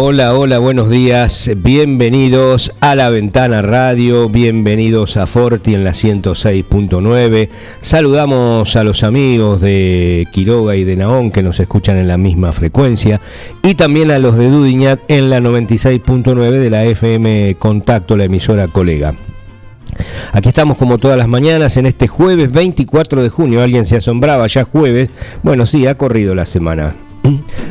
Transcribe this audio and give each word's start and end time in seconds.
Hola, 0.00 0.32
hola, 0.34 0.60
buenos 0.60 0.90
días. 0.90 1.50
Bienvenidos 1.56 2.72
a 2.78 2.94
La 2.94 3.10
Ventana 3.10 3.62
Radio, 3.62 4.28
bienvenidos 4.28 5.16
a 5.16 5.26
Forti 5.26 5.74
en 5.74 5.82
la 5.82 5.90
106.9. 5.90 7.48
Saludamos 7.80 8.76
a 8.76 8.84
los 8.84 9.02
amigos 9.02 9.60
de 9.60 10.28
Quiroga 10.32 10.76
y 10.76 10.84
de 10.84 10.94
Naón 10.94 11.32
que 11.32 11.42
nos 11.42 11.58
escuchan 11.58 11.98
en 11.98 12.06
la 12.06 12.16
misma 12.16 12.52
frecuencia 12.52 13.20
y 13.64 13.74
también 13.74 14.12
a 14.12 14.20
los 14.20 14.38
de 14.38 14.48
Dudiñat 14.48 15.00
en 15.08 15.30
la 15.30 15.40
96.9 15.40 16.50
de 16.52 16.70
la 16.70 16.84
FM 16.84 17.56
Contacto, 17.58 18.16
la 18.16 18.22
emisora 18.22 18.68
colega. 18.68 19.14
Aquí 20.30 20.48
estamos 20.48 20.78
como 20.78 20.98
todas 20.98 21.18
las 21.18 21.26
mañanas 21.26 21.76
en 21.76 21.86
este 21.86 22.06
jueves 22.06 22.52
24 22.52 23.20
de 23.20 23.30
junio. 23.30 23.62
Alguien 23.62 23.84
se 23.84 23.96
asombraba, 23.96 24.46
ya 24.46 24.62
jueves. 24.62 25.10
Bueno, 25.42 25.66
sí, 25.66 25.88
ha 25.88 25.98
corrido 25.98 26.36
la 26.36 26.46
semana. 26.46 27.07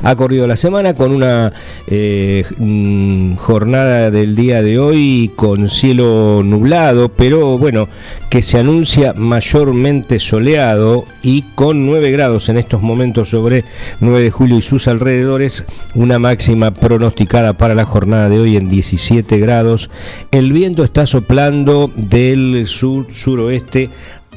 Ha 0.03 0.15
corrido 0.15 0.47
la 0.47 0.55
semana 0.55 0.93
con 0.93 1.11
una 1.11 1.51
eh, 1.87 2.45
mm, 2.57 3.35
jornada 3.35 4.11
del 4.11 4.35
día 4.35 4.61
de 4.61 4.79
hoy 4.79 5.31
con 5.35 5.69
cielo 5.69 6.41
nublado, 6.43 7.09
pero 7.09 7.57
bueno, 7.57 7.87
que 8.29 8.41
se 8.41 8.59
anuncia 8.59 9.13
mayormente 9.13 10.19
soleado 10.19 11.05
y 11.21 11.43
con 11.55 11.85
9 11.85 12.11
grados 12.11 12.49
en 12.49 12.57
estos 12.57 12.81
momentos 12.81 13.29
sobre 13.29 13.63
9 13.99 14.21
de 14.21 14.31
julio 14.31 14.57
y 14.57 14.61
sus 14.61 14.87
alrededores, 14.87 15.63
una 15.95 16.19
máxima 16.19 16.73
pronosticada 16.73 17.53
para 17.53 17.75
la 17.75 17.85
jornada 17.85 18.29
de 18.29 18.39
hoy 18.39 18.57
en 18.57 18.69
17 18.69 19.37
grados. 19.37 19.89
El 20.31 20.53
viento 20.53 20.83
está 20.83 21.05
soplando 21.05 21.91
del 21.95 22.65
sur-suroeste 22.67 23.89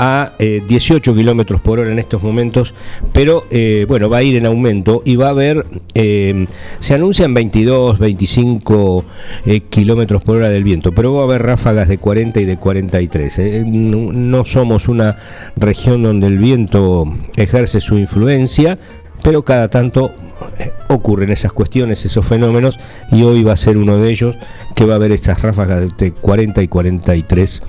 a 0.02 0.32
18 0.38 1.10
eh, 1.10 1.14
kilómetros 1.14 1.60
por 1.60 1.78
hora 1.78 1.92
en 1.92 1.98
estos 1.98 2.22
momentos, 2.22 2.74
pero 3.12 3.44
eh, 3.50 3.84
bueno, 3.86 4.08
va 4.08 4.18
a 4.18 4.22
ir 4.22 4.34
en 4.34 4.46
aumento 4.46 5.02
y 5.04 5.16
va 5.16 5.26
a 5.26 5.30
haber, 5.30 5.66
eh, 5.92 6.46
se 6.78 6.94
anuncian 6.94 7.34
22, 7.34 7.98
25 7.98 9.04
kilómetros 9.68 10.24
por 10.24 10.38
hora 10.38 10.48
del 10.48 10.64
viento, 10.64 10.92
pero 10.92 11.12
va 11.12 11.20
a 11.20 11.24
haber 11.24 11.42
ráfagas 11.42 11.86
de 11.88 11.98
40 11.98 12.40
y 12.40 12.46
de 12.46 12.56
43. 12.56 13.66
No, 13.66 14.10
no 14.10 14.44
somos 14.46 14.88
una 14.88 15.18
región 15.56 16.02
donde 16.02 16.28
el 16.28 16.38
viento 16.38 17.04
ejerce 17.36 17.82
su 17.82 17.98
influencia, 17.98 18.78
pero 19.22 19.44
cada 19.44 19.68
tanto 19.68 20.14
ocurren 20.88 21.30
esas 21.30 21.52
cuestiones, 21.52 22.06
esos 22.06 22.24
fenómenos, 22.24 22.78
y 23.12 23.22
hoy 23.22 23.42
va 23.42 23.52
a 23.52 23.56
ser 23.56 23.76
uno 23.76 23.98
de 23.98 24.10
ellos 24.10 24.36
que 24.74 24.86
va 24.86 24.94
a 24.94 24.96
haber 24.96 25.12
estas 25.12 25.42
ráfagas 25.42 25.94
de 25.98 26.12
40 26.12 26.62
y 26.62 26.68
43 26.68 27.62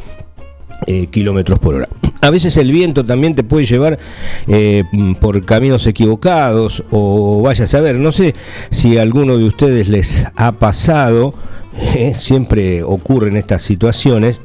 eh, 0.88 1.06
kilómetros 1.06 1.60
por 1.60 1.76
hora. 1.76 1.90
A 2.22 2.32
veces 2.32 2.58
el 2.58 2.72
viento 2.72 3.06
también 3.06 3.36
te 3.36 3.44
puede 3.44 3.68
llevar 3.68 4.00
eh, 4.48 4.84
por 5.20 5.46
caminos 5.46 5.86
equivocados 5.86 6.84
o 6.90 7.44
vaya 7.44 7.66
a 7.66 7.68
saber, 7.68 8.00
no 8.00 8.12
sé 8.12 8.34
si 8.72 8.98
a 8.98 9.04
alguno 9.04 9.38
de 9.38 9.46
ustedes 9.46 9.90
les 9.90 10.26
ha 10.36 10.54
pasado, 10.54 11.36
eh, 11.96 12.16
siempre 12.16 12.82
ocurren 12.82 13.38
estas 13.38 13.62
situaciones, 13.62 14.42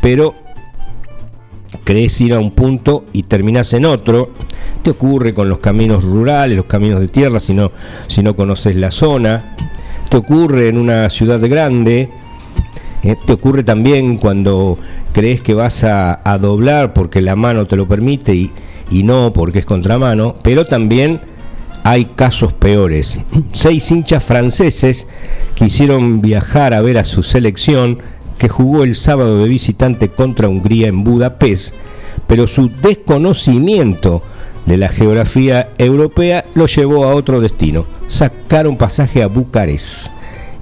pero 0.00 0.34
crees 1.84 2.18
ir 2.22 2.32
a 2.32 2.40
un 2.40 2.52
punto 2.52 3.04
y 3.12 3.24
terminas 3.24 3.74
en 3.74 3.84
otro. 3.84 4.30
Te 4.82 4.90
ocurre 4.92 5.34
con 5.34 5.50
los 5.50 5.58
caminos 5.58 6.02
rurales, 6.02 6.56
los 6.56 6.66
caminos 6.66 7.00
de 7.00 7.08
tierra, 7.08 7.40
si 7.40 7.52
no, 7.52 7.72
si 8.06 8.22
no 8.22 8.34
conoces 8.34 8.74
la 8.76 8.90
zona. 8.90 9.54
Te 10.08 10.16
ocurre 10.16 10.68
en 10.68 10.78
una 10.78 11.10
ciudad 11.10 11.40
grande. 11.46 12.08
te 13.02 13.32
ocurre 13.34 13.64
también 13.64 14.16
cuando 14.16 14.78
crees 15.14 15.40
que 15.40 15.54
vas 15.54 15.84
a, 15.84 16.38
doblar 16.38 16.92
porque 16.92 17.22
la 17.22 17.36
mano 17.36 17.66
te 17.66 17.76
lo 17.76 17.88
permite 17.88 18.34
y, 18.34 18.50
y 18.90 19.04
no 19.04 19.32
porque 19.32 19.60
es 19.60 19.64
contramano, 19.64 20.34
pero 20.42 20.66
también 20.66 21.20
hay 21.84 22.06
casos 22.16 22.52
peores. 22.52 23.20
Seis 23.52 23.90
hinchas 23.90 24.22
franceses 24.24 25.06
quisieron 25.54 26.20
viajar 26.20 26.74
a 26.74 26.82
ver 26.82 26.98
a 26.98 27.04
su 27.04 27.22
selección 27.22 28.00
que 28.36 28.48
jugó 28.48 28.82
el 28.82 28.96
sábado 28.96 29.38
de 29.38 29.48
visitante 29.48 30.08
contra 30.08 30.48
Hungría 30.48 30.88
en 30.88 31.04
Budapest, 31.04 31.74
pero 32.26 32.46
su 32.48 32.68
desconocimiento 32.68 34.22
de 34.66 34.78
la 34.78 34.88
geografía 34.88 35.70
europea 35.78 36.44
lo 36.54 36.66
llevó 36.66 37.04
a 37.04 37.14
otro 37.14 37.40
destino. 37.40 37.86
Sacaron 38.08 38.76
pasaje 38.76 39.22
a 39.22 39.28
Bucarest 39.28 40.08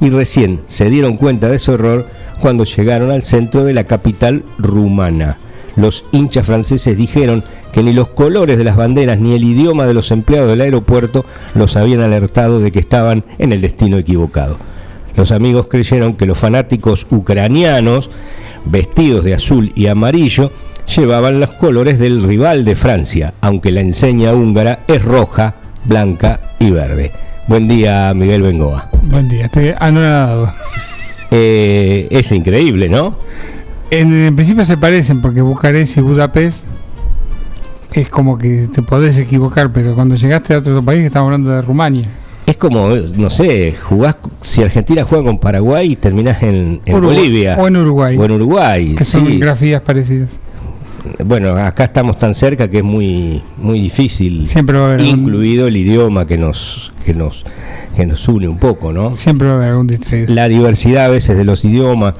y 0.00 0.10
recién 0.10 0.60
se 0.66 0.90
dieron 0.90 1.16
cuenta 1.16 1.48
de 1.48 1.58
su 1.58 1.72
error 1.72 2.06
cuando 2.42 2.64
llegaron 2.64 3.12
al 3.12 3.22
centro 3.22 3.62
de 3.62 3.72
la 3.72 3.84
capital 3.84 4.44
rumana. 4.58 5.38
Los 5.76 6.04
hinchas 6.10 6.44
franceses 6.44 6.96
dijeron 6.96 7.44
que 7.72 7.84
ni 7.84 7.92
los 7.92 8.08
colores 8.08 8.58
de 8.58 8.64
las 8.64 8.74
banderas 8.74 9.20
ni 9.20 9.36
el 9.36 9.44
idioma 9.44 9.86
de 9.86 9.94
los 9.94 10.10
empleados 10.10 10.50
del 10.50 10.60
aeropuerto 10.60 11.24
los 11.54 11.76
habían 11.76 12.00
alertado 12.00 12.58
de 12.58 12.72
que 12.72 12.80
estaban 12.80 13.24
en 13.38 13.52
el 13.52 13.60
destino 13.60 13.96
equivocado. 13.96 14.58
Los 15.14 15.30
amigos 15.30 15.68
creyeron 15.68 16.14
que 16.14 16.26
los 16.26 16.36
fanáticos 16.36 17.06
ucranianos, 17.10 18.10
vestidos 18.64 19.22
de 19.22 19.34
azul 19.34 19.70
y 19.76 19.86
amarillo, 19.86 20.50
llevaban 20.96 21.38
los 21.38 21.52
colores 21.52 22.00
del 22.00 22.24
rival 22.24 22.64
de 22.64 22.74
Francia, 22.74 23.34
aunque 23.40 23.70
la 23.70 23.82
enseña 23.82 24.34
húngara 24.34 24.80
es 24.88 25.04
roja, 25.04 25.54
blanca 25.84 26.40
y 26.58 26.72
verde. 26.72 27.12
Buen 27.46 27.68
día, 27.68 28.12
Miguel 28.16 28.42
Bengoa. 28.42 28.90
Buen 29.02 29.28
día, 29.28 29.44
estoy 29.46 29.72
anonadado. 29.78 30.52
Eh, 31.34 32.08
es 32.10 32.30
increíble, 32.30 32.88
¿no? 32.90 33.16
En, 33.90 34.36
principio 34.36 34.64
se 34.64 34.76
parecen 34.76 35.20
porque 35.20 35.40
Bucarest 35.40 35.96
y 35.96 36.00
Budapest 36.02 36.64
es 37.92 38.08
como 38.08 38.38
que 38.38 38.68
te 38.72 38.82
podés 38.82 39.18
equivocar, 39.18 39.72
pero 39.72 39.94
cuando 39.94 40.14
llegaste 40.14 40.54
a 40.54 40.58
otro 40.58 40.82
país, 40.84 41.02
estamos 41.02 41.26
hablando 41.26 41.50
de 41.50 41.62
Rumania. 41.62 42.04
Es 42.44 42.56
como, 42.56 42.90
no 42.90 43.30
sé, 43.30 43.74
jugás, 43.80 44.16
si 44.42 44.62
Argentina 44.62 45.04
juega 45.04 45.24
con 45.24 45.38
Paraguay, 45.38 45.96
terminás 45.96 46.42
en, 46.42 46.80
Bolivia. 46.86 47.56
O 47.58 47.66
en 47.66 47.76
Uruguay. 47.76 48.16
O 48.16 48.24
en 48.24 48.30
Uruguay. 48.32 48.94
Que 48.96 49.04
son 49.04 49.38
grafías 49.38 49.80
parecidas. 49.80 50.28
Bueno, 51.24 51.56
acá 51.56 51.84
estamos 51.84 52.18
tan 52.18 52.34
cerca 52.34 52.68
que 52.68 52.78
es 52.78 52.84
muy 52.84 53.42
muy 53.58 53.80
difícil, 53.80 54.46
Siempre 54.46 54.78
incluido 55.04 55.66
el 55.66 55.76
idioma 55.76 56.26
que 56.26 56.38
nos 56.38 56.92
que 57.04 57.12
nos 57.14 57.44
que 57.96 58.06
nos 58.06 58.26
une 58.28 58.48
un 58.48 58.58
poco, 58.58 58.92
¿no? 58.92 59.14
Siempre 59.14 59.48
va 59.48 59.54
a 59.54 59.56
haber 59.56 59.68
algún 59.70 59.86
distraído. 59.86 60.32
La 60.32 60.48
diversidad 60.48 61.06
a 61.06 61.08
veces 61.08 61.36
de 61.36 61.44
los 61.44 61.64
idiomas, 61.64 62.14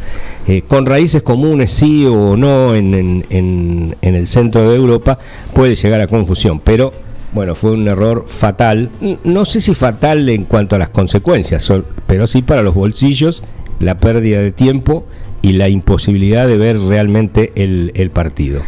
eh, 0.47 0.63
con 0.67 0.85
raíces 0.87 1.23
comunes 1.23 1.71
sí 1.71 2.05
o 2.07 2.37
no 2.37 2.75
en, 2.75 3.25
en, 3.31 3.95
el 4.03 4.27
centro 4.27 4.69
de 4.69 4.77
Europa, 4.77 5.19
puede 5.55 5.75
llegar 5.77 6.01
a 6.01 6.09
confusión, 6.09 6.61
pero 6.61 6.93
bueno, 7.33 7.55
fue 7.55 7.71
un 7.71 7.89
error 7.89 8.25
fatal, 8.27 8.91
no 9.25 9.45
sé 9.47 9.63
si 9.63 9.75
fatal 9.75 10.29
en 10.29 10.45
cuanto 10.45 10.77
a 10.77 10.79
las 10.79 10.91
consecuencias, 10.91 11.73
pero 12.07 12.27
sí 12.27 12.43
para 12.43 12.63
los 12.63 12.75
bolsillos, 12.75 13.43
la 13.81 13.97
pérdida 13.97 14.43
de 14.43 14.53
tiempo 14.53 15.07
y 15.43 15.53
la 15.53 15.69
imposibilidad 15.69 16.47
de 16.47 16.57
ver 16.57 16.79
realmente 16.79 17.53
el, 17.57 17.93
el 17.95 18.11
partido. 18.11 18.63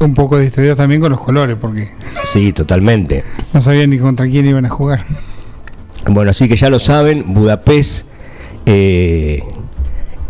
Un 0.00 0.14
poco 0.14 0.38
distraídos 0.38 0.78
también 0.78 1.00
con 1.00 1.10
los 1.10 1.20
colores, 1.20 1.56
porque... 1.60 1.90
Sí, 2.24 2.52
totalmente. 2.52 3.24
No 3.52 3.60
sabían 3.60 3.90
ni 3.90 3.98
contra 3.98 4.26
quién 4.26 4.46
iban 4.46 4.66
a 4.66 4.70
jugar. 4.70 5.04
Bueno, 6.08 6.30
así 6.30 6.48
que 6.48 6.56
ya 6.56 6.68
lo 6.68 6.78
saben, 6.78 7.32
Budapest 7.32 8.06
eh, 8.66 9.42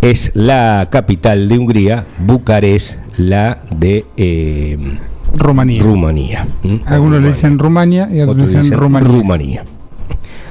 es 0.00 0.32
la 0.34 0.88
capital 0.90 1.48
de 1.48 1.58
Hungría, 1.58 2.06
Bucarest 2.18 3.00
la 3.16 3.62
de 3.76 4.04
eh, 4.16 4.98
Rumanía. 5.36 5.82
Rumanía. 5.82 6.46
Algunos 6.86 7.22
le 7.22 7.28
dicen 7.28 7.58
Rumania 7.58 8.08
y 8.12 8.20
otros, 8.20 8.52
le 8.52 8.60
dicen, 8.60 8.78
Rumanía. 8.78 9.64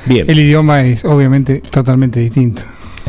Bien. 0.05 0.29
El 0.29 0.39
idioma 0.39 0.83
es 0.83 1.05
obviamente 1.05 1.61
totalmente 1.61 2.19
distinto. 2.19 2.63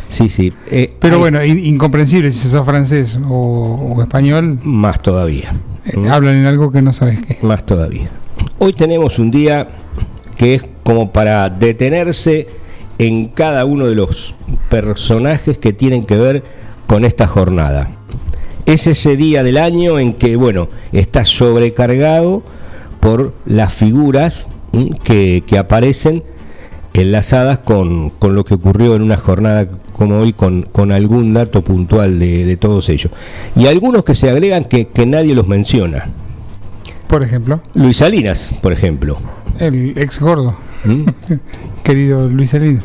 Sí, 0.09 0.29
sí. 0.29 0.53
Eh, 0.71 0.93
Pero 0.99 1.19
bueno, 1.19 1.43
incomprensible 1.43 2.31
si 2.31 2.47
sos 2.47 2.65
francés 2.65 3.17
o, 3.27 3.97
español. 4.01 4.59
Más 4.63 5.01
todavía. 5.01 5.53
Hablan 6.09 6.37
en 6.37 6.45
algo 6.45 6.71
que 6.71 6.81
no 6.81 6.93
sabes 6.93 7.21
qué. 7.21 7.37
Más 7.41 7.65
todavía. 7.65 8.09
Hoy 8.59 8.73
tenemos 8.73 9.19
un 9.19 9.31
día 9.31 9.67
que 10.37 10.55
es 10.55 10.65
como 10.83 11.11
para 11.11 11.49
detenerse 11.49 12.47
en 12.97 13.27
cada 13.27 13.65
uno 13.65 13.85
de 13.87 13.95
los 13.95 14.35
personajes 14.69 15.57
que 15.57 15.73
tienen 15.73 16.05
que 16.05 16.15
ver 16.15 16.43
con 16.87 17.05
esta 17.05 17.27
jornada. 17.27 17.91
Es 18.65 18.87
ese 18.87 19.15
día 19.15 19.43
del 19.43 19.57
año 19.57 19.99
en 19.99 20.13
que, 20.13 20.35
bueno, 20.35 20.69
está 20.91 21.25
sobrecargado 21.25 22.43
por 22.99 23.33
las 23.45 23.73
figuras 23.73 24.49
que, 25.03 25.43
que 25.45 25.57
aparecen 25.57 26.23
enlazadas 26.93 27.59
con, 27.59 28.09
con, 28.09 28.35
lo 28.35 28.43
que 28.45 28.55
ocurrió 28.55 28.95
en 28.95 29.01
una 29.01 29.17
jornada 29.17 29.67
como 29.97 30.19
hoy 30.19 30.33
con, 30.33 30.63
con 30.63 30.91
algún 30.91 31.33
dato 31.33 31.61
puntual 31.61 32.19
de, 32.19 32.45
de, 32.45 32.57
todos 32.57 32.89
ellos. 32.89 33.11
Y 33.55 33.67
algunos 33.67 34.03
que 34.03 34.15
se 34.15 34.29
agregan 34.29 34.65
que, 34.65 34.87
que, 34.87 35.05
nadie 35.05 35.33
los 35.33 35.47
menciona. 35.47 36.09
Por 37.07 37.23
ejemplo. 37.23 37.61
Luis 37.73 37.97
Salinas, 37.97 38.53
por 38.61 38.73
ejemplo. 38.73 39.17
El 39.59 39.97
ex 39.97 40.19
gordo. 40.19 40.55
¿Mm? 40.83 41.05
Querido 41.83 42.29
Luis 42.29 42.51
Salinas. 42.51 42.83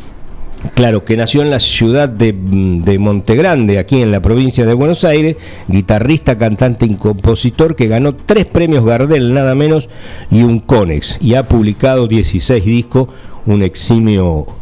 Claro, 0.74 1.04
que 1.06 1.16
nació 1.16 1.40
en 1.42 1.50
la 1.50 1.58
ciudad 1.58 2.08
de, 2.08 2.34
de 2.34 2.98
Montegrande, 2.98 3.78
aquí 3.78 4.02
en 4.02 4.12
la 4.12 4.20
provincia 4.20 4.66
de 4.66 4.74
Buenos 4.74 5.04
Aires, 5.04 5.36
guitarrista, 5.68 6.36
cantante 6.36 6.84
y 6.84 6.96
compositor 6.96 7.74
que 7.74 7.88
ganó 7.88 8.14
tres 8.14 8.44
premios 8.44 8.84
Gardel, 8.84 9.32
nada 9.32 9.54
menos, 9.54 9.88
y 10.30 10.42
un 10.42 10.60
Conex, 10.60 11.16
y 11.22 11.34
ha 11.34 11.44
publicado 11.44 12.06
16 12.08 12.62
discos, 12.62 13.08
un 13.46 13.62
eximio 13.62 14.59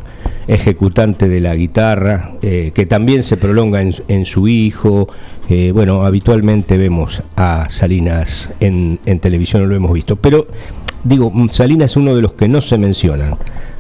ejecutante 0.49 1.29
de 1.29 1.41
la 1.41 1.55
guitarra, 1.55 2.33
eh, 2.43 2.73
que 2.75 2.87
también 2.87 3.23
se 3.23 3.37
prolonga 3.37 3.83
en, 3.83 4.25
su 4.25 4.49
hijo. 4.49 5.09
Eh, 5.49 5.71
bueno, 5.73 6.05
habitualmente 6.05 6.77
vemos 6.79 7.23
a 7.37 7.69
Salinas 7.69 8.51
en, 8.59 8.99
en 9.05 9.21
televisión, 9.21 9.69
lo 9.69 9.75
hemos 9.75 9.93
visto, 9.93 10.17
pero 10.17 10.49
digo, 11.05 11.33
Salinas 11.51 11.93
es 11.93 11.97
uno 11.97 12.17
de 12.17 12.23
los 12.23 12.33
que 12.33 12.49
no 12.49 12.61
se 12.61 12.79
mencionan, 12.79 13.37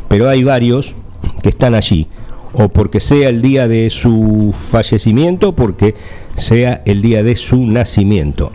pero 0.08 0.28
hay 0.28 0.44
varios 0.44 0.94
que 1.42 1.48
están 1.48 1.74
allí, 1.74 2.06
o 2.52 2.68
porque 2.68 3.00
sea 3.00 3.30
el 3.30 3.42
día 3.42 3.66
de 3.66 3.90
su 3.90 4.54
fallecimiento, 4.70 5.50
o 5.50 5.56
porque 5.56 5.94
sea 6.36 6.82
el 6.84 7.02
día 7.02 7.22
de 7.22 7.34
su 7.34 7.66
nacimiento. 7.66 8.52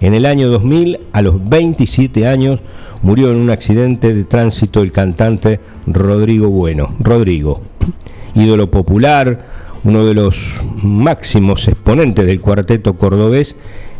En 0.00 0.14
el 0.14 0.24
año 0.24 0.48
2000, 0.48 0.98
a 1.12 1.20
los 1.20 1.48
27 1.48 2.26
años, 2.26 2.60
murió 3.02 3.30
en 3.30 3.38
un 3.38 3.50
accidente 3.50 4.14
de 4.14 4.24
tránsito 4.24 4.82
el 4.82 4.92
cantante 4.92 5.60
Rodrigo 5.86 6.48
Bueno. 6.48 6.94
Rodrigo, 7.00 7.60
ídolo 8.34 8.70
popular, 8.70 9.46
uno 9.84 10.06
de 10.06 10.14
los 10.14 10.62
máximos 10.82 11.68
exponentes 11.68 12.26
del 12.26 12.40
cuarteto 12.40 12.96
cordobés, 12.96 13.56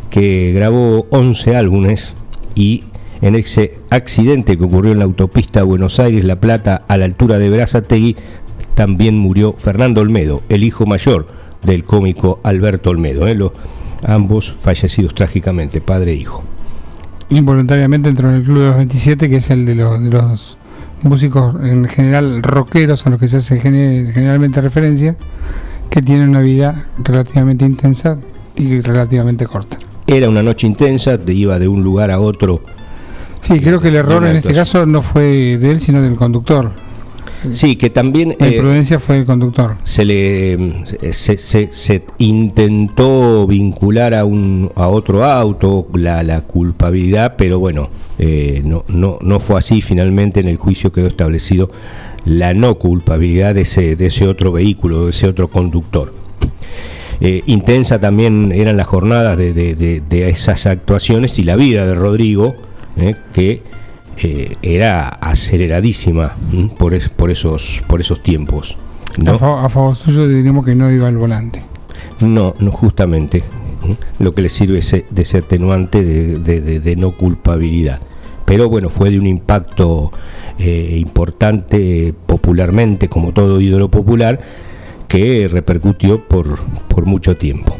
que 0.09 0.53
grabó 0.55 1.07
11 1.11 1.57
álbumes 1.57 2.15
y 2.55 2.85
en 3.21 3.35
ese 3.35 3.79
accidente 3.91 4.57
que 4.57 4.65
ocurrió 4.65 4.93
en 4.93 4.99
la 4.99 5.05
autopista 5.05 5.63
Buenos 5.63 6.01
Aires-La 6.01 6.41
Plata 6.41 6.83
a 6.89 6.97
la 6.97 7.05
altura 7.05 7.39
de 7.39 7.51
Berazategui, 7.51 8.17
también 8.75 9.19
murió 9.19 9.53
Fernando 9.53 10.01
Olmedo, 10.01 10.43
el 10.49 10.65
hijo 10.65 10.87
mayor 10.87 11.27
del 11.63 11.85
cómico 11.85 12.41
Alberto 12.43 12.89
Olmedo. 12.91 13.29
¿eh? 13.29 13.37
Ambos 14.03 14.55
fallecidos 14.61 15.15
trágicamente, 15.15 15.81
padre 15.81 16.13
e 16.13 16.17
hijo. 16.17 16.43
Involuntariamente 17.31 18.09
entró 18.09 18.31
en 18.31 18.37
el 18.37 18.43
Club 18.43 18.59
de 18.59 18.67
los 18.67 18.77
27, 18.77 19.29
que 19.29 19.37
es 19.37 19.51
el 19.51 19.67
de 19.67 19.75
los, 19.75 20.03
de 20.03 20.11
los 20.11 20.57
músicos 21.03 21.55
en 21.63 21.87
general 21.87 22.43
rockeros 22.43 23.07
a 23.07 23.11
los 23.11 23.21
que 23.21 23.29
se 23.29 23.39
hace 23.39 23.61
generalmente 23.61 24.61
referencia, 24.61 25.17
que 25.89 26.03
tienen 26.03 26.29
una 26.31 26.41
vida 26.41 26.87
relativamente 26.99 27.65
intensa 27.65 28.19
y 28.57 28.81
relativamente 28.81 29.47
corta. 29.47 29.77
Era 30.07 30.29
una 30.29 30.43
noche 30.43 30.67
intensa, 30.67 31.19
te 31.19 31.33
iba 31.33 31.59
de 31.59 31.69
un 31.69 31.85
lugar 31.85 32.11
a 32.11 32.19
otro 32.19 32.61
Sí, 33.41 33.61
creo 33.61 33.81
que 33.81 33.89
el 33.89 33.97
error 33.97 34.25
en 34.27 34.37
este 34.37 34.53
caso 34.53 34.87
no 34.87 35.03
fue 35.03 35.57
de 35.59 35.71
él, 35.71 35.81
sino 35.81 36.03
del 36.03 36.17
conductor. 36.17 36.73
Sí, 37.53 37.77
que 37.77 37.91
también... 37.91 38.37
La 38.39 38.49
imprudencia 38.49 38.97
eh, 38.97 39.01
fue 39.01 39.19
el 39.19 39.25
conductor. 39.25 39.77
Se 39.83 40.05
le 40.05 40.85
se, 41.13 41.37
se, 41.37 41.73
se, 41.73 42.05
intentó 42.19 43.47
vincular 43.47 44.15
a 44.15 44.25
un 44.25 44.71
a 44.75 44.89
otro 44.89 45.25
auto 45.25 45.87
la, 45.95 46.23
la 46.23 46.43
culpabilidad, 46.43 47.37
pero 47.37 47.59
bueno, 47.59 47.91
eh, 48.19 48.63
no, 48.65 48.85
no, 48.89 49.19
no 49.23 49.41
fue 49.41 49.59
así. 49.59 49.81
Finalmente 49.81 50.41
en 50.41 50.49
el 50.49 50.57
juicio 50.57 50.93
quedó 50.93 51.07
establecido 51.07 51.71
la 52.25 52.55
no 52.55 52.79
culpabilidad 52.79 53.55
de 53.55 53.63
ese, 53.63 53.97
de 53.97 54.07
ese 54.07 54.27
otro 54.27 54.53
vehículo, 54.53 55.05
de 55.05 55.11
ese 55.11 55.27
otro 55.27 55.49
conductor. 55.49 56.13
Eh, 57.21 57.43
intensa 57.47 57.99
también 57.99 58.53
eran 58.53 58.77
las 58.77 58.87
jornadas 58.87 59.37
de, 59.37 59.53
de, 59.53 59.75
de, 59.75 60.01
de 60.01 60.31
esas 60.31 60.67
actuaciones 60.67 61.39
y 61.39 61.43
la 61.43 61.55
vida 61.57 61.87
de 61.87 61.95
Rodrigo 61.95 62.55
¿eh? 62.97 63.15
que 63.35 63.63
eh, 64.23 64.57
era 64.63 65.09
aceleradísima 65.09 66.37
por, 66.79 66.95
es, 66.95 67.09
por, 67.09 67.31
esos, 67.31 67.83
por 67.87 68.01
esos 68.01 68.23
tiempos. 68.23 68.77
¿no? 69.19 69.33
A, 69.33 69.39
favor, 69.39 69.65
a, 69.65 69.69
favor, 69.69 69.95
suyo 69.95 70.29
diríamos 70.29 70.65
que 70.65 70.75
no 70.75 70.91
iba 70.91 71.09
al 71.09 71.17
volante. 71.17 71.63
No, 72.21 72.55
no 72.59 72.71
justamente. 72.71 73.43
Lo 74.19 74.35
que 74.35 74.43
le 74.43 74.49
sirve 74.49 74.79
es 74.79 74.91
de 75.09 75.39
atenuante 75.39 76.05
de, 76.05 76.39
de, 76.39 76.61
de, 76.61 76.81
de, 76.81 76.97
no 76.97 77.17
culpabilidad. 77.17 78.01
Pero 78.45 78.69
bueno, 78.69 78.89
fue 78.89 79.11
de 79.11 79.19
un 79.19 79.27
impacto 79.27 80.13
eh, 80.59 80.97
importante 80.99 82.13
popularmente, 82.27 83.09
como 83.09 83.33
todo 83.33 83.61
ídolo 83.61 83.91
popular, 83.91 84.41
que 85.09 85.49
repercutió 85.51 86.27
por, 86.29 86.59
por 86.89 87.07
mucho 87.07 87.37
tiempo. 87.37 87.77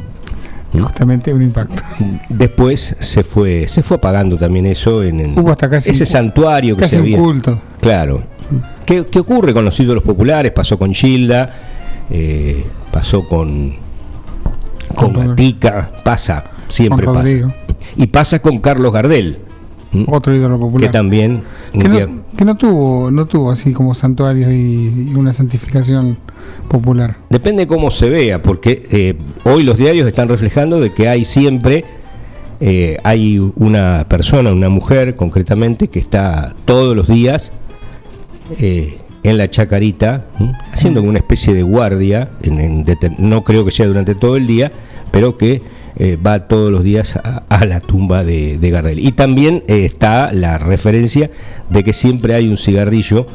Justamente 0.73 1.33
un 1.35 1.43
impacto. 1.43 1.83
Después 2.29 2.97
se 2.99 3.25
fue 3.25 3.67
se 3.67 3.83
fue 3.83 3.97
apagando 3.97 4.37
también 4.37 4.67
eso 4.67 5.03
en, 5.03 5.21
en 5.21 5.39
Hubo 5.39 5.51
hasta 5.51 5.69
casi 5.69 5.91
ese 5.91 6.05
un, 6.05 6.07
santuario 6.07 6.77
que 6.77 6.83
casi 6.83 6.97
se 6.97 6.99
había. 7.01 7.17
un 7.19 7.25
culto. 7.25 7.61
Claro. 7.81 8.23
¿Qué, 8.87 9.07
¿Qué, 9.07 9.19
ocurre 9.19 9.53
con 9.53 9.65
los 9.65 9.79
ídolos 9.79 10.03
populares? 10.03 10.53
Pasó 10.53 10.79
con 10.79 10.93
Gilda, 10.93 11.51
eh, 12.11 12.65
pasó 12.91 13.27
con 13.27 13.75
con 14.95 15.13
Gatica, 15.13 15.91
pasa, 16.05 16.45
siempre 16.69 17.07
pasa. 17.07 17.55
Y 17.97 18.07
pasa 18.07 18.41
con 18.41 18.59
Carlos 18.59 18.93
Gardel. 18.93 19.39
Otro 20.07 20.35
ídolo 20.35 20.59
popular. 20.59 20.89
Que 20.89 20.93
también 20.93 21.43
que 21.73 21.89
no, 21.89 22.23
que 22.37 22.45
no, 22.45 22.57
tuvo 22.57 23.11
no 23.11 23.27
tuvo 23.27 23.51
así 23.51 23.73
como 23.73 23.95
santuarios 23.95 24.53
y, 24.53 25.11
y 25.11 25.15
una 25.15 25.33
santificación 25.33 26.17
popular. 26.69 27.17
Depende 27.29 27.67
cómo 27.67 27.91
se 27.91 28.09
vea, 28.09 28.41
porque 28.41 28.87
eh, 28.91 29.17
hoy 29.45 29.65
los 29.65 29.77
diarios 29.77 30.07
están 30.07 30.29
reflejando 30.29 30.81
de 30.81 30.93
que 30.93 31.09
hay 31.09 31.25
siempre 31.25 31.85
eh, 32.61 32.99
hay 33.05 33.39
una 33.57 34.05
persona, 34.07 34.53
una 34.53 34.69
mujer 34.69 35.17
concretamente, 35.17 35.89
que 35.89 35.99
está 35.99 36.55
todos 36.67 36.95
los 36.95 37.09
días 37.09 37.53
eh, 38.59 38.99
en 39.23 39.37
la 39.37 39.51
chacarita, 39.51 40.27
haciendo 40.73 41.03
una 41.03 41.19
especie 41.19 41.55
de 41.55 41.63
guardia, 41.63 42.31
no 43.19 43.45
creo 43.45 43.65
que 43.65 43.71
sea 43.71 43.87
durante 43.87 44.15
todo 44.15 44.37
el 44.37 44.47
día, 44.47 44.73
pero 45.11 45.37
que 45.37 45.63
eh, 45.97 46.17
va 46.17 46.47
todos 46.49 46.71
los 46.71 46.83
días 46.83 47.17
a, 47.17 47.65
la 47.67 47.81
tumba 47.81 48.25
de, 48.25 48.59
de. 48.59 48.95
Y 48.97 49.13
también 49.13 49.65
eh, 49.69 49.85
está 49.85 50.33
la 50.33 50.57
referencia 50.57 51.31
de 51.69 51.85
que 51.85 51.93
siempre 51.93 52.35
hay 52.35 52.49
un 52.49 52.57
cigarrillo 52.57 53.27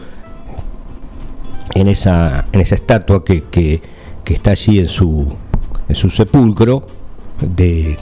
en 1.75 1.87
esa, 1.87 2.45
en 2.51 2.61
esa 2.61 2.75
estatua 2.75 3.23
que, 3.23 3.44
que, 3.44 3.81
que 4.23 4.33
está 4.33 4.51
allí 4.51 4.80
en 4.80 4.87
su, 4.87 5.35
en 5.87 5.95
su 5.95 6.09
sepulcro, 6.09 6.87
de 7.42 7.97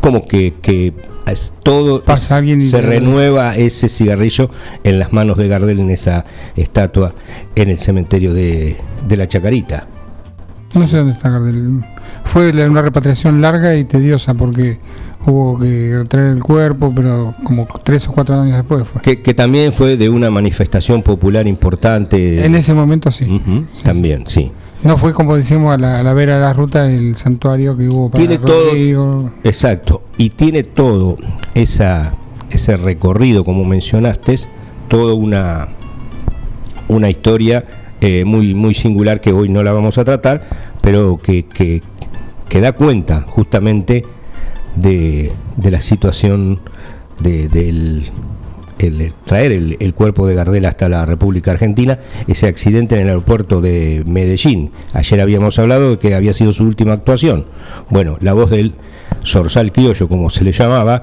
como 0.00 0.24
que, 0.26 0.54
que 0.62 0.94
es 1.26 1.54
todo 1.62 2.02
Pasa 2.02 2.38
alguien 2.38 2.62
se 2.62 2.80
renueva 2.80 3.56
ese 3.56 3.88
cigarrillo 3.88 4.50
en 4.84 4.98
las 4.98 5.12
manos 5.12 5.36
de 5.38 5.48
Gardel 5.48 5.80
en 5.80 5.90
esa 5.90 6.24
estatua 6.56 7.14
en 7.54 7.70
el 7.70 7.78
cementerio 7.78 8.32
de, 8.34 8.76
de 9.06 9.16
la 9.16 9.26
Chacarita. 9.26 9.86
No 10.74 10.86
sé 10.86 10.98
dónde 10.98 11.12
está 11.12 11.30
Gardel. 11.30 11.84
Fue 12.24 12.50
una 12.66 12.82
repatriación 12.82 13.40
larga 13.40 13.76
y 13.76 13.84
tediosa 13.84 14.34
porque 14.34 14.78
hubo 15.26 15.58
que 15.58 16.04
traer 16.08 16.36
el 16.36 16.42
cuerpo, 16.42 16.92
pero 16.94 17.34
como 17.44 17.66
tres 17.84 18.06
o 18.08 18.12
cuatro 18.12 18.40
años 18.40 18.56
después 18.56 18.86
fue. 18.86 19.02
Que, 19.02 19.20
que 19.20 19.34
también 19.34 19.72
fue 19.72 19.96
de 19.96 20.08
una 20.08 20.30
manifestación 20.30 21.02
popular 21.02 21.46
importante. 21.46 22.44
En 22.44 22.54
ese 22.54 22.72
momento 22.74 23.10
sí. 23.10 23.24
Uh 23.24 23.40
-huh, 23.40 23.66
sí 23.74 23.82
también, 23.82 24.24
sí. 24.26 24.42
sí. 24.44 24.52
No 24.82 24.96
fue 24.96 25.12
como 25.12 25.36
decimos 25.36 25.74
a 25.74 25.78
la, 25.78 26.00
a 26.00 26.02
la 26.02 26.14
vera 26.14 26.36
de 26.36 26.40
la 26.40 26.52
ruta 26.54 26.90
el 26.90 27.14
santuario 27.16 27.76
que 27.76 27.88
hubo 27.88 28.10
para 28.10 28.24
tiene 28.26 28.38
Rodrigo. 28.38 29.04
todo 29.04 29.32
exacto 29.44 30.02
y 30.16 30.30
tiene 30.30 30.62
todo 30.62 31.16
esa 31.54 32.14
ese 32.50 32.76
recorrido 32.76 33.44
como 33.44 33.64
mencionaste 33.64 34.36
toda 34.88 35.12
una 35.14 35.68
una 36.88 37.10
historia 37.10 37.64
eh, 38.00 38.24
muy 38.24 38.54
muy 38.54 38.72
singular 38.74 39.20
que 39.20 39.32
hoy 39.32 39.50
no 39.50 39.62
la 39.62 39.72
vamos 39.72 39.98
a 39.98 40.04
tratar 40.04 40.42
pero 40.80 41.18
que, 41.18 41.44
que, 41.44 41.82
que 42.48 42.60
da 42.62 42.72
cuenta 42.72 43.20
justamente 43.28 44.04
de, 44.76 45.30
de 45.56 45.70
la 45.70 45.80
situación 45.80 46.60
de, 47.20 47.48
del 47.48 48.04
el 48.80 49.12
traer 49.24 49.52
el, 49.52 49.76
el, 49.80 49.94
cuerpo 49.94 50.26
de 50.26 50.34
Gardel 50.34 50.64
hasta 50.66 50.88
la 50.88 51.06
República 51.06 51.52
Argentina, 51.52 51.98
ese 52.26 52.46
accidente 52.46 52.94
en 52.94 53.02
el 53.02 53.08
aeropuerto 53.08 53.60
de 53.60 54.02
Medellín. 54.06 54.70
Ayer 54.92 55.20
habíamos 55.20 55.58
hablado 55.58 55.92
de 55.92 55.98
que 55.98 56.14
había 56.14 56.32
sido 56.32 56.52
su 56.52 56.64
última 56.64 56.92
actuación. 56.92 57.46
Bueno, 57.88 58.16
la 58.20 58.32
voz 58.32 58.50
del 58.50 58.74
Zorzal 59.24 59.72
Criollo, 59.72 60.08
como 60.08 60.30
se 60.30 60.44
le 60.44 60.52
llamaba, 60.52 61.02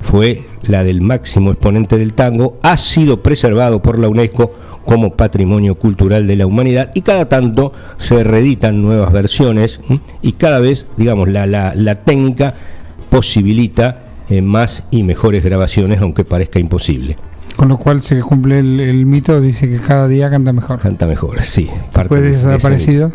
fue 0.00 0.44
la 0.62 0.84
del 0.84 1.00
máximo 1.00 1.50
exponente 1.50 1.98
del 1.98 2.14
tango, 2.14 2.58
ha 2.62 2.76
sido 2.76 3.22
preservado 3.22 3.82
por 3.82 3.98
la 3.98 4.08
UNESCO 4.08 4.54
como 4.84 5.16
patrimonio 5.16 5.74
cultural 5.74 6.26
de 6.26 6.36
la 6.36 6.46
humanidad 6.46 6.92
y 6.94 7.02
cada 7.02 7.28
tanto 7.28 7.72
se 7.98 8.24
reeditan 8.24 8.80
nuevas 8.80 9.12
versiones 9.12 9.80
y 10.22 10.32
cada 10.32 10.60
vez, 10.60 10.86
digamos, 10.96 11.28
la, 11.28 11.46
la, 11.46 11.74
la 11.74 11.96
técnica 11.96 12.54
posibilita 13.10 14.07
eh, 14.30 14.42
más 14.42 14.84
y 14.90 15.02
mejores 15.02 15.44
grabaciones, 15.44 16.00
aunque 16.00 16.24
parezca 16.24 16.58
imposible. 16.58 17.16
Con 17.56 17.68
lo 17.68 17.76
cual 17.76 18.02
se 18.02 18.20
cumple 18.20 18.60
el, 18.60 19.04
mito, 19.06 19.40
dice 19.40 19.68
que 19.68 19.78
cada 19.78 20.06
día 20.06 20.30
canta 20.30 20.52
mejor. 20.52 20.78
Canta 20.78 21.06
mejor, 21.06 21.42
sí. 21.42 21.68
Puede 22.08 22.34
ser 22.34 22.50
desaparecido. 22.50 23.12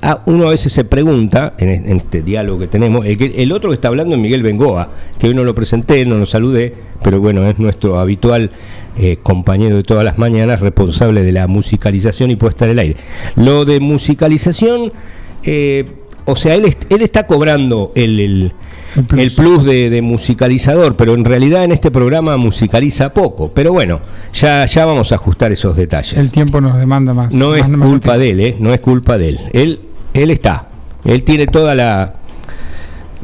Ah, 0.00 0.22
uno 0.26 0.46
a 0.46 0.50
veces 0.50 0.72
se 0.72 0.84
pregunta, 0.84 1.54
en, 1.58 1.96
este 1.96 2.22
diálogo 2.22 2.60
que 2.60 2.68
tenemos, 2.68 3.04
el, 3.06 3.52
otro 3.52 3.70
que 3.70 3.74
está 3.74 3.88
hablando 3.88 4.14
es 4.14 4.20
Miguel 4.20 4.42
Bengoa, 4.42 4.90
que 5.18 5.28
hoy 5.28 5.34
no 5.34 5.42
lo 5.42 5.54
presenté, 5.54 6.04
no 6.06 6.18
lo 6.18 6.26
saludé, 6.26 6.74
pero 7.02 7.20
bueno, 7.20 7.48
es 7.48 7.58
nuestro 7.58 7.98
habitual 7.98 8.50
eh, 8.96 9.16
compañero 9.22 9.76
de 9.76 9.82
todas 9.82 10.04
las 10.04 10.18
mañanas, 10.18 10.60
responsable 10.60 11.22
de 11.22 11.32
la 11.32 11.48
musicalización 11.48 12.30
y 12.30 12.36
puesta 12.36 12.66
en 12.66 12.70
el 12.72 12.78
aire. 12.78 12.96
Lo 13.34 13.64
de 13.64 13.80
musicalización, 13.80 14.92
eh, 15.42 15.86
o 16.26 16.36
sea, 16.36 16.54
él, 16.54 16.72
él 16.88 17.02
está 17.02 17.26
cobrando 17.26 17.90
el, 17.96 18.20
el 18.20 18.52
plus, 19.06 19.64
de, 19.64 20.00
musicalizador, 20.02 20.96
pero 20.96 21.14
en 21.14 21.24
realidad 21.24 21.64
en 21.64 21.72
este 21.72 21.90
programa 21.90 22.36
musicaliza 22.36 23.12
poco. 23.12 23.50
Pero 23.52 23.72
bueno, 23.72 24.00
ya, 24.32 24.66
ya 24.66 24.84
vamos 24.84 25.12
a 25.12 25.16
ajustar 25.16 25.52
esos 25.52 25.76
detalles. 25.76 26.14
El 26.14 26.30
tiempo 26.30 26.60
nos 26.60 26.78
demanda 26.78 27.14
más. 27.14 27.32
No 27.32 27.54
es 27.54 27.64
culpa 27.66 28.18
de 28.18 28.30
él, 28.30 28.40
¿eh? 28.40 28.56
no 28.58 28.72
es 28.72 28.80
culpa 28.80 29.18
de 29.18 29.30
él. 29.30 29.38
Él, 29.52 29.80
él 30.14 30.30
está. 30.30 30.68
Él 31.04 31.24
tiene 31.24 31.46
toda 31.46 31.74
la, 31.74 32.14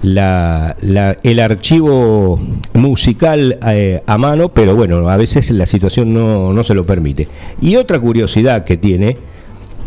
la, 0.02 0.76
el 1.22 1.40
archivo 1.40 2.40
musical 2.74 3.58
eh, 3.66 4.02
a 4.06 4.18
mano, 4.18 4.48
pero 4.50 4.74
bueno, 4.76 5.08
a 5.08 5.16
veces 5.16 5.50
la 5.50 5.66
situación 5.66 6.12
no, 6.12 6.52
no 6.52 6.62
se 6.62 6.74
lo 6.74 6.84
permite. 6.84 7.28
Y 7.60 7.76
otra 7.76 7.98
curiosidad 8.00 8.64
que 8.64 8.76
tiene 8.76 9.16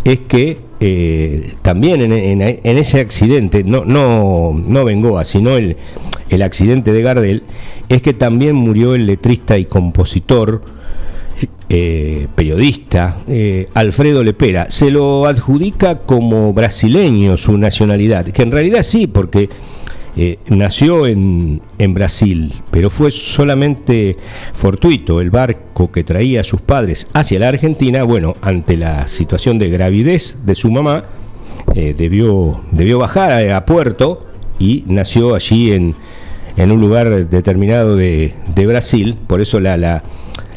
es 0.03 0.19
que 0.21 0.70
eh, 0.83 1.53
también 1.61 2.01
en, 2.01 2.41
ese 2.41 2.99
accidente, 2.99 3.63
no, 3.63 3.85
no, 3.85 4.51
no 4.53 4.83
Bengoa, 4.83 5.23
sino 5.23 5.55
el, 5.55 5.77
el 6.29 6.41
accidente 6.41 6.91
de 6.91 7.03
Gardel, 7.03 7.43
es 7.87 8.01
que 8.01 8.13
también 8.13 8.55
murió 8.55 8.95
el 8.95 9.05
letrista 9.05 9.59
y 9.59 9.65
compositor, 9.65 10.63
eh, 11.69 12.27
periodista, 12.33 13.17
eh, 13.27 13.67
Alfredo 13.75 14.23
Lepera. 14.23 14.71
Se 14.71 14.89
lo 14.89 15.27
adjudica 15.27 15.99
como 15.99 16.51
brasileño 16.51 17.37
su 17.37 17.57
nacionalidad, 17.57 18.25
que 18.25 18.41
en 18.41 18.51
realidad 18.51 18.81
sí, 18.81 19.05
porque 19.05 19.49
eh, 20.17 20.39
nació 20.49 21.07
en, 21.07 21.61
en, 21.77 21.93
Brasil, 21.93 22.53
pero 22.69 22.89
fue 22.89 23.11
solamente 23.11 24.17
fortuito. 24.53 25.21
El 25.21 25.29
barco 25.29 25.91
que 25.91 26.03
traía 26.03 26.41
a 26.41 26.43
sus 26.43 26.61
padres 26.61 27.07
hacia 27.13 27.39
la 27.39 27.47
Argentina, 27.47 28.03
bueno, 28.03 28.35
ante 28.41 28.75
la 28.75 29.07
situación 29.07 29.57
de 29.57 29.69
gravidez 29.69 30.39
de 30.45 30.55
su 30.55 30.69
mamá, 30.69 31.05
eh, 31.75 31.95
debió, 31.97 32.61
debió 32.71 32.99
bajar 32.99 33.49
a, 33.51 33.65
puerto 33.65 34.25
y 34.59 34.83
nació 34.87 35.33
allí 35.33 35.71
en, 35.71 35.95
en 36.57 36.71
un 36.71 36.81
lugar 36.81 37.29
determinado 37.29 37.95
de, 37.95 38.33
de 38.53 38.67
Brasil. 38.67 39.17
Por 39.27 39.39
eso 39.39 39.61
la, 39.61 39.77
la, 39.77 40.03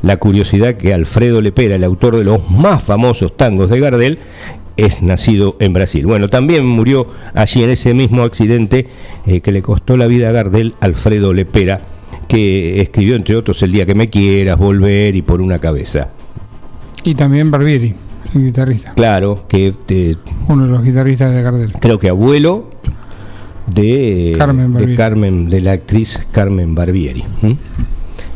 la 0.03 0.17
curiosidad 0.17 0.75
que 0.75 0.93
Alfredo 0.93 1.41
Lepera, 1.41 1.77
el 1.77 1.85
autor 1.85 2.17
de 2.17 2.25
los 2.25 2.51
más 2.51 2.83
famosos 2.83 3.37
tangos 3.37 3.71
de 3.71 3.79
Gardel, 3.81 4.19
es 4.77 5.03
nacido 5.03 5.57
en 5.61 5.73
Brasil. 5.73 6.07
Bueno, 6.07 6.29
también 6.29 6.67
murió 6.67 7.07
allí 7.35 7.63
en 7.63 7.71
ese 7.71 7.95
mismo 7.95 8.23
accidente 8.23 8.89
eh, 9.27 9.41
que 9.41 9.53
le 9.53 9.63
costó 9.63 9.97
la 9.97 10.07
vida 10.07 10.29
a 10.29 10.33
Gardel, 10.33 10.75
Alfredo 10.81 11.33
Lepera, 11.33 11.81
que 12.29 12.81
escribió 12.81 13.17
entre 13.17 13.37
otros 13.37 13.63
El 13.63 13.73
día 13.73 13.87
que 13.87 13.95
me 13.95 14.09
quieras, 14.09 14.59
Volver 14.59 15.15
y 15.15 15.23
Por 15.23 15.41
una 15.41 15.59
cabeza. 15.59 16.09
Y 17.05 17.15
también 17.15 17.51
Barbieri, 17.51 17.95
el 18.35 18.45
guitarrista. 18.45 18.93
Claro, 18.93 19.45
que... 19.49 19.75
Eh, 19.89 20.15
Uno 20.49 20.65
de 20.65 20.73
los 20.73 20.83
guitarristas 20.83 21.35
de 21.35 21.43
Gardel. 21.43 21.73
Creo 21.81 21.99
que 21.99 22.09
abuelo 22.09 22.71
de 23.67 24.35
Carmen, 24.37 24.75
de, 24.75 24.95
Carmen, 24.95 25.49
de 25.49 25.61
la 25.61 25.73
actriz 25.73 26.21
Carmen 26.33 26.75
Barbieri. 26.75 27.25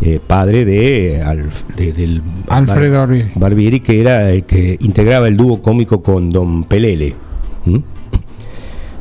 Eh, 0.00 0.20
padre 0.24 0.64
de, 0.64 1.20
del 1.76 2.22
Alfredo 2.46 3.08
Barbieri. 3.34 3.80
que 3.80 4.00
era 4.00 4.30
el 4.30 4.44
que 4.44 4.78
integraba 4.80 5.26
el 5.26 5.36
dúo 5.36 5.60
cómico 5.60 6.02
con 6.04 6.30
Don 6.30 6.62
Pelele. 6.64 7.16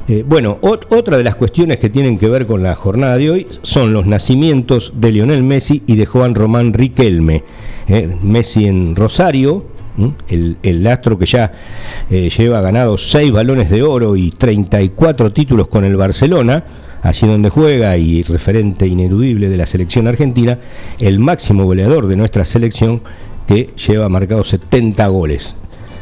Eh, 0.08 0.24
bueno, 0.27 0.58
otra 0.62 1.18
de 1.18 1.24
las 1.24 1.36
cuestiones 1.36 1.77
que 1.77 1.92
tienen 1.92 2.18
que 2.18 2.27
ver 2.27 2.48
con 2.48 2.63
la 2.63 2.74
jornada 2.74 3.18
de 3.18 3.30
hoy 3.30 3.48
son 3.62 3.94
los 3.94 4.08
nacimientos 4.08 4.94
de 4.96 5.12
Lionel 5.12 5.44
Messi 5.44 5.84
y 5.86 5.98
de 5.98 6.08
Juan 6.08 6.34
Román 6.34 6.74
Riquelme. 6.74 7.44
Eh, 7.88 8.16
Messi 8.24 8.66
en 8.66 8.96
Rosario, 8.96 9.66
el, 10.30 10.58
el, 10.63 10.88
astro 10.88 11.20
que 11.20 11.25
ya 11.25 11.51
lleva 12.10 12.62
ganado 12.62 12.98
seis 12.98 13.32
balones 13.32 13.70
de 13.70 13.84
oro 13.84 14.16
y 14.16 14.32
34 14.32 15.32
títulos 15.32 15.68
con 15.68 15.86
el 15.86 15.96
Barcelona 15.96 16.63
allí 17.08 17.28
donde 17.28 17.50
juega 17.50 17.98
y 17.98 18.24
referente 18.24 18.86
ineludible 18.86 19.50
de 19.50 19.58
la 19.58 19.66
selección 19.66 20.08
argentina, 20.08 20.60
el 21.00 21.20
máximo 21.20 21.64
goleador 21.64 22.08
de 22.08 22.18
nuestra 22.18 22.44
selección 22.44 23.02
que 23.48 23.70
lleva 23.88 24.10
marcado 24.10 24.44
70 24.44 25.08
goles. 25.08 25.56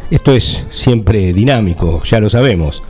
Esto 0.09 0.33
es 0.33 0.65
siempre 0.71 1.31
dinámico, 1.33 2.01
ya 2.03 2.19
lo 2.19 2.29
sabemos. 2.29 2.81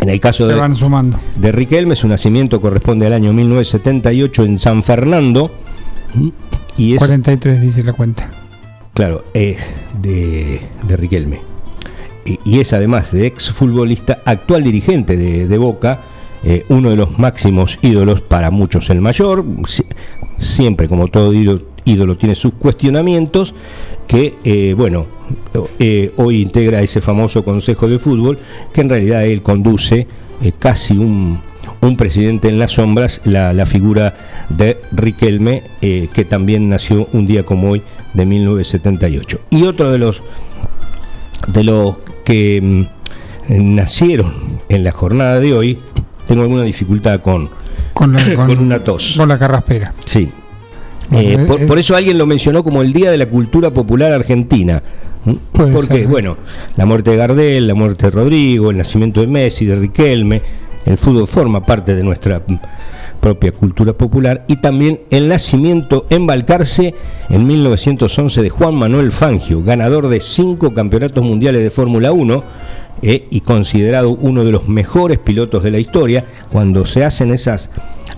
En 0.00 0.10
el 0.10 0.20
caso 0.20 0.46
de, 0.46 1.14
de 1.36 1.52
Riquelme, 1.52 1.96
su 1.96 2.06
nacimiento 2.06 2.60
corresponde 2.60 3.06
al 3.06 3.14
año 3.14 3.32
1978 3.32 4.44
en 4.44 4.58
San 4.58 4.82
Fernando. 4.82 5.50
Y 6.76 6.94
es, 6.94 6.98
43 6.98 7.60
dice 7.60 7.82
la 7.82 7.94
cuenta. 7.94 8.30
Claro, 8.94 9.24
es 9.34 9.58
de, 10.00 10.60
de 10.86 10.96
Riquelme. 10.96 11.40
Y, 12.44 12.60
es 12.60 12.72
además 12.72 13.12
de 13.12 13.26
ex 13.26 13.50
futbolista, 13.50 14.20
actual 14.24 14.64
dirigente 14.64 15.16
de, 15.16 15.46
de 15.46 15.58
Boca, 15.58 16.02
eh, 16.48 16.64
uno 16.68 16.90
de 16.90 16.96
los 16.96 17.18
máximos 17.18 17.76
ídolos 17.82 18.20
para 18.20 18.52
muchos 18.52 18.88
el 18.90 19.00
mayor, 19.00 19.44
siempre 20.38 20.86
como 20.86 21.08
todo 21.08 21.32
ídolo, 21.32 22.16
tiene 22.16 22.36
sus 22.36 22.52
cuestionamientos, 22.52 23.52
que 24.06 24.36
eh, 24.44 24.72
bueno, 24.78 25.06
eh, 25.80 26.12
hoy 26.14 26.42
integra 26.42 26.82
ese 26.82 27.00
famoso 27.00 27.44
Consejo 27.44 27.88
de 27.88 27.98
Fútbol, 27.98 28.38
que 28.72 28.82
en 28.82 28.88
realidad 28.88 29.26
él 29.26 29.42
conduce 29.42 30.06
casi 30.60 30.96
un, 30.96 31.40
un, 31.80 31.96
presidente 31.96 32.48
en 32.48 32.60
las 32.60 32.70
sombras, 32.70 33.22
la, 33.24 33.66
figura 33.66 34.16
de 34.48 34.80
Riquelme, 34.92 35.64
que 35.80 36.24
también 36.28 36.68
nació 36.68 37.08
un 37.12 37.26
día 37.26 37.42
como 37.42 37.72
hoy 37.72 37.82
de 38.14 38.24
1978. 38.24 39.40
Y 39.50 39.64
otro 39.64 39.90
de 39.90 39.98
los, 39.98 40.22
de 41.48 41.64
los 41.64 41.96
que 42.24 42.60
mm, 42.62 43.74
nacieron 43.74 44.60
en 44.68 44.84
la 44.84 44.92
jornada 44.92 45.40
de 45.40 45.52
hoy, 45.52 45.80
tengo 46.26 46.42
alguna 46.42 46.62
dificultad 46.62 47.20
con, 47.22 47.48
con, 47.92 48.16
una 48.58 48.78
tos. 48.80 49.14
Con 49.16 49.28
la 49.28 49.38
carraspera. 49.38 49.94
Sí. 50.04 50.30
Eh, 51.12 51.46
por, 51.68 51.78
eso 51.78 51.94
alguien 51.94 52.18
lo 52.18 52.26
mencionó 52.26 52.64
como 52.64 52.82
el 52.82 52.92
Día 52.92 53.10
de 53.10 53.18
la 53.18 53.26
Cultura 53.26 53.70
Popular 53.70 54.12
Argentina. 54.12 54.82
Porque, 55.52 56.06
bueno, 56.06 56.36
la 56.76 56.86
muerte 56.86 57.10
de 57.10 57.16
Gardel, 57.16 57.66
la 57.66 57.74
muerte 57.74 58.06
de 58.06 58.10
Rodrigo, 58.10 58.70
el 58.70 58.76
nacimiento 58.76 59.20
de 59.20 59.26
Messi, 59.26 59.66
de 59.66 59.74
Riquelme, 59.74 60.42
el 60.84 60.96
fútbol 60.96 61.26
forma 61.26 61.64
parte 61.64 61.96
de 61.96 62.04
nuestra 62.04 62.40
propia 63.20 63.50
cultura 63.50 63.92
popular 63.92 64.44
y 64.46 64.56
también 64.56 65.00
el 65.10 65.28
nacimiento 65.28 66.06
en 66.10 66.26
Balcarce 66.26 66.94
en 67.28 67.46
1911 67.46 68.42
de 68.42 68.50
Juan 68.50 68.76
Manuel 68.76 69.10
Fangio, 69.10 69.64
ganador 69.64 70.08
de 70.08 70.20
cinco 70.20 70.72
campeonatos 70.72 71.24
mundiales 71.24 71.62
de 71.62 71.70
Fórmula 71.70 72.12
1 72.12 72.44
eh, 73.02 73.26
y 73.30 73.40
considerado 73.40 74.10
uno 74.10 74.44
de 74.44 74.52
los 74.52 74.68
mejores 74.68 75.18
pilotos 75.18 75.62
de 75.62 75.70
la 75.70 75.78
historia. 75.78 76.26
Cuando 76.50 76.84
se 76.84 77.04
hacen 77.04 77.32
esas... 77.32 77.70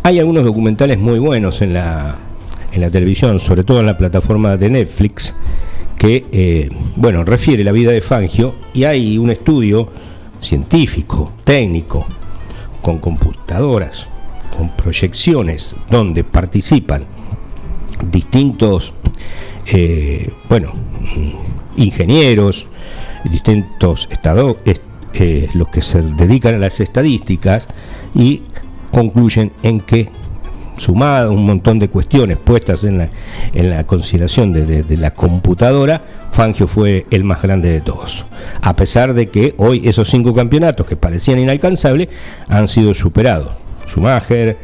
Hay 0.02 0.18
algunos 0.18 0.44
documentales 0.44 0.98
muy 0.98 1.18
buenos 1.18 1.60
en 1.60 1.72
la, 1.72 2.16
en 2.72 2.80
la 2.80 2.90
televisión, 2.90 3.38
sobre 3.40 3.64
todo 3.64 3.80
en 3.80 3.86
la 3.86 3.96
plataforma 3.96 4.56
de 4.56 4.70
Netflix, 4.70 5.34
que, 5.98 6.24
eh, 6.30 6.68
bueno, 6.96 7.24
refiere 7.24 7.64
la 7.64 7.72
vida 7.72 7.90
de 7.90 8.00
Fangio 8.00 8.54
y 8.72 8.84
hay 8.84 9.18
un 9.18 9.30
estudio 9.30 9.88
científico, 10.40 11.32
técnico, 11.44 12.06
con 12.80 12.98
computadoras, 12.98 14.08
con 14.56 14.70
proyecciones, 14.70 15.74
donde 15.90 16.24
participan 16.24 17.04
distintos, 18.10 18.94
eh, 19.66 20.30
bueno, 20.48 20.72
ingenieros, 21.76 22.66
distintos 23.24 24.08
estados, 24.10 24.56
eh, 25.14 25.48
los 25.54 25.68
que 25.68 25.82
se 25.82 26.02
dedican 26.02 26.54
a 26.54 26.58
las 26.58 26.80
estadísticas 26.80 27.68
y 28.14 28.42
concluyen 28.90 29.52
en 29.62 29.80
que 29.80 30.10
sumada 30.78 31.30
un 31.30 31.44
montón 31.44 31.78
de 31.78 31.88
cuestiones 31.88 32.38
puestas 32.38 32.84
en 32.84 32.98
la, 32.98 33.08
en 33.52 33.70
la 33.70 33.84
consideración 33.84 34.52
de, 34.52 34.96
la 34.96 35.12
computadora, 35.12 36.02
Fangio 36.32 36.66
fue 36.66 37.06
el 37.10 37.24
más 37.24 37.42
grande 37.42 37.70
de 37.70 37.80
todos. 37.80 38.24
A 38.62 38.76
pesar 38.76 39.14
de 39.14 39.28
que 39.28 39.54
hoy 39.58 39.88
esos 39.88 40.08
cinco 40.08 40.34
campeonatos 40.34 40.86
que 40.86 40.96
parecían 40.96 41.38
inalcanzables 41.38 42.08
han 42.48 42.68
sido 42.68 42.94
superados. 42.94 43.52
Schumacher, 43.86 44.56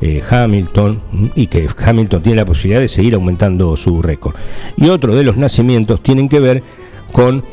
eh, 0.00 0.22
Hamilton, 0.28 1.02
y 1.34 1.48
que 1.48 1.66
Hamilton 1.84 2.22
tiene 2.22 2.36
la 2.36 2.44
posibilidad 2.44 2.80
de 2.80 2.88
seguir 2.88 3.14
aumentando 3.14 3.76
su 3.76 4.00
récord. 4.00 4.36
Y 4.76 4.88
otro 4.88 5.14
de 5.14 5.24
los 5.24 5.36
nacimientos 5.36 6.02
tienen 6.02 6.28
que 6.28 6.40
ver 6.40 6.62
con 7.12 7.44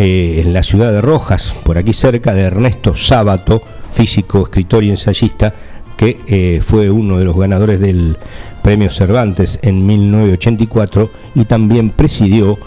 eh, 0.00 0.42
en 0.44 0.52
la 0.52 0.62
ciudad 0.62 0.92
de 0.92 1.00
Rojas, 1.00 1.52
por 1.64 1.76
aquí 1.76 1.92
cerca 1.92 2.32
de 2.32 2.42
Ernesto 2.42 2.94
Sábato, 2.94 3.64
físico, 3.90 4.42
escritor 4.42 4.84
y 4.84 4.90
ensayista, 4.90 5.52
que 5.96 6.20
eh, 6.28 6.60
fue 6.62 6.88
uno 6.88 7.18
de 7.18 7.24
los 7.24 7.36
ganadores 7.36 7.80
del 7.80 8.16
Premio 8.62 8.90
Cervantes 8.90 9.58
en 9.60 9.84
1984 9.84 11.10
y 11.34 11.46
también 11.46 11.90
presidió 11.90 12.60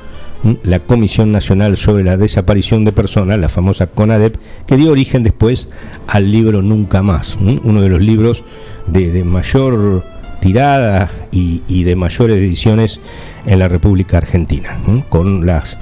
la 0.63 0.81
Comisión 0.81 1.31
Nacional 1.31 1.77
sobre 1.77 2.03
la 2.03 2.17
Desaparición 2.17 2.83
de 2.83 2.91
Personas, 2.91 3.39
la 3.39 3.47
famosa 3.47 3.87
CONADEP, 3.87 4.35
que 4.67 4.75
dio 4.75 4.91
origen 4.91 5.23
después 5.23 5.69
al 6.07 6.29
libro 6.33 6.61
Nunca 6.61 7.01
Más, 7.01 7.37
uno 7.39 7.81
de 7.81 7.87
los 7.87 8.01
libros 8.01 8.43
de, 8.87 9.23
mayor 9.23 10.03
tirada 10.41 11.09
y, 11.31 11.83
de 11.83 11.95
mayores 11.95 12.37
ediciones 12.37 12.99
en 13.45 13.59
la 13.59 13.69
República 13.69 14.17
Argentina, 14.17 14.77
con 15.07 15.45
las 15.45 15.77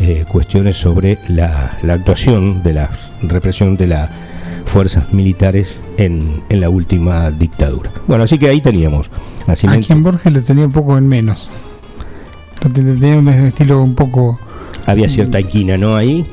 eh, 0.00 0.24
cuestiones 0.28 0.76
sobre 0.76 1.18
la, 1.26 1.78
actuación 1.88 2.62
de 2.62 2.74
la 2.74 2.90
represión 3.22 3.76
de 3.76 3.88
las 3.88 4.10
fuerzas 4.66 5.12
militares 5.12 5.80
en, 5.96 6.42
la 6.50 6.68
última 6.68 7.30
dictadura. 7.32 7.90
Bueno, 8.06 8.24
así 8.24 8.38
que 8.38 8.48
ahí 8.48 8.60
teníamos. 8.60 9.10
A 9.48 9.76
quien 9.78 10.02
Borges 10.04 10.32
le 10.32 10.42
tenía 10.42 10.66
un 10.66 10.72
poco 10.72 10.96
en 10.96 11.08
menos. 11.08 11.50
Tenía 12.72 13.16
un 13.16 13.28
estilo 13.28 13.82
un 13.82 13.96
poco... 13.96 14.38
Había 14.86 15.08
cierta 15.08 15.40
inquina, 15.40 15.76
¿no? 15.76 15.96
Ahí. 15.96 16.26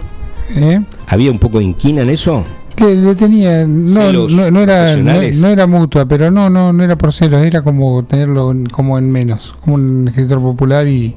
¿Eh? 0.56 0.82
¿Había 1.08 1.32
un 1.32 1.40
poco 1.40 1.60
de 1.60 1.66
inquina 1.66 2.02
en 2.02 2.10
eso? 2.10 2.46
Le, 2.80 3.16
tenía, 3.16 3.66
no, 3.68 4.12
no, 4.12 4.62
era, 4.62 4.96
no, 4.96 5.48
era 5.48 5.68
mutua, 5.68 6.06
pero 6.06 6.32
no, 6.32 6.50
no, 6.50 6.72
no 6.72 6.84
era 6.84 6.98
por 6.98 7.12
celos, 7.12 7.46
era 7.46 7.62
como 7.62 8.04
tenerlo 8.06 8.54
como 8.72 8.98
en 8.98 9.12
menos, 9.12 9.56
como 9.62 9.76
un 9.76 10.08
escritor 10.08 10.40
popular 10.40 10.88
y 10.88 11.16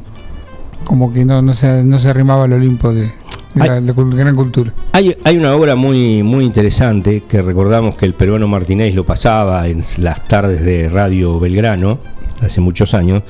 como 0.84 1.12
que 1.12 1.24
no, 1.24 1.40
no 1.40 1.54
se, 1.54 1.84
no 1.84 1.98
se 1.98 2.10
arrimaba 2.10 2.44
al 2.44 2.54
Olimpo 2.54 2.92
de, 2.92 3.10
la, 3.54 3.80
gran 3.80 4.34
cultura. 4.34 4.72
Hay, 4.92 5.16
hay 5.24 5.36
una 5.36 5.54
obra 5.54 5.76
muy, 5.76 6.22
muy 6.22 6.44
interesante 6.44 7.22
que 7.28 7.42
recordamos 7.42 7.96
que 7.96 8.06
el 8.06 8.14
peruano 8.14 8.48
Martínez 8.48 8.94
lo 8.94 9.04
pasaba 9.04 9.68
en 9.68 9.84
las 9.98 10.24
tardes 10.26 10.62
de 10.62 10.88
Radio 10.88 11.38
Belgrano 11.38 11.98
hace 12.40 12.60
muchos 12.60 12.94
años, 12.94 13.22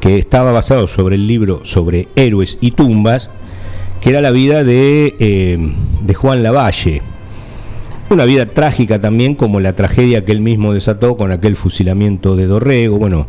que 0.00 0.18
estaba 0.18 0.52
basado 0.52 0.86
sobre 0.86 1.16
el 1.16 1.26
libro 1.26 1.60
sobre 1.64 2.08
héroes 2.16 2.58
y 2.60 2.72
tumbas, 2.72 3.30
que 4.00 4.10
era 4.10 4.20
la 4.20 4.30
vida 4.30 4.64
de, 4.64 5.14
eh, 5.18 5.74
de 6.02 6.14
Juan 6.14 6.42
Lavalle. 6.42 7.02
Una 8.10 8.24
vida 8.24 8.46
trágica 8.46 9.00
también, 9.00 9.34
como 9.34 9.60
la 9.60 9.74
tragedia 9.74 10.24
que 10.24 10.32
él 10.32 10.40
mismo 10.40 10.72
desató 10.74 11.16
con 11.16 11.32
aquel 11.32 11.56
fusilamiento 11.56 12.36
de 12.36 12.46
Dorrego, 12.46 12.98
bueno, 12.98 13.26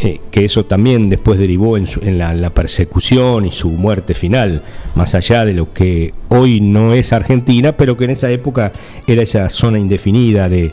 eh, 0.00 0.20
que 0.30 0.44
eso 0.44 0.64
también 0.64 1.08
después 1.10 1.38
derivó 1.38 1.76
en, 1.76 2.18
la, 2.18 2.50
persecución 2.50 3.46
y 3.46 3.50
su 3.50 3.70
muerte 3.70 4.14
final, 4.14 4.62
más 4.94 5.14
allá 5.14 5.44
de 5.44 5.54
lo 5.54 5.72
que 5.72 6.12
hoy 6.28 6.60
no 6.60 6.94
es 6.94 7.12
Argentina, 7.12 7.72
pero 7.72 7.96
que 7.96 8.04
en 8.04 8.10
esa 8.10 8.30
época 8.30 8.72
era 9.06 9.22
esa 9.22 9.48
zona 9.48 9.78
indefinida 9.78 10.48
de, 10.48 10.72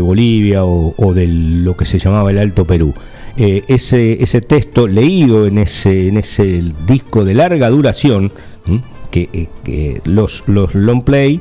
Bolivia 0.00 0.64
o, 0.64 0.94
o 0.96 1.14
de 1.14 1.26
lo 1.26 1.76
que 1.76 1.84
se 1.84 1.98
llamaba 1.98 2.30
el 2.30 2.38
Alto 2.38 2.64
Perú. 2.64 2.94
Eh, 3.36 3.64
ese, 3.68 4.22
ese 4.22 4.40
texto 4.40 4.86
leído 4.86 5.46
en 5.46 5.58
ese, 5.58 6.08
en 6.08 6.16
ese 6.16 6.62
disco 6.86 7.24
de 7.24 7.34
larga 7.34 7.70
duración, 7.70 8.32
eh, 9.12 9.48
que, 9.64 10.00
los, 10.04 10.44
los 10.46 10.74
long 10.74 11.02
play, 11.02 11.40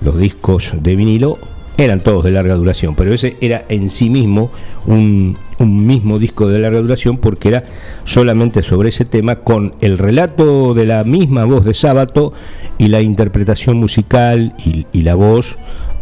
los 0.00 0.16
discos 0.18 0.72
de 0.80 0.96
vinilo, 0.96 1.38
eran 1.76 2.00
todos 2.00 2.24
de 2.24 2.32
larga 2.32 2.56
duración, 2.56 2.96
pero 2.96 3.12
ese 3.14 3.36
era 3.40 3.64
en 3.68 3.88
sí 3.88 4.10
mismo 4.10 4.50
un, 4.86 5.36
un, 5.60 5.86
mismo 5.86 6.18
disco 6.18 6.48
de 6.48 6.58
larga 6.58 6.80
duración 6.80 7.18
porque 7.18 7.48
era 7.48 7.64
solamente 8.04 8.62
sobre 8.62 8.88
ese 8.88 9.04
tema 9.04 9.36
con 9.36 9.74
el 9.80 9.96
relato 9.96 10.74
de 10.74 10.86
la 10.86 11.04
misma 11.04 11.44
voz 11.44 11.64
de 11.64 11.74
Sábato 11.74 12.32
y 12.78 12.88
la 12.88 13.00
interpretación 13.00 13.76
musical 13.76 14.54
y, 14.64 14.86
y 14.92 15.02
la 15.02 15.14
voz 15.14 15.56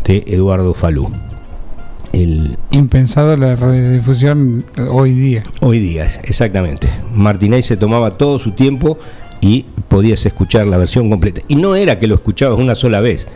de 0.05 0.25
Eduardo 0.27 0.73
Falú 0.73 1.11
el 2.13 2.57
impensado 2.71 3.37
la 3.37 3.57
radiodifusión 3.57 4.65
hoy 4.91 5.13
día. 5.13 5.45
Hoy 5.61 5.79
día, 5.81 6.07
exactamente. 6.25 6.89
Martínez 7.15 7.67
se 7.67 7.77
tomaba 7.77 8.13
todo 8.13 8.39
su 8.39 8.53
tiempo 8.53 8.99
y 9.41 9.67
podías 9.89 10.25
escuchar 10.25 10.67
la 10.67 10.79
versión 10.79 11.11
completa. 11.11 11.43
Y 11.49 11.57
no 11.57 11.77
era 11.77 11.99
que 11.99 12.07
lo 12.07 12.15
escuchabas 12.15 12.59
una 12.59 12.75
sola 12.75 13.01
vez, 13.01 13.27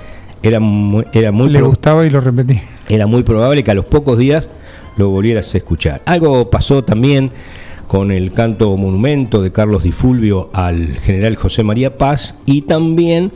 era 0.43 0.61
muy, 0.61 1.05
era 1.13 1.33
muy 1.33 1.49
le 1.49 1.63
gustaba 1.63 2.07
y 2.07 2.11
lo 2.11 2.21
repetí. 2.21 2.61
Era 2.89 3.07
muy 3.07 3.23
probable 3.23 3.63
que 3.63 3.71
a 3.71 3.75
los 3.75 3.85
pocos 3.85 4.19
días 4.19 4.51
lo 4.97 5.11
volvieras 5.11 5.55
a 5.55 5.59
escuchar. 5.59 6.03
Algo 6.07 6.51
pasó 6.51 6.85
también 6.85 7.31
con 7.87 8.11
el 8.11 8.33
canto 8.33 8.77
monumento 8.77 9.43
de 9.43 9.53
Carlos 9.53 9.83
Di 9.83 9.93
Fulvio 9.93 10.51
al 10.53 10.97
general 10.99 11.37
José 11.37 11.63
María 11.63 11.99
Paz 11.99 12.37
y 12.47 12.63
también 12.63 13.33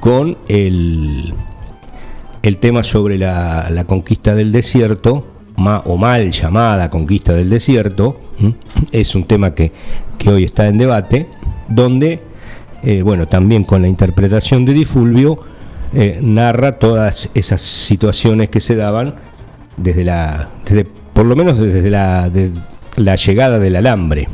con 0.00 0.36
el 0.48 1.34
el 2.44 2.58
tema 2.58 2.82
sobre 2.82 3.16
la, 3.16 3.84
conquista 3.86 4.34
del 4.34 4.52
desierto, 4.52 5.24
o 5.56 5.96
mal 5.96 6.30
llamada 6.30 6.90
conquista 6.90 7.32
del 7.32 7.48
desierto, 7.48 8.20
es 8.92 9.14
un 9.14 9.24
tema 9.24 9.54
que, 9.54 9.72
hoy 10.26 10.44
está 10.44 10.66
en 10.68 10.76
debate, 10.76 11.26
donde, 11.68 12.20
eh, 12.82 13.00
bueno, 13.00 13.28
también 13.28 13.64
con 13.64 13.80
la 13.80 13.88
interpretación 13.88 14.66
de 14.66 14.74
Di 14.74 14.84
Fulvio, 14.84 15.38
eh, 15.94 16.18
narra 16.20 16.72
todas 16.72 17.30
esas 17.34 17.60
situaciones 17.60 18.48
que 18.48 18.60
se 18.60 18.76
daban 18.76 19.14
desde 19.76 20.04
la, 20.04 20.48
por 21.12 21.26
lo 21.26 21.36
menos 21.36 21.58
desde 21.58 21.90
la, 21.90 22.30
la 22.96 23.16
llegada 23.16 23.58
del 23.58 23.76
alambre. 23.76 24.28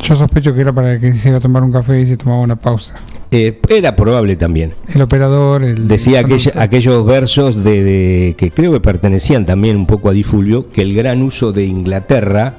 Yo 0.00 0.14
sospecho 0.14 0.54
que 0.54 0.60
era 0.60 0.72
para 0.72 0.98
que 0.98 1.12
se 1.14 1.28
iba 1.28 1.38
a 1.38 1.40
tomar 1.40 1.62
un 1.62 1.72
café 1.72 2.00
y 2.00 2.06
se 2.06 2.16
tomaba 2.16 2.40
una 2.40 2.56
pausa. 2.56 2.94
Eh, 3.30 3.60
era 3.68 3.96
probable 3.96 4.36
también. 4.36 4.74
El 4.92 5.00
operador. 5.02 5.64
Decía 5.64 6.22
aquellos 6.56 7.06
versos 7.06 7.64
de, 7.64 8.34
que 8.36 8.50
creo 8.50 8.72
que 8.72 8.80
pertenecían 8.80 9.46
también 9.46 9.76
un 9.76 9.86
poco 9.86 10.10
a 10.10 10.12
Di 10.12 10.22
Fulvio, 10.22 10.70
que 10.70 10.82
el 10.82 10.94
gran 10.94 11.22
uso 11.22 11.52
de 11.52 11.64
Inglaterra 11.64 12.56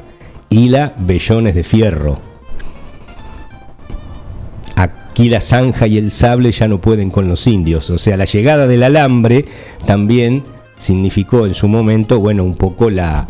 hila 0.50 0.94
vellones 0.98 1.54
de 1.56 1.64
fierro. 1.64 2.34
Aquí 5.14 5.30
la 5.30 5.42
zanja 5.42 5.86
y 5.86 6.00
el 6.00 6.10
sable 6.10 6.52
ya 6.52 6.68
no 6.68 6.82
pueden 6.82 7.12
con 7.12 7.28
los 7.28 7.46
indios. 7.46 7.92
O 7.92 8.00
sea, 8.00 8.18
la 8.18 8.26
llegada 8.26 8.66
del 8.66 8.82
alambre 8.82 9.46
también 9.86 10.42
significó 10.76 11.46
en 11.46 11.54
su 11.54 11.68
momento, 11.68 12.20
bueno, 12.20 12.44
un 12.44 12.56
poco 12.56 12.90
la, 12.90 13.28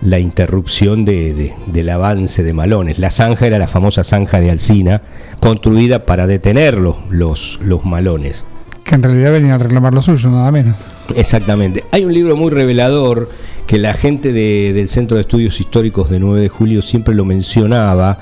la 0.00 0.20
interrupción 0.20 1.04
de, 1.04 1.54
del 1.66 1.88
avance 1.90 2.44
de 2.44 2.52
malones. 2.52 3.00
La 3.00 3.10
zanja 3.10 3.48
era 3.48 3.58
la 3.58 3.66
famosa 3.66 4.04
zanja 4.04 4.38
de 4.38 4.52
Alcina, 4.52 5.02
construida 5.40 6.06
para 6.06 6.28
detener 6.28 6.78
los, 6.78 6.98
los, 7.10 7.84
malones. 7.84 8.44
Que 8.84 8.94
en 8.94 9.02
realidad 9.02 9.32
venían 9.32 9.54
a 9.54 9.58
reclamar 9.58 9.94
lo 9.94 10.02
suyo, 10.02 10.30
nada 10.30 10.52
menos. 10.52 10.76
Exactamente. 11.16 11.82
Hay 11.90 12.04
un 12.04 12.14
libro 12.14 12.36
muy 12.36 12.52
revelador 12.52 13.28
que 13.66 13.78
la 13.80 13.92
gente 13.92 14.32
del 14.32 14.88
Centro 14.88 15.16
de 15.16 15.22
Estudios 15.22 15.58
Históricos 15.58 16.10
de 16.10 16.20
9 16.20 16.42
de 16.42 16.48
Julio 16.48 16.80
siempre 16.80 17.12
lo 17.12 17.24
mencionaba. 17.24 18.18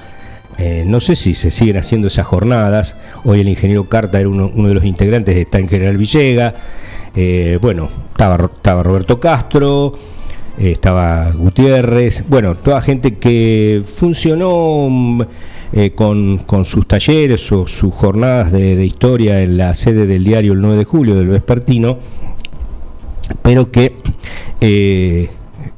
Eh, 0.60 0.84
no 0.86 1.00
sé 1.00 1.16
si 1.16 1.32
se 1.32 1.50
siguen 1.50 1.78
haciendo 1.78 2.08
esas 2.08 2.26
jornadas. 2.26 2.94
Hoy 3.24 3.40
el 3.40 3.48
ingeniero 3.48 3.88
Carta 3.88 4.20
era 4.20 4.28
uno, 4.28 4.50
de 4.50 4.74
los 4.74 4.84
integrantes, 4.84 5.34
está 5.34 5.58
en 5.58 5.68
General 5.68 5.96
Villega. 5.96 6.52
Eh, 7.16 7.58
bueno, 7.62 7.88
estaba, 8.10 8.82
Roberto 8.82 9.18
Castro, 9.18 9.94
eh, 10.58 10.72
estaba 10.72 11.30
Gutiérrez, 11.30 12.24
bueno, 12.28 12.54
toda 12.56 12.82
gente 12.82 13.16
que 13.16 13.82
funcionó 13.96 14.86
mm, 14.90 15.22
con, 15.94 16.64
sus 16.66 16.86
talleres 16.86 17.50
o 17.52 17.66
sus 17.66 17.94
jornadas 17.94 18.52
de, 18.52 18.84
historia 18.84 19.40
en 19.40 19.56
la 19.56 19.72
sede 19.72 20.06
del 20.06 20.24
diario 20.24 20.52
el 20.52 20.60
9 20.60 20.76
de 20.76 20.84
julio 20.84 21.16
del 21.16 21.28
Vespertino, 21.28 21.96
pero 23.42 23.70
que 23.70 23.94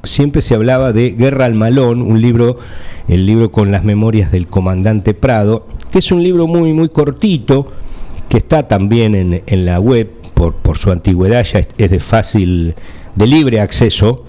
siempre 0.04 0.40
se 0.40 0.54
hablaba 0.54 0.92
de 0.92 1.10
Guerra 1.10 1.44
al 1.44 1.54
Malón, 1.54 2.02
un 2.02 2.20
libro, 2.20 2.58
el 3.08 3.26
libro 3.26 3.50
con 3.50 3.70
las 3.70 3.84
memorias 3.84 4.32
del 4.32 4.46
comandante 4.46 5.14
Prado, 5.14 5.66
que 5.90 5.98
es 5.98 6.12
un 6.12 6.22
libro 6.22 6.46
muy, 6.46 6.72
muy 6.72 6.88
cortito, 6.88 7.68
que 8.28 8.38
está 8.38 8.68
también 8.68 9.14
en, 9.14 9.42
en 9.46 9.64
la 9.64 9.78
web, 9.78 10.10
por, 10.34 10.54
por 10.54 10.78
su 10.78 10.90
antigüedad 10.90 11.44
ya 11.44 11.60
es 11.76 11.90
de 11.90 12.00
fácil, 12.00 12.74
de 13.14 13.26
libre 13.26 13.60
acceso, 13.60 14.24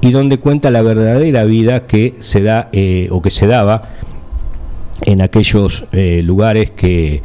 y 0.00 0.10
donde 0.10 0.38
cuenta 0.38 0.70
la 0.70 0.82
verdadera 0.82 1.44
vida 1.44 1.86
que 1.86 2.14
se 2.18 2.42
da 2.42 2.68
eh, 2.72 3.08
o 3.10 3.20
que 3.22 3.30
se 3.30 3.46
daba 3.46 3.82
en 5.02 5.20
aquellos 5.20 5.86
eh, 5.92 6.22
lugares 6.24 6.70
que, 6.70 7.22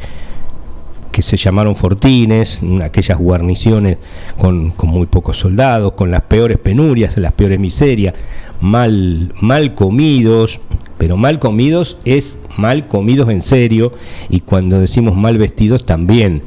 que 1.16 1.22
se 1.22 1.38
llamaron 1.38 1.74
fortines, 1.74 2.60
aquellas 2.82 3.16
guarniciones 3.16 3.96
con, 4.36 4.74
muy 4.82 5.06
pocos 5.06 5.38
soldados, 5.38 5.94
con 5.94 6.10
las 6.10 6.20
peores 6.20 6.58
penurias, 6.58 7.16
las 7.16 7.32
peores 7.32 7.58
miserias, 7.58 8.12
mal, 8.60 9.32
mal 9.40 9.74
comidos, 9.74 10.60
pero 10.98 11.16
mal 11.16 11.38
comidos 11.38 11.96
es 12.04 12.38
mal 12.58 12.86
comidos 12.86 13.30
en 13.30 13.40
serio 13.40 13.94
y 14.28 14.40
cuando 14.40 14.78
decimos 14.78 15.16
mal 15.16 15.38
vestidos 15.38 15.86
también 15.86 16.42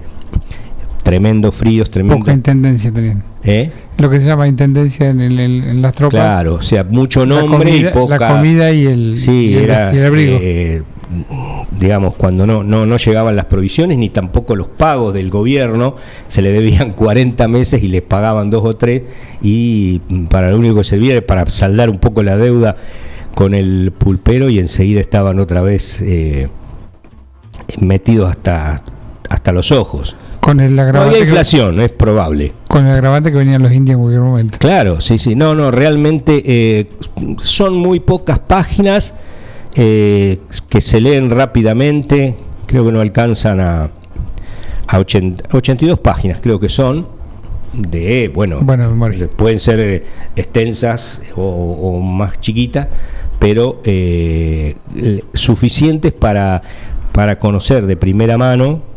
tremendos 1.04 1.56
fríos, 1.56 1.90
tremendos... 1.90 2.20
Poca 2.20 2.34
intendencia 2.34 2.92
tenían. 2.92 3.24
¿Eh? 3.44 3.72
Lo 3.98 4.12
que 4.12 4.20
se 4.20 4.28
llama 4.28 4.48
intendencia 4.48 5.10
en, 5.10 5.22
el- 5.22 5.40
en 5.40 5.82
las 5.82 5.94
tropas. 5.96 6.20
Claro, 6.20 6.54
o 6.56 6.62
sea, 6.62 6.84
mucho 6.84 7.26
nombre 7.26 7.72
comida, 7.72 7.90
y 7.90 7.92
poca... 7.94 8.20
La 8.20 8.28
comida 8.36 8.72
y 8.72 8.86
el, 8.86 9.18
Sí, 9.18 9.48
y 9.48 9.54
el, 9.56 9.64
era, 9.64 9.92
y 9.96 9.98
el 9.98 10.06
abrigo. 10.06 10.38
eh, 10.40 10.84
digamos, 11.72 12.16
cuando 12.16 12.46
no, 12.46 12.64
no, 12.64 12.86
no 12.86 12.98
llegaban 12.98 13.36
las 13.36 13.46
provisiones 13.46 13.98
ni 13.98 14.10
tampoco 14.10 14.56
los 14.56 14.68
pagos 14.68 15.14
del 15.14 15.30
gobierno, 15.30 15.96
se 16.28 16.42
le 16.42 16.52
debían 16.52 16.92
40 16.96 17.48
meses 17.48 17.82
y 17.84 17.88
les 17.88 18.02
pagaban 18.02 18.50
dos 18.50 18.64
o 18.66 18.76
tres 18.76 19.04
y 19.42 20.00
para 20.30 20.52
lo 20.52 20.58
único 20.58 20.76
que 20.76 20.84
servía 20.84 21.14
era 21.16 21.26
para 21.26 21.46
saldar 21.48 21.90
un 21.90 21.98
poco 22.00 22.22
la 22.24 22.38
deuda 22.38 22.76
con 23.34 23.54
el 23.54 23.92
pulpero 23.98 24.50
y 24.50 24.60
enseguida 24.60 25.00
estaban 25.00 25.40
otra 25.40 25.62
vez 25.62 26.02
eh, 26.02 26.50
metidos 27.80 28.30
hasta, 28.30 28.84
hasta 29.30 29.52
los 29.52 29.72
ojos. 29.72 30.16
con 30.42 30.60
el 30.60 30.76
No 30.76 30.82
agravante 30.82 31.10
había 31.16 31.20
que, 31.20 31.30
inflación, 31.30 31.80
es 31.80 31.92
probable. 31.92 32.54
con 32.68 32.86
el 32.86 32.94
agravante 32.94 33.32
que 33.32 33.38
venían 33.38 33.62
los 33.62 33.72
indios 33.72 33.96
en 33.96 34.02
cualquier 34.02 34.22
momento. 34.22 34.58
Claro, 34.60 35.00
sí, 35.02 35.18
sí. 35.18 35.36
No, 35.36 35.56
no, 35.56 35.72
realmente 35.72 36.42
eh, 36.46 36.88
son 37.42 37.76
muy 37.78 38.00
pocas 38.00 38.40
páginas 38.40 39.14
eh, 39.76 40.40
que 40.70 40.82
se 40.82 41.02
leen 41.02 41.30
rápidamente. 41.30 42.36
Creo 42.66 42.86
que 42.86 42.92
no 42.92 43.02
alcanzan 43.02 43.60
a, 43.60 43.90
a 44.88 45.00
80 45.00 45.56
82 45.56 46.00
páginas, 46.00 46.40
creo 46.42 46.60
que 46.60 46.70
son. 46.70 47.08
De, 47.74 48.32
bueno, 48.34 48.62
pueden 49.38 49.60
ser 49.60 49.80
eh, 49.80 50.04
extensas 50.36 51.22
o, 51.36 51.44
o 51.44 52.00
más 52.00 52.40
chiquitas, 52.42 52.88
pero 53.38 53.80
eh, 53.84 54.76
suficientes 55.34 56.12
para, 56.12 56.64
para 57.12 57.38
conocer 57.38 57.86
de 57.86 57.96
primera 57.96 58.38
mano. 58.38 58.89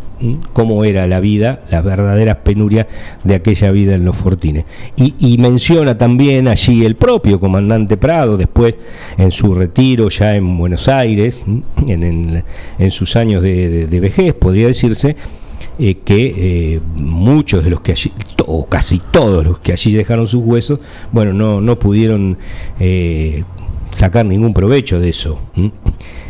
Cómo 0.53 0.85
era 0.85 1.07
la 1.07 1.21
vida, 1.21 1.63
las 1.71 1.85
verdaderas 1.85 2.37
penurias 2.39 2.87
de 3.25 3.35
aquella 3.35 3.71
vida 3.71 3.95
en 3.95 4.05
los 4.05 4.17
fortines. 4.17 4.65
Y, 4.97 5.39
menciona 5.39 5.99
también 5.99 6.49
allí 6.49 6.85
el 6.85 6.97
propio 6.97 7.41
comandante 7.41 7.97
Prado, 7.97 8.37
después 8.37 8.77
en 9.19 9.31
su 9.33 9.55
retiro 9.55 10.09
ya 10.09 10.37
en 10.37 10.57
Buenos 10.57 10.89
Aires, 10.89 11.43
en, 11.87 12.43
sus 12.91 13.17
años 13.17 13.43
de, 13.43 14.01
vejez, 14.01 14.35
podría 14.35 14.67
decirse, 14.67 15.17
eh, 15.79 15.99
que 16.05 16.75
eh, 16.75 16.81
muchos 16.95 17.65
de 17.65 17.71
los 17.71 17.81
que 17.81 17.93
allí, 17.93 18.13
o 18.47 18.67
casi 18.67 19.01
todos 19.11 19.45
los 19.45 19.59
que 19.59 19.73
allí 19.73 19.93
dejaron 19.93 20.27
sus 20.27 20.45
huesos, 20.45 20.81
bueno, 21.11 21.33
no, 21.33 21.61
no 21.61 21.79
pudieron 21.79 22.37
eh, 22.79 23.43
sacar 23.91 24.27
ningún 24.27 24.55
provecho 24.55 25.01
de 25.01 25.09
eso. 25.09 25.39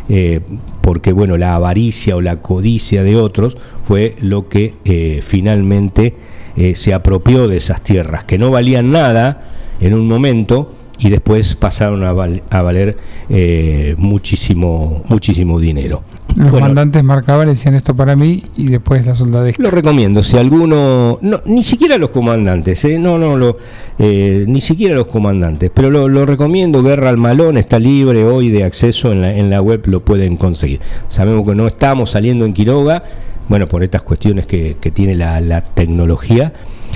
Eh, 0.09 0.41
porque 0.81 1.13
bueno, 1.13 1.37
la 1.37 1.55
avaricia 1.55 2.15
o 2.15 2.21
la 2.21 2.37
codicia 2.37 3.03
de 3.03 3.15
otros 3.15 3.57
fue 3.83 4.15
lo 4.19 4.49
que 4.49 4.73
eh, 4.83 5.21
finalmente 5.23 6.15
eh, 6.57 6.75
se 6.75 6.93
apropió 6.93 7.47
de 7.47 7.57
esas 7.57 7.81
tierras, 7.81 8.25
que 8.25 8.37
no 8.37 8.51
valían 8.51 8.91
nada 8.91 9.43
en 9.79 9.93
un 9.93 10.07
momento 10.07 10.73
y 10.99 11.09
después 11.09 11.55
pasaron 11.55 12.03
a, 12.03 12.13
val- 12.13 12.43
a 12.49 12.61
valer 12.61 12.97
eh, 13.29 13.95
muchísimo, 13.97 15.03
muchísimo 15.07 15.59
dinero. 15.59 16.03
Los 16.35 16.49
Bueno, 16.51 16.67
mandantes 16.67 17.03
marcaban 17.03 17.47
decían 17.47 17.75
esto 17.75 17.95
para 17.95 18.15
mí 18.15 18.43
y 18.57 18.67
después 18.67 19.05
la 19.05 19.13
soldadesca. 19.13 19.61
lo 19.61 19.69
recomiendo, 19.69 20.23
si 20.23 20.37
alguno, 20.37 21.19
no, 21.21 21.41
ni 21.45 21.63
siquiera 21.63 21.97
los 21.97 22.09
comandantes, 22.11 22.83
¿eh? 22.85 22.97
no, 22.97 23.17
no, 23.17 23.37
lo, 23.37 23.57
eh, 23.99 24.45
ni 24.47 24.61
siquiera 24.61 24.95
los 24.95 25.07
comandantes, 25.07 25.69
pero 25.73 25.91
lo, 25.91 26.07
lo 26.07 26.25
recomiendo, 26.25 26.81
Guerra 26.81 27.09
al 27.09 27.17
Malón 27.17 27.57
está 27.57 27.77
libre 27.79 28.23
hoy 28.23 28.49
de 28.49 28.63
acceso 28.63 29.11
en 29.11 29.21
la, 29.21 29.35
en 29.35 29.49
la 29.49 29.61
web, 29.61 29.83
lo 29.85 29.99
pueden 30.03 30.37
conseguir. 30.37 30.79
Sabemos 31.09 31.47
que 31.47 31.53
no 31.55 31.67
estamos 31.67 32.11
saliendo 32.11 32.45
en 32.45 32.53
Quiroga, 32.53 33.03
bueno, 33.49 33.67
por 33.67 33.83
estas 33.83 34.01
cuestiones 34.03 34.45
que, 34.45 34.77
que 34.79 34.89
tiene 34.89 35.15
la, 35.15 35.39
la 35.41 35.61
tecnología. 35.61 36.53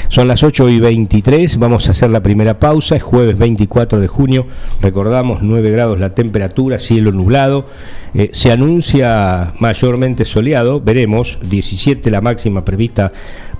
Son 0.10 0.28
las 0.28 0.44
8 0.44 0.70
y 0.70 0.80
23, 0.80 1.60
vamos 1.60 1.88
a 1.88 1.92
hacer 1.92 2.10
la 2.10 2.24
primera 2.24 2.60
pausa, 2.60 2.96
es 2.96 3.04
jueves 3.04 3.38
24 3.38 4.00
de 4.00 4.08
junio, 4.08 4.48
recordamos 4.82 5.42
9 5.42 5.70
grados 5.70 6.00
la 6.00 6.16
temperatura, 6.16 6.80
cielo 6.80 7.12
nublado, 7.12 7.66
eh, 8.14 8.30
se 8.32 8.52
anuncia 8.52 9.54
mayormente 9.60 10.26
soleado, 10.26 10.80
veremos, 10.82 11.40
17 11.42 12.10
la 12.10 12.22
máxima 12.22 12.64
prevista 12.64 13.12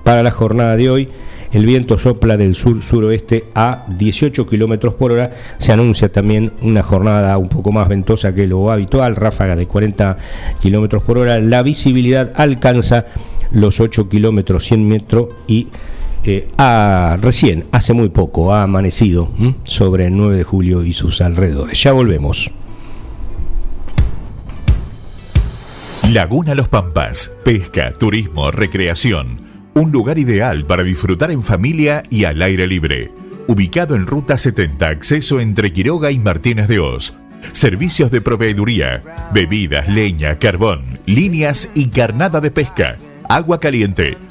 para 0.04 0.22
la 0.22 0.30
jornada 0.30 0.76
de 0.76 0.88
hoy, 0.90 1.08
el 1.52 1.66
viento 1.66 1.98
sopla 1.98 2.36
del 2.36 2.54
sur-suroeste 2.54 3.44
a 3.54 3.84
18 3.88 4.46
kilómetros 4.46 4.94
por 4.94 5.12
hora, 5.12 5.30
se 5.58 5.72
anuncia 5.72 6.10
también 6.10 6.52
una 6.62 6.82
jornada 6.82 7.36
un 7.38 7.48
poco 7.48 7.72
más 7.72 7.88
ventosa 7.88 8.34
que 8.34 8.46
lo 8.46 8.72
habitual, 8.72 9.16
ráfaga 9.16 9.54
de 9.54 9.66
40 9.66 10.16
kilómetros 10.60 11.02
por 11.02 11.18
hora, 11.18 11.40
la 11.40 11.62
visibilidad 11.62 12.32
alcanza 12.36 13.06
los 13.50 13.80
8 13.80 14.08
kilómetros 14.08 14.64
100 14.64 14.88
metros 14.88 15.28
y 15.46 15.68
ha- 16.56 17.16
recién, 17.20 17.64
hace 17.72 17.92
muy 17.92 18.08
poco, 18.08 18.52
ha 18.54 18.62
amanecido 18.62 19.30
sobre 19.64 20.06
el 20.06 20.16
9 20.16 20.36
de 20.36 20.44
julio 20.44 20.84
y 20.84 20.92
sus 20.92 21.20
alrededores. 21.20 21.82
Ya 21.82 21.92
volvemos. 21.92 22.50
Laguna 26.10 26.54
Los 26.54 26.68
Pampas, 26.68 27.32
pesca, 27.44 27.92
turismo, 27.92 28.50
recreación. 28.50 29.42
Un 29.74 29.92
lugar 29.92 30.18
ideal 30.18 30.64
para 30.64 30.82
disfrutar 30.82 31.30
en 31.30 31.42
familia 31.42 32.02
y 32.10 32.24
al 32.24 32.40
aire 32.42 32.66
libre. 32.66 33.10
Ubicado 33.46 33.94
en 33.94 34.06
Ruta 34.06 34.38
70, 34.38 34.88
acceso 34.88 35.40
entre 35.40 35.72
Quiroga 35.72 36.10
y 36.10 36.18
Martínez 36.18 36.68
de 36.68 36.78
Oz. 36.80 37.14
Servicios 37.52 38.10
de 38.10 38.20
proveeduría, 38.20 39.02
bebidas, 39.32 39.88
leña, 39.88 40.38
carbón, 40.38 40.98
líneas 41.06 41.70
y 41.74 41.88
carnada 41.88 42.40
de 42.40 42.50
pesca. 42.50 42.96
Agua 43.28 43.60
caliente, 43.60 44.16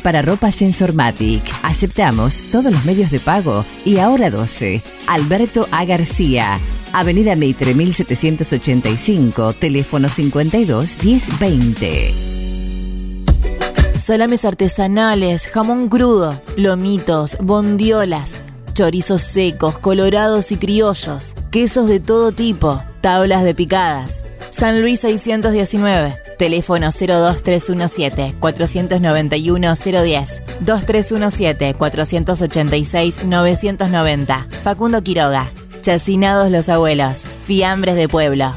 para 0.00 0.22
ropa 0.22 0.50
Sensormatic. 0.52 1.42
Aceptamos 1.62 2.42
todos 2.50 2.72
los 2.72 2.84
medios 2.84 3.10
de 3.10 3.20
pago 3.20 3.64
y 3.84 3.98
ahora 3.98 4.30
12. 4.30 4.82
Alberto 5.06 5.68
A. 5.70 5.84
García. 5.84 6.58
Avenida 6.92 7.36
Meitre 7.36 7.74
1785, 7.74 9.52
teléfono 9.54 10.08
52 10.08 10.98
1020. 11.04 12.12
Salames 13.96 14.44
artesanales, 14.44 15.46
jamón 15.46 15.88
crudo, 15.88 16.40
lomitos, 16.56 17.36
bondiolas, 17.40 18.40
chorizos 18.72 19.22
secos, 19.22 19.78
colorados 19.78 20.52
y 20.52 20.56
criollos, 20.56 21.34
quesos 21.50 21.86
de 21.86 22.00
todo 22.00 22.32
tipo, 22.32 22.82
tablas 23.00 23.44
de 23.44 23.54
picadas. 23.54 24.22
San 24.50 24.80
Luis 24.80 25.00
619, 25.00 26.14
teléfono 26.38 26.86
02317 26.90 28.34
491 28.38 29.74
010, 29.74 30.42
2317 30.60 31.74
486 31.74 33.24
990. 33.24 34.46
Facundo 34.62 35.02
Quiroga, 35.02 35.50
Chacinados 35.82 36.50
los 36.50 36.68
abuelos, 36.68 37.24
fiambres 37.42 37.96
de 37.96 38.06
pueblo. 38.06 38.54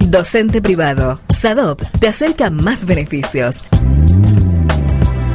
Docente 0.00 0.60
privado. 0.60 1.20
SADOP 1.28 1.82
te 2.00 2.08
acerca 2.08 2.50
más 2.50 2.84
beneficios. 2.84 3.66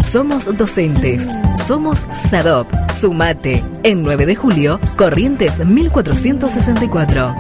Somos 0.01 0.57
docentes. 0.57 1.27
Somos 1.55 2.07
SADOP. 2.11 2.67
Sumate. 2.89 3.63
En 3.83 4.01
9 4.01 4.25
de 4.25 4.35
julio, 4.35 4.79
Corrientes 4.97 5.65
1464. 5.65 7.35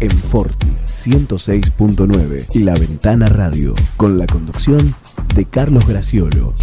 en 0.00 0.10
Forti 0.10 0.68
106.9 0.86 2.46
y 2.54 2.60
La 2.60 2.74
Ventana 2.74 3.28
Radio 3.28 3.74
con 3.96 4.18
la 4.18 4.26
conducción 4.26 4.94
de 5.34 5.44
Carlos 5.44 5.86
Graciolo. 5.86 6.54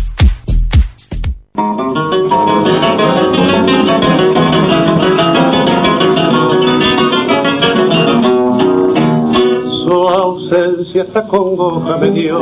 Ausencia 10.98 11.04
esta 11.04 11.28
congoja 11.28 11.98
me 11.98 12.10
dio 12.10 12.40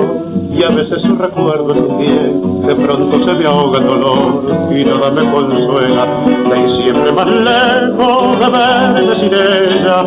y 0.52 0.64
a 0.64 0.70
veces 0.70 1.02
su 1.04 1.16
recuerdo 1.16 1.76
en 1.76 1.98
mi 1.98 2.06
piel 2.06 2.42
de 2.68 2.76
pronto 2.76 3.28
se 3.28 3.36
me 3.36 3.46
ahoga 3.46 3.80
el 3.80 3.88
dolor 3.88 4.72
y 4.72 4.84
nada 4.84 5.12
me 5.12 5.32
consuela. 5.32 6.26
Y 6.56 6.84
siempre 6.84 7.12
más 7.12 7.28
lejos 7.28 8.40
de 8.40 8.48
verme 8.52 9.14
sin 9.22 9.34
ella 9.34 10.04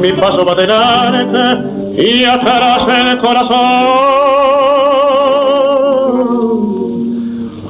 mi 0.00 0.12
paso 0.12 0.44
va 0.44 0.52
adelante 0.52 1.40
y 1.98 2.24
atrás 2.24 2.86
el 2.88 3.18
corazón. 3.20 4.28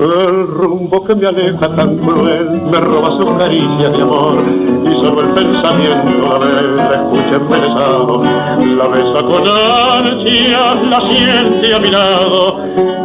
El 0.01 0.47
rumbo 0.47 1.05
que 1.05 1.15
me 1.17 1.27
aleja 1.27 1.75
tan 1.75 1.99
cruel 1.99 2.63
me 2.63 2.79
roba 2.79 3.21
su 3.21 3.37
caricia 3.37 3.91
de 3.91 4.03
amor 4.03 4.68
y 4.85 4.93
solo 4.93 5.21
el 5.21 5.31
pensamiento 5.35 6.29
la 6.29 6.39
ve, 6.39 6.53
la 6.77 6.85
escucha 6.85 7.37
embelesado, 7.37 8.23
la 8.23 8.89
besa 8.89 9.21
con 9.27 9.43
ansia, 9.47 10.75
la 10.91 11.01
siente 11.11 11.75
a 11.75 11.79
mi 11.81 11.91
lado 11.91 12.61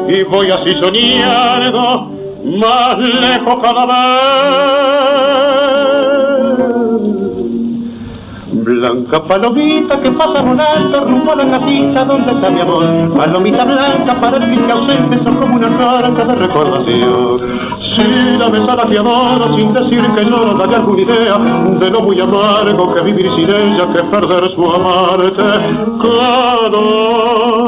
y 0.08 0.24
voy 0.24 0.52
así 0.52 0.72
soñando 0.82 2.12
más 2.44 2.98
lejos 2.98 3.56
cada 3.62 3.86
vez. 3.86 5.53
Blanca 8.84 9.24
palomita 9.24 9.98
que 10.02 10.12
pasa 10.12 10.42
volando 10.42 11.06
rumbo 11.06 11.32
a 11.32 11.38
la 11.38 11.52
casita 11.52 12.04
donde 12.04 12.34
está 12.34 12.50
mi 12.52 12.60
amor. 12.60 13.16
Palomita 13.16 13.64
blanca 13.64 14.20
para 14.20 14.36
el 14.36 14.44
fin 14.44 14.70
ausente 14.70 15.24
son 15.24 15.38
como 15.38 15.56
una 15.56 15.70
carta 15.78 16.26
de 16.26 16.36
recordación. 16.36 17.40
Si 17.96 18.04
la 18.38 18.50
besada 18.50 18.86
te 18.90 19.00
amor 19.00 19.58
sin 19.58 19.74
decir 19.74 20.02
que 20.02 20.26
no 20.26 20.54
daría 20.56 20.80
alguna 20.80 21.02
idea 21.02 21.38
de 21.80 21.90
lo 21.92 22.02
muy 22.02 22.20
amargo 22.20 22.94
que 22.94 23.04
vivir 23.06 23.32
sin 23.38 23.50
ella 23.56 23.88
que 23.94 24.04
perder 24.04 24.52
su 24.54 24.70
amarte. 24.70 25.46
Calor. 26.74 27.64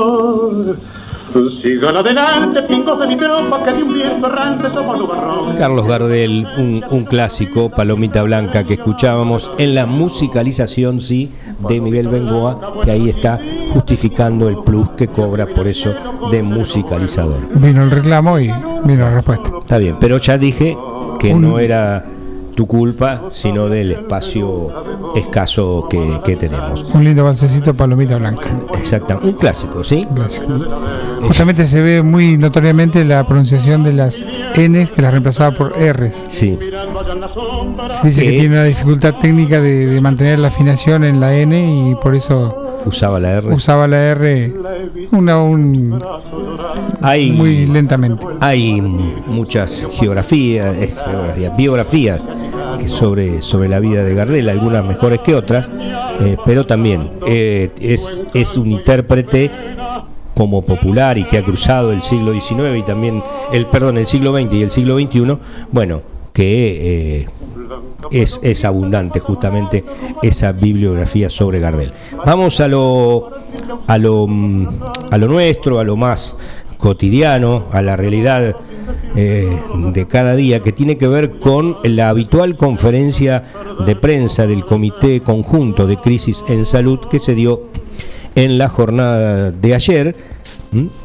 Sigan 1.61 1.97
adelante, 1.97 2.63
pingos 2.63 2.97
de 2.97 3.07
que 3.09 3.73
de 3.73 3.83
un 3.83 3.93
viento 3.93 4.27
errante 4.27 4.69
somos 4.73 4.97
nubarrón. 4.97 5.55
Carlos 5.57 5.85
Gardel, 5.85 6.47
un, 6.57 6.81
un 6.89 7.03
clásico, 7.03 7.69
Palomita 7.69 8.23
Blanca, 8.23 8.63
que 8.63 8.75
escuchábamos 8.75 9.51
en 9.57 9.75
la 9.75 9.85
musicalización, 9.85 11.01
sí, 11.01 11.33
de 11.67 11.81
Miguel 11.81 12.07
Bengoa, 12.07 12.75
que 12.81 12.91
ahí 12.91 13.09
está 13.09 13.41
justificando 13.69 14.47
el 14.47 14.59
plus 14.59 14.91
que 14.91 15.09
cobra 15.09 15.45
por 15.47 15.67
eso 15.67 15.93
de 16.31 16.41
musicalizador. 16.41 17.39
Vino 17.55 17.83
el 17.83 17.91
reclamo 17.91 18.39
y 18.39 18.49
vino 18.85 18.99
la 18.99 19.15
respuesta. 19.15 19.51
Está 19.59 19.77
bien, 19.77 19.97
pero 19.99 20.17
ya 20.17 20.37
dije 20.37 20.77
que 21.19 21.33
no 21.33 21.59
era 21.59 22.05
tu 22.55 22.65
culpa, 22.67 23.21
sino 23.31 23.69
del 23.69 23.91
espacio 23.91 24.71
escaso 25.15 25.87
que, 25.89 26.21
que 26.23 26.35
tenemos. 26.35 26.83
Un 26.93 27.03
lindo 27.03 27.23
balsecito 27.23 27.73
palomita 27.73 28.17
blanca. 28.17 28.49
Exactamente, 28.77 29.29
un 29.29 29.35
clásico, 29.35 29.83
¿sí? 29.83 30.07
Clásico. 30.15 30.47
Justamente 31.21 31.65
se 31.65 31.81
ve 31.81 32.01
muy 32.01 32.37
notoriamente 32.37 33.03
la 33.05 33.25
pronunciación 33.25 33.83
de 33.83 33.93
las 33.93 34.25
N 34.55 34.87
que 34.87 35.01
las 35.01 35.11
reemplazaba 35.11 35.55
por 35.55 35.73
R's. 35.77 36.25
Sí. 36.27 36.57
Dice 38.03 38.23
que 38.23 38.31
¿Qué? 38.31 38.39
tiene 38.39 38.55
una 38.55 38.63
dificultad 38.63 39.15
técnica 39.15 39.59
de, 39.61 39.87
de 39.87 40.01
mantener 40.01 40.39
la 40.39 40.47
afinación 40.47 41.03
en 41.03 41.19
la 41.19 41.35
N 41.35 41.89
y 41.89 41.95
por 41.95 42.15
eso 42.15 42.64
Usaba 42.85 43.19
la 43.19 43.31
R. 43.31 43.53
usaba 43.53 43.87
la 43.87 44.11
R 44.11 44.53
una, 45.11 45.41
un, 45.41 45.99
Hay, 47.01 47.31
muy 47.31 47.65
lentamente. 47.65 48.25
hay 48.39 48.81
muchas 48.81 49.87
geografías, 49.93 50.75
eh, 50.77 50.93
geografías, 51.05 51.57
biografías 51.57 52.25
que 52.79 52.87
sobre, 52.87 53.41
sobre 53.41 53.69
la 53.69 53.79
vida 53.79 54.03
de 54.03 54.13
Gardel, 54.13 54.49
algunas 54.49 54.83
mejores 54.85 55.19
que 55.21 55.35
otras, 55.35 55.71
eh, 56.21 56.37
pero 56.45 56.65
también 56.65 57.11
eh, 57.27 57.71
es, 57.79 58.25
es 58.33 58.57
un 58.57 58.71
intérprete 58.71 59.51
como 60.35 60.61
popular 60.61 61.17
y 61.17 61.25
que 61.25 61.37
ha 61.37 61.45
cruzado 61.45 61.91
el 61.91 62.01
siglo 62.01 62.33
XIX 62.33 62.77
y 62.77 62.83
también 62.83 63.23
el 63.53 63.67
perdón 63.67 63.97
el 63.97 64.05
siglo 64.05 64.37
XX 64.37 64.53
y 64.53 64.63
el 64.63 64.71
siglo 64.71 64.99
XXI, 64.99 65.37
bueno, 65.71 66.01
que 66.35 67.21
eh, 67.21 67.29
es, 68.11 68.41
es 68.43 68.65
abundante 68.65 69.21
justamente 69.21 69.85
esa 70.21 70.51
bibliografía 70.51 71.29
sobre 71.29 71.61
Gardel. 71.61 71.93
Vamos 72.25 72.59
a 72.59 72.67
lo 72.67 73.29
a 73.87 73.97
lo 73.97 74.27
mm, 74.27 74.67
a 75.11 75.17
lo 75.17 75.27
nuestro, 75.29 75.79
a 75.79 75.85
lo 75.85 75.95
más 75.95 76.35
cotidiano, 76.77 77.67
a 77.71 77.81
la 77.81 77.95
realidad 77.95 78.53
eh, 79.15 79.57
de 79.93 80.07
cada 80.07 80.35
día, 80.35 80.59
que 80.59 80.73
tiene 80.73 80.97
que 80.97 81.07
ver 81.07 81.39
con 81.39 81.77
la 81.85 82.09
habitual 82.09 82.57
conferencia 82.57 83.43
de 83.85 83.95
prensa 83.95 84.45
del 84.45 84.65
Comité 84.65 85.21
Conjunto 85.21 85.87
de 85.87 85.97
Crisis 86.01 86.43
en 86.49 86.65
Salud 86.65 86.99
que 87.09 87.19
se 87.19 87.33
dio 87.33 87.61
en 88.35 88.57
la 88.57 88.67
jornada 88.67 89.51
de 89.51 89.73
ayer. 89.73 90.15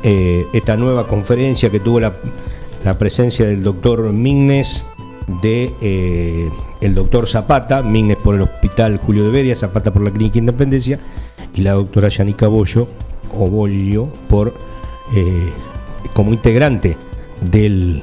Eh, 0.03 0.45
esta 0.53 0.77
nueva 0.77 1.07
conferencia 1.07 1.71
que 1.71 1.79
tuvo 1.79 2.01
la, 2.01 2.15
la 2.85 2.99
presencia 2.99 3.47
del 3.47 3.63
doctor 3.63 4.13
Mignes, 4.13 4.85
de 5.43 5.75
eh, 5.81 6.51
el 6.81 6.95
doctor 6.95 7.29
Zapata, 7.29 7.83
Mignes 7.83 8.17
por 8.17 8.35
el 8.35 8.43
Hospital 8.43 8.99
Julio 8.99 9.25
de 9.25 9.31
Bedia, 9.31 9.57
Zapata 9.57 9.93
por 9.93 10.03
la 10.03 10.11
Clínica 10.11 10.39
Independencia, 10.39 10.99
y 11.55 11.63
la 11.63 11.73
doctora 11.73 12.09
Yanica 12.09 12.49
Bollo, 12.49 12.89
o 13.35 13.49
Bollo, 13.49 14.09
por 14.29 14.55
eh, 15.15 15.51
como 16.13 16.33
integrante 16.33 16.97
de 17.51 18.03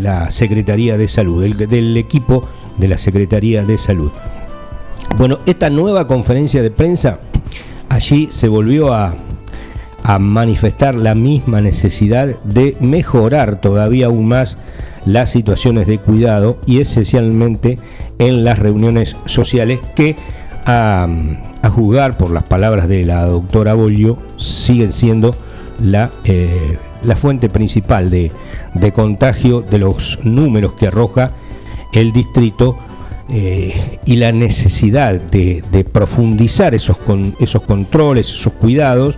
la 0.00 0.30
Secretaría 0.30 0.96
de 0.96 1.08
Salud, 1.08 1.42
del, 1.42 1.56
del 1.56 1.96
equipo 1.96 2.48
de 2.76 2.88
la 2.88 2.98
Secretaría 2.98 3.64
de 3.64 3.78
Salud. 3.78 4.10
Bueno, 5.16 5.38
esta 5.46 5.70
nueva 5.70 6.06
conferencia 6.06 6.62
de 6.62 6.70
prensa, 6.70 7.20
allí 7.88 8.28
se 8.30 8.48
volvió 8.48 8.92
a, 8.92 9.14
a 10.02 10.18
manifestar 10.18 10.94
la 10.94 11.14
misma 11.14 11.60
necesidad 11.60 12.38
de 12.42 12.76
mejorar 12.80 13.60
todavía 13.60 14.06
aún 14.06 14.28
más 14.28 14.58
las 15.04 15.30
situaciones 15.30 15.86
de 15.86 15.98
cuidado 15.98 16.58
y 16.66 16.80
esencialmente 16.80 17.78
en 18.18 18.44
las 18.44 18.58
reuniones 18.58 19.16
sociales 19.26 19.80
que 19.94 20.16
a, 20.66 21.08
a 21.62 21.70
juzgar 21.70 22.16
por 22.16 22.30
las 22.30 22.44
palabras 22.44 22.88
de 22.88 23.04
la 23.04 23.24
doctora 23.24 23.74
Bolio 23.74 24.18
siguen 24.36 24.92
siendo 24.92 25.34
la, 25.82 26.10
eh, 26.24 26.78
la 27.02 27.16
fuente 27.16 27.48
principal 27.48 28.10
de, 28.10 28.32
de 28.74 28.92
contagio 28.92 29.62
de 29.62 29.78
los 29.78 30.18
números 30.24 30.74
que 30.74 30.88
arroja 30.88 31.32
el 31.92 32.12
distrito 32.12 32.78
eh, 33.30 33.98
y 34.06 34.16
la 34.16 34.32
necesidad 34.32 35.20
de, 35.20 35.62
profundizar 35.92 36.74
esos, 36.74 36.96
con, 36.96 37.34
esos 37.40 37.62
controles, 37.62 38.28
esos 38.28 38.52
cuidados. 38.54 39.16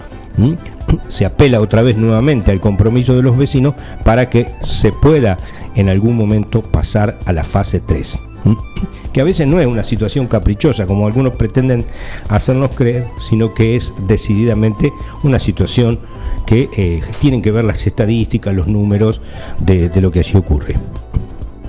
Se 1.08 1.24
apela 1.24 1.60
otra 1.60 1.82
vez 1.82 1.96
nuevamente 1.96 2.50
al 2.50 2.60
compromiso 2.60 3.14
de 3.14 3.22
los 3.22 3.36
vecinos 3.36 3.74
para 4.04 4.28
que 4.28 4.46
se 4.60 4.92
pueda 4.92 5.38
en 5.74 5.88
algún 5.88 6.16
momento 6.16 6.62
pasar 6.62 7.18
a 7.26 7.32
la 7.32 7.44
fase 7.44 7.80
3 7.80 8.18
que 9.12 9.20
a 9.20 9.24
veces 9.24 9.46
no 9.46 9.60
es 9.60 9.66
una 9.66 9.82
situación 9.82 10.26
caprichosa, 10.26 10.86
como 10.86 11.06
algunos 11.06 11.34
pretenden 11.34 11.84
hacernos 12.28 12.70
creer, 12.72 13.06
sino 13.18 13.52
que 13.54 13.76
es 13.76 13.92
decididamente 14.06 14.92
una 15.22 15.38
situación 15.38 15.98
que 16.46 16.68
eh, 16.76 17.02
tienen 17.20 17.42
que 17.42 17.50
ver 17.50 17.64
las 17.64 17.86
estadísticas, 17.86 18.54
los 18.54 18.66
números 18.66 19.20
de, 19.58 19.88
de 19.88 20.00
lo 20.00 20.10
que 20.10 20.20
así 20.20 20.36
ocurre. 20.36 20.76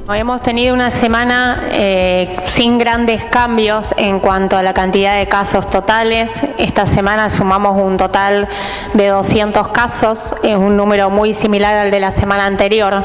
Hemos 0.10 0.42
tenido 0.42 0.74
una 0.74 0.90
semana 0.90 1.70
eh, 1.72 2.36
sin 2.44 2.80
grandes 2.80 3.24
cambios 3.26 3.94
en 3.98 4.20
cuanto 4.20 4.58
a 4.58 4.64
la 4.64 4.74
cantidad 4.74 5.18
de 5.18 5.28
casos 5.28 5.70
totales. 5.70 6.32
Esta 6.58 6.86
semana 6.86 7.30
sumamos 7.30 7.78
un 7.78 7.98
total 7.98 8.48
de 8.94 9.08
200 9.08 9.68
casos, 9.70 10.34
es 10.44 10.56
un 10.56 10.76
número 10.76 11.10
muy 11.12 11.34
similar 11.34 11.76
al 11.76 11.92
de 11.92 12.00
la 12.00 12.12
semana 12.12 12.46
anterior. 12.48 13.04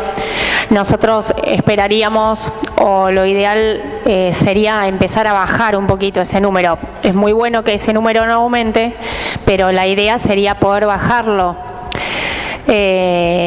Nosotros 0.70 1.34
esperaríamos, 1.44 2.50
o 2.78 3.10
lo 3.10 3.26
ideal 3.26 4.00
eh, 4.06 4.32
sería 4.34 4.88
empezar 4.88 5.26
a 5.26 5.34
bajar 5.34 5.76
un 5.76 5.86
poquito 5.86 6.22
ese 6.22 6.40
número. 6.40 6.78
Es 7.02 7.14
muy 7.14 7.32
bueno 7.32 7.62
que 7.62 7.74
ese 7.74 7.92
número 7.92 8.26
no 8.26 8.34
aumente, 8.34 8.96
pero 9.44 9.70
la 9.70 9.86
idea 9.86 10.18
sería 10.18 10.58
poder 10.58 10.86
bajarlo. 10.86 11.56
Eh, 12.68 13.45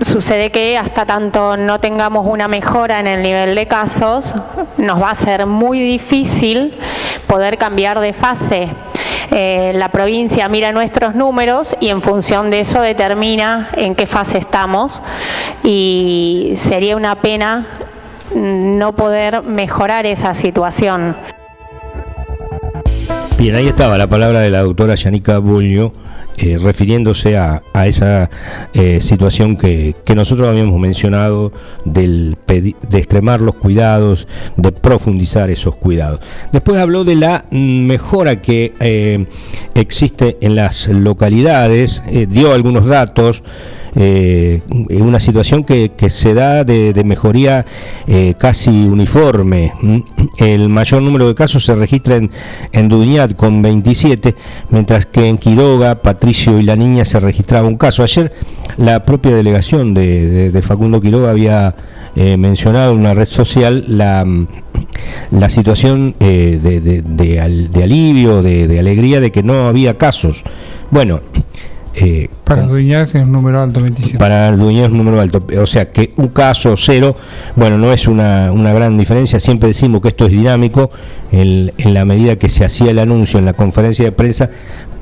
sucede 0.00 0.50
que 0.50 0.78
hasta 0.78 1.06
tanto 1.06 1.56
no 1.56 1.78
tengamos 1.80 2.26
una 2.26 2.48
mejora 2.48 3.00
en 3.00 3.06
el 3.06 3.22
nivel 3.22 3.54
de 3.54 3.66
casos, 3.66 4.34
nos 4.78 5.02
va 5.02 5.10
a 5.10 5.14
ser 5.14 5.46
muy 5.46 5.80
difícil 5.80 6.74
poder 7.26 7.58
cambiar 7.58 8.00
de 8.00 8.12
fase. 8.12 8.68
Eh, 9.30 9.72
la 9.74 9.90
provincia 9.90 10.48
mira 10.48 10.72
nuestros 10.72 11.14
números 11.14 11.76
y 11.80 11.88
en 11.88 12.00
función 12.02 12.50
de 12.50 12.60
eso 12.60 12.80
determina 12.80 13.70
en 13.76 13.94
qué 13.94 14.06
fase 14.06 14.38
estamos 14.38 15.02
y 15.64 16.54
sería 16.56 16.96
una 16.96 17.16
pena 17.16 17.66
no 18.34 18.94
poder 18.94 19.42
mejorar 19.42 20.06
esa 20.06 20.34
situación. 20.34 21.16
Bien, 23.38 23.54
ahí 23.54 23.66
estaba 23.66 23.98
la 23.98 24.06
palabra 24.06 24.40
de 24.40 24.50
la 24.50 24.62
doctora 24.62 24.94
Yanica 24.94 25.38
Bullo 25.38 25.92
eh, 26.38 26.58
refiriéndose 26.58 27.36
a, 27.38 27.62
esa 27.86 28.28
eh, 28.74 29.00
situación 29.00 29.56
que, 29.56 29.94
nosotros 30.14 30.48
habíamos 30.48 30.78
mencionado 30.80 31.52
del 31.84 32.36
de 32.46 32.98
extremar 32.98 33.40
los 33.40 33.54
cuidados, 33.54 34.28
de 34.56 34.72
profundizar 34.72 35.50
esos 35.50 35.76
cuidados. 35.76 36.20
Después 36.52 36.78
habló 36.78 37.04
de 37.04 37.16
la 37.16 37.44
mejora 37.50 38.40
que 38.40 38.72
eh, 38.80 39.26
existe 39.74 40.36
en 40.40 40.56
las 40.56 40.88
localidades, 40.88 42.02
dio 42.28 42.52
algunos 42.52 42.86
datos 42.86 43.42
eh, 43.96 44.60
una 44.90 45.18
situación 45.18 45.64
que, 45.64 45.90
se 46.08 46.34
da 46.34 46.64
de, 46.64 47.02
mejoría 47.04 47.64
eh, 48.06 48.34
casi 48.38 48.70
uniforme. 48.70 49.72
El 50.38 50.68
mayor 50.68 51.02
número 51.02 51.26
de 51.28 51.34
casos 51.34 51.64
se 51.64 51.74
registra 51.74 52.16
en, 52.16 52.30
en 52.72 52.88
Duñat 52.88 53.34
con 53.34 53.62
27, 53.62 54.34
mientras 54.70 55.06
que 55.06 55.28
en 55.28 55.38
Quiroga, 55.38 55.96
Patricio 56.02 56.58
y 56.58 56.62
la 56.62 56.76
niña 56.76 57.04
se 57.04 57.18
registraba 57.20 57.66
un 57.66 57.76
caso. 57.76 58.02
Ayer 58.02 58.32
la 58.76 59.02
propia 59.02 59.34
delegación 59.34 59.94
de, 59.94 60.60
Facundo 60.62 61.00
Quiroga 61.00 61.30
había 61.30 61.74
eh, 62.14 62.36
mencionado 62.36 62.92
en 62.92 62.98
una 62.98 63.14
red 63.14 63.26
social 63.26 63.84
la, 63.88 64.24
la 65.30 65.48
situación 65.48 66.14
eh, 66.20 66.58
de, 66.62 66.80
de, 66.80 67.40
alivio, 67.82 68.42
de, 68.42 68.78
alegría 68.78 69.20
de 69.20 69.30
que 69.30 69.42
no 69.42 69.68
había 69.68 69.96
casos. 69.98 70.42
Bueno, 70.90 71.20
eh, 71.98 72.28
para 72.44 72.62
Dueñas 72.62 73.14
es 73.14 73.22
un 73.22 73.32
número 73.32 73.58
alto, 73.58 73.80
27. 73.80 74.18
Para 74.18 74.52
Dueñas 74.52 74.86
es 74.86 74.92
un 74.92 74.98
número 74.98 75.18
alto. 75.18 75.42
O 75.58 75.66
sea 75.66 75.90
que 75.90 76.12
un 76.16 76.28
caso 76.28 76.76
cero, 76.76 77.16
bueno, 77.56 77.78
no 77.78 77.90
es 77.90 78.06
una, 78.06 78.52
una 78.52 78.74
gran 78.74 78.98
diferencia. 78.98 79.40
Siempre 79.40 79.68
decimos 79.68 80.02
que 80.02 80.08
esto 80.08 80.26
es 80.26 80.32
dinámico. 80.32 80.90
En, 81.32 81.72
en, 81.78 81.94
la 81.94 82.04
medida 82.04 82.36
que 82.36 82.48
se 82.48 82.64
hacía 82.64 82.92
el 82.92 82.98
anuncio 82.98 83.38
en 83.40 83.46
la 83.46 83.54
conferencia 83.54 84.04
de 84.04 84.12
prensa, 84.12 84.50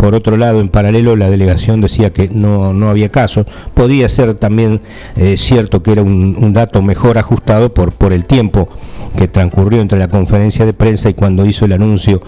por 0.04 0.14
otro 0.14 0.36
lado, 0.36 0.60
en 0.60 0.68
paralelo, 0.68 1.16
la 1.16 1.30
delegación 1.30 1.80
decía 1.80 2.12
que 2.12 2.28
no, 2.28 2.74
no 2.74 2.90
había 2.90 3.08
casos. 3.08 3.46
Podía 3.72 4.06
ser 4.10 4.34
también 4.34 4.82
eh, 5.16 5.38
cierto 5.38 5.82
que 5.82 5.92
era 5.92 6.02
un, 6.02 6.52
dato 6.52 6.82
mejor 6.82 7.16
ajustado 7.16 7.72
por, 7.72 7.92
por 7.92 8.12
el 8.12 8.26
tiempo 8.26 8.68
que 9.16 9.28
transcurrió 9.28 9.80
entre 9.80 9.98
la 9.98 10.08
conferencia 10.08 10.66
de 10.66 10.74
prensa 10.74 11.08
y 11.08 11.14
cuando 11.14 11.46
hizo 11.46 11.64
el 11.64 11.72
anuncio 11.72 12.20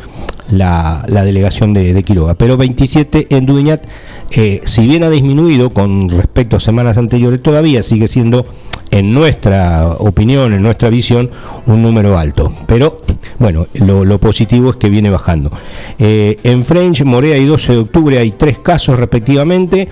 la, 0.49 1.05
la 1.07 1.23
delegación 1.23 1.75
de, 1.75 1.93
de, 1.93 2.03
Quiroga. 2.03 2.33
Pero 2.33 2.57
27 2.57 3.27
en 3.37 3.45
Dueñat, 3.45 3.87
eh, 4.31 4.62
si 4.65 4.87
bien 4.87 5.03
ha 5.03 5.11
disminuido 5.11 5.69
con 5.69 6.09
respecto 6.09 6.57
a 6.57 6.61
semanas 6.61 6.97
anteriores, 6.97 7.43
todavía 7.43 7.83
sigue 7.83 8.09
siendo, 8.09 8.47
en 8.90 9.12
nuestra 9.12 9.88
opinión, 9.88 10.53
en 10.53 10.62
nuestra 10.62 10.90
visión, 10.90 11.31
un 11.66 11.83
número 11.83 12.18
alto. 12.18 12.53
Pero 12.66 13.03
bueno, 13.38 13.66
lo, 13.75 14.18
positivo 14.18 14.70
es 14.70 14.77
que 14.77 14.88
viene 14.88 15.11
bajando. 15.11 15.51
Eh, 15.99 16.38
en 16.42 16.64
French, 16.64 17.03
Morea 17.03 17.37
y 17.37 17.44
12 17.44 17.72
de 17.72 17.79
octubre 17.79 18.18
hay 18.18 18.31
tres 18.33 18.59
casos 18.59 18.99
respectivamente. 18.99 19.88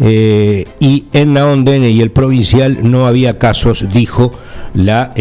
Eh, 0.00 0.66
y 0.80 1.04
en 1.12 1.34
Naondene 1.34 1.90
y 1.90 2.00
el 2.00 2.10
provincial 2.10 2.78
no 2.82 3.06
había 3.06 3.38
casos, 3.38 3.86
dijo 3.92 4.32
la 4.74 5.12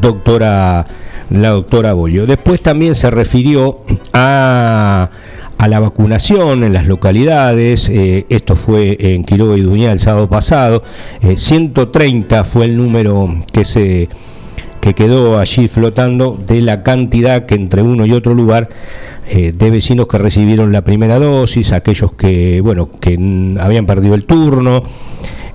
doctora 0.00 0.86
la 1.32 1.50
doctora 1.50 1.94
Bollo. 1.94 2.26
Después 2.26 2.60
también 2.60 2.94
se 2.94 3.10
refirió 3.10 3.80
a, 4.12 5.10
a 5.62 5.68
la 5.68 5.78
vacunación 5.78 6.64
en 6.64 6.72
las 6.72 6.88
localidades, 6.88 7.88
eh, 7.88 8.26
esto 8.30 8.56
fue 8.56 8.96
en 8.98 9.22
Quiroga 9.22 9.56
y 9.56 9.60
Duñá 9.60 9.92
el 9.92 10.00
sábado 10.00 10.28
pasado, 10.28 10.82
130 11.36 12.40
eh, 12.40 12.44
fue 12.44 12.64
el 12.64 12.76
número 12.76 13.44
que 13.52 13.64
se 13.64 14.08
que 14.80 14.94
quedó 14.94 15.38
allí 15.38 15.68
flotando 15.68 16.36
de 16.48 16.62
la 16.62 16.82
cantidad 16.82 17.46
que 17.46 17.54
entre 17.54 17.80
uno 17.80 18.04
y 18.06 18.12
otro 18.12 18.34
lugar 18.34 18.70
eh, 19.30 19.52
de 19.52 19.70
vecinos 19.70 20.08
que 20.08 20.18
recibieron 20.18 20.72
la 20.72 20.82
primera 20.82 21.20
dosis, 21.20 21.70
aquellos 21.70 22.12
que 22.14 22.60
bueno 22.60 22.90
que 22.90 23.12
habían 23.60 23.86
perdido 23.86 24.16
el 24.16 24.24
turno, 24.24 24.82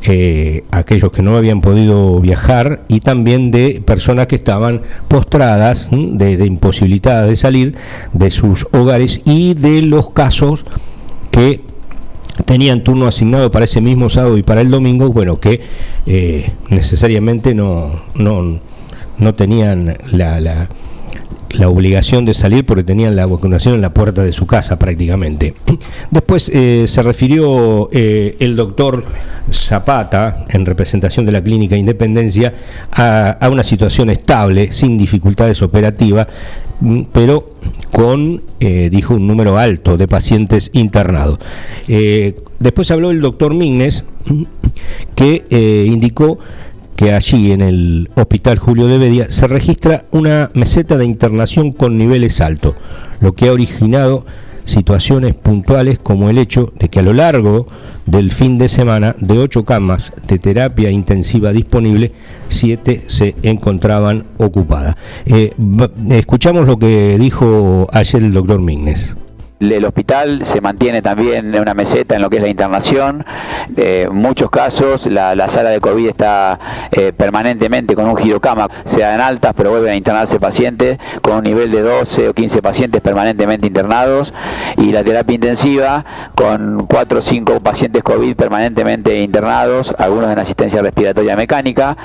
eh, 0.04 0.64
aquellos 0.72 1.12
que 1.12 1.24
no 1.24 1.38
habían 1.38 1.60
podido 1.60 2.20
viajar 2.20 2.82
y 2.88 3.00
también 3.00 3.50
de 3.50 3.82
personas 3.84 4.28
que 4.28 4.36
estaban 4.36 4.82
postradas, 5.08 5.88
de, 5.92 6.46
imposibilidad 6.46 7.28
de 7.28 7.36
salir 7.36 7.76
de 8.14 8.30
sus 8.30 8.68
hogares 8.72 9.22
y 9.26 9.56
de 9.56 9.82
los 9.82 10.12
casos 10.12 10.66
que 11.32 11.62
tenían 12.46 12.84
turno 12.84 13.08
asignado 13.08 13.50
para 13.50 13.66
ese 13.66 13.82
mismo 13.82 14.08
sábado 14.08 14.38
y 14.38 14.44
para 14.44 14.62
el 14.62 14.70
domingo, 14.70 15.12
bueno, 15.12 15.40
que 15.40 15.62
eh, 16.06 16.52
necesariamente 16.70 17.56
no, 17.56 18.04
no, 18.14 18.60
no 19.18 19.34
tenían 19.34 19.98
la 20.12 20.70
la 21.52 21.70
obligación 21.70 22.26
de 22.26 22.34
salir 22.34 22.66
porque 22.66 22.84
tenían 22.84 23.16
la 23.16 23.26
vacunación 23.26 23.76
en 23.76 23.82
la 23.82 23.94
puerta 23.94 24.24
de 24.24 24.32
su 24.34 24.46
casa 24.46 24.78
prácticamente. 24.78 25.54
Después 26.12 26.52
eh, 26.54 26.86
se 26.88 27.04
refirió 27.04 27.90
eh, 27.92 28.36
el 28.40 28.56
doctor 28.56 29.06
Zapata, 29.52 30.46
en 30.50 30.66
representación 30.66 31.26
de 31.26 31.32
la 31.32 31.42
Clínica 31.42 31.78
Independencia, 31.78 32.54
a, 32.92 33.48
una 33.50 33.64
situación 33.64 34.10
estable, 34.10 34.72
sin 34.72 34.98
dificultades 34.98 35.62
operativas, 35.62 36.28
mm, 36.82 37.04
pero 37.14 37.54
con, 37.92 38.44
eh, 38.60 38.90
dijo, 38.92 39.14
un 39.14 39.26
número 39.26 39.58
alto 39.58 39.98
de 39.98 40.08
pacientes 40.08 40.70
internados. 40.74 41.40
después 42.60 42.92
habló 42.92 43.12
el 43.12 43.22
doctor 43.22 43.54
Mignes, 43.54 44.04
que 45.16 45.46
indicó 45.88 46.40
que 46.98 47.14
allí 47.14 47.52
en 47.52 47.62
el 47.62 48.10
Hospital 48.16 48.58
Julio 48.58 48.88
de 48.88 48.98
Bedia 48.98 49.30
se 49.30 49.48
registra 49.48 50.06
una 50.12 50.50
meseta 50.56 50.98
de 50.98 51.06
internación 51.06 51.72
con 51.72 51.96
niveles 51.98 52.42
altos, 52.42 52.76
lo 53.22 53.34
que 53.34 53.48
ha 53.48 53.54
originado 53.54 54.26
situaciones 54.66 55.36
puntuales 55.36 56.00
como 56.00 56.30
el 56.30 56.40
hecho 56.40 56.74
de 56.78 56.90
que 56.90 57.00
a 57.00 57.04
lo 57.04 57.14
largo 57.14 57.68
del 58.08 58.32
fin 58.32 58.58
de 58.58 58.68
semana 58.68 59.16
de 59.20 59.38
ocho 59.38 59.64
camas 59.64 60.12
de 60.28 60.40
terapia 60.40 60.90
intensiva 60.90 61.54
disponible, 61.54 62.12
siete 62.50 63.04
se 63.08 63.36
encontraban 63.44 64.26
ocupadas. 64.40 64.96
Eh, 65.28 65.54
escuchamos 66.10 66.68
lo 66.68 66.80
que 66.80 67.18
dijo 67.20 67.88
ayer 67.94 68.24
el 68.24 68.34
doctor 68.34 68.60
Mignes 68.60 69.16
el 69.60 69.86
hospital 69.86 70.46
se 70.46 70.62
mantiene 70.62 71.02
también 71.02 71.54
en 71.54 71.62
una 71.62 71.74
meseta 71.74 72.16
en 72.16 72.22
lo 72.22 72.30
que 72.30 72.38
es 72.38 72.44
la 72.44 72.50
internación. 72.50 73.26
En 73.76 74.16
muchos 74.16 74.50
casos 74.50 75.08
la, 75.08 75.50
sala 75.50 75.70
de 75.70 75.80
COVID 75.80 76.10
está 76.10 76.60
eh, 76.92 77.12
permanentemente 77.16 77.96
con 77.96 78.08
un 78.08 78.16
girocama, 78.16 78.70
se 78.86 79.02
dan 79.02 79.22
altas 79.22 79.54
pero 79.56 79.72
vuelven 79.72 79.94
a 79.94 79.96
internarse 79.96 80.40
pacientes 80.40 81.00
con 81.22 81.38
un 81.38 81.44
nivel 81.44 81.72
de 81.72 81.82
12 81.82 82.30
o 82.30 82.34
15 82.34 82.62
pacientes 82.62 83.02
permanentemente 83.02 83.66
internados 83.66 84.34
y 84.78 84.92
la 84.92 85.04
terapia 85.04 85.36
intensiva 85.36 86.06
con 86.36 86.86
4 86.88 87.20
o 87.20 87.22
5 87.22 87.60
pacientes 87.62 88.04
COVID 88.04 88.36
permanentemente 88.36 89.22
internados, 89.22 89.94
algunos 89.98 90.32
en 90.32 90.40
asistencia 90.40 90.82
respiratoria 90.82 91.36
mecánica, 91.36 91.98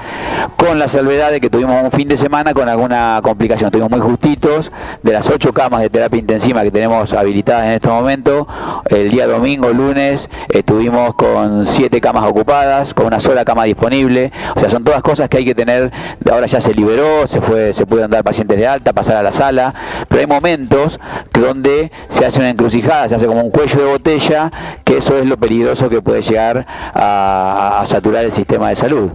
con 0.56 0.78
la 0.78 0.88
salvedad 0.88 1.30
de 1.30 1.40
que 1.40 1.50
tuvimos 1.50 1.82
un 1.82 1.90
fin 1.90 2.08
de 2.08 2.16
semana 2.16 2.54
con 2.54 2.68
alguna 2.68 3.20
complicación. 3.22 3.68
Estuvimos 3.68 3.90
muy 3.90 4.00
justitos 4.00 4.72
de 5.02 5.12
las 5.12 5.28
8 5.28 5.52
camas 5.52 5.82
de 5.82 5.90
terapia 5.90 6.18
intensiva 6.18 6.62
que 6.62 6.70
tenemos 6.70 7.12
habilitadas 7.12 7.41
en 7.48 7.72
este 7.72 7.88
momento. 7.88 8.46
El 8.86 9.10
día 9.10 9.26
domingo, 9.26 9.70
lunes, 9.70 10.28
estuvimos 10.48 11.14
con 11.14 11.66
siete 11.66 12.00
camas 12.00 12.24
ocupadas, 12.28 12.94
con 12.94 13.06
una 13.06 13.20
sola 13.20 13.44
cama 13.44 13.64
disponible. 13.64 14.32
O 14.54 14.60
sea, 14.60 14.70
son 14.70 14.84
todas 14.84 15.02
cosas 15.02 15.28
que 15.28 15.38
hay 15.38 15.44
que 15.44 15.54
tener. 15.54 15.92
Ahora 16.30 16.46
ya 16.46 16.60
se 16.60 16.72
liberó, 16.72 17.26
se 17.26 17.40
fue, 17.40 17.74
se 17.74 17.86
pueden 17.86 18.10
dar 18.10 18.22
pacientes 18.22 18.58
de 18.58 18.66
alta, 18.66 18.92
pasar 18.92 19.16
a 19.16 19.22
la 19.22 19.32
sala, 19.32 19.74
pero 20.08 20.20
hay 20.20 20.26
momentos 20.26 21.00
donde 21.32 21.90
se 22.08 22.24
hace 22.24 22.40
una 22.40 22.50
encrucijada, 22.50 23.08
se 23.08 23.16
hace 23.16 23.26
como 23.26 23.42
un 23.42 23.50
cuello 23.50 23.78
de 23.78 23.90
botella, 23.90 24.50
que 24.84 24.98
eso 24.98 25.16
es 25.16 25.26
lo 25.26 25.36
peligroso 25.36 25.88
que 25.88 26.00
puede 26.00 26.22
llegar 26.22 26.66
a, 26.94 27.82
saturar 27.86 28.24
el 28.24 28.32
sistema 28.32 28.68
de 28.68 28.76
salud. 28.76 29.10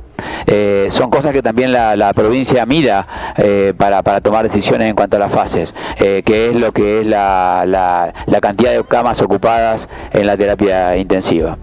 Eh, 0.46 0.88
son 0.92 1.10
cosas 1.10 1.32
que 1.32 1.42
también 1.42 1.72
la, 1.72 2.12
provincia 2.14 2.66
mira 2.66 3.06
eh, 3.38 3.74
para, 3.78 4.02
tomar 4.22 4.44
decisiones 4.44 4.90
en 4.90 4.96
cuanto 4.96 5.18
a 5.18 5.20
las 5.20 5.32
fases, 5.32 5.74
eh, 6.00 6.24
que 6.26 6.50
es 6.50 6.56
lo 6.56 6.72
que 6.72 7.02
es 7.02 7.08
la 7.08 8.14
cantidad 8.42 8.72
de 8.72 8.84
camas 8.84 9.22
ocupadas 9.22 9.90
en 10.14 10.28
la 10.28 10.38
terapia 10.38 10.98
intensiva. 10.98 11.58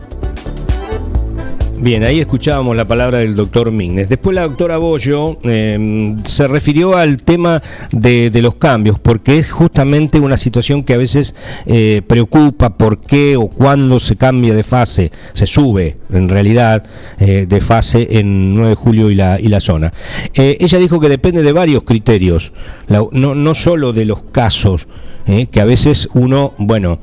Bien, 1.84 2.02
ahí 2.04 2.18
escuchábamos 2.18 2.76
la 2.76 2.86
palabra 2.86 3.18
del 3.18 3.34
doctor 3.34 3.70
Mignes. 3.70 4.08
Después 4.08 4.34
la 4.34 4.42
doctora 4.42 4.78
Bollo 4.78 5.38
em, 5.42 6.16
se 6.24 6.48
refirió 6.48 6.96
al 6.96 7.18
tema 7.18 7.62
de, 7.90 8.30
los 8.40 8.54
cambios, 8.54 8.98
porque 8.98 9.36
es 9.36 9.50
justamente 9.50 10.18
una 10.18 10.38
situación 10.38 10.84
que 10.84 10.94
a 10.94 10.96
veces 10.96 11.34
eh, 11.66 12.00
preocupa 12.06 12.78
por 12.78 13.00
qué 13.02 13.36
o 13.36 13.48
cuándo 13.48 13.98
se 13.98 14.16
cambia 14.16 14.54
de 14.54 14.62
fase, 14.62 15.12
se 15.34 15.46
sube 15.46 15.98
en 16.10 16.28
realidad 16.28 16.84
eh, 17.18 17.44
de 17.46 17.60
fase 17.60 18.18
en 18.18 18.54
9 18.54 18.70
de 18.70 18.76
julio 18.76 19.10
y 19.10 19.16
la, 19.16 19.38
y 19.38 19.48
la 19.48 19.60
zona. 19.60 19.92
Eh, 20.32 20.56
ella 20.60 20.78
dijo 20.78 21.00
que 21.00 21.10
depende 21.10 21.42
de 21.42 21.52
varios 21.52 21.82
criterios, 21.82 22.52
no, 22.88 23.34
no 23.34 23.54
solo 23.54 23.92
de 23.92 24.06
los 24.06 24.22
casos, 24.22 24.86
que 25.26 25.60
a 25.60 25.64
veces 25.64 26.08
uno, 26.14 26.54
bueno, 26.58 26.98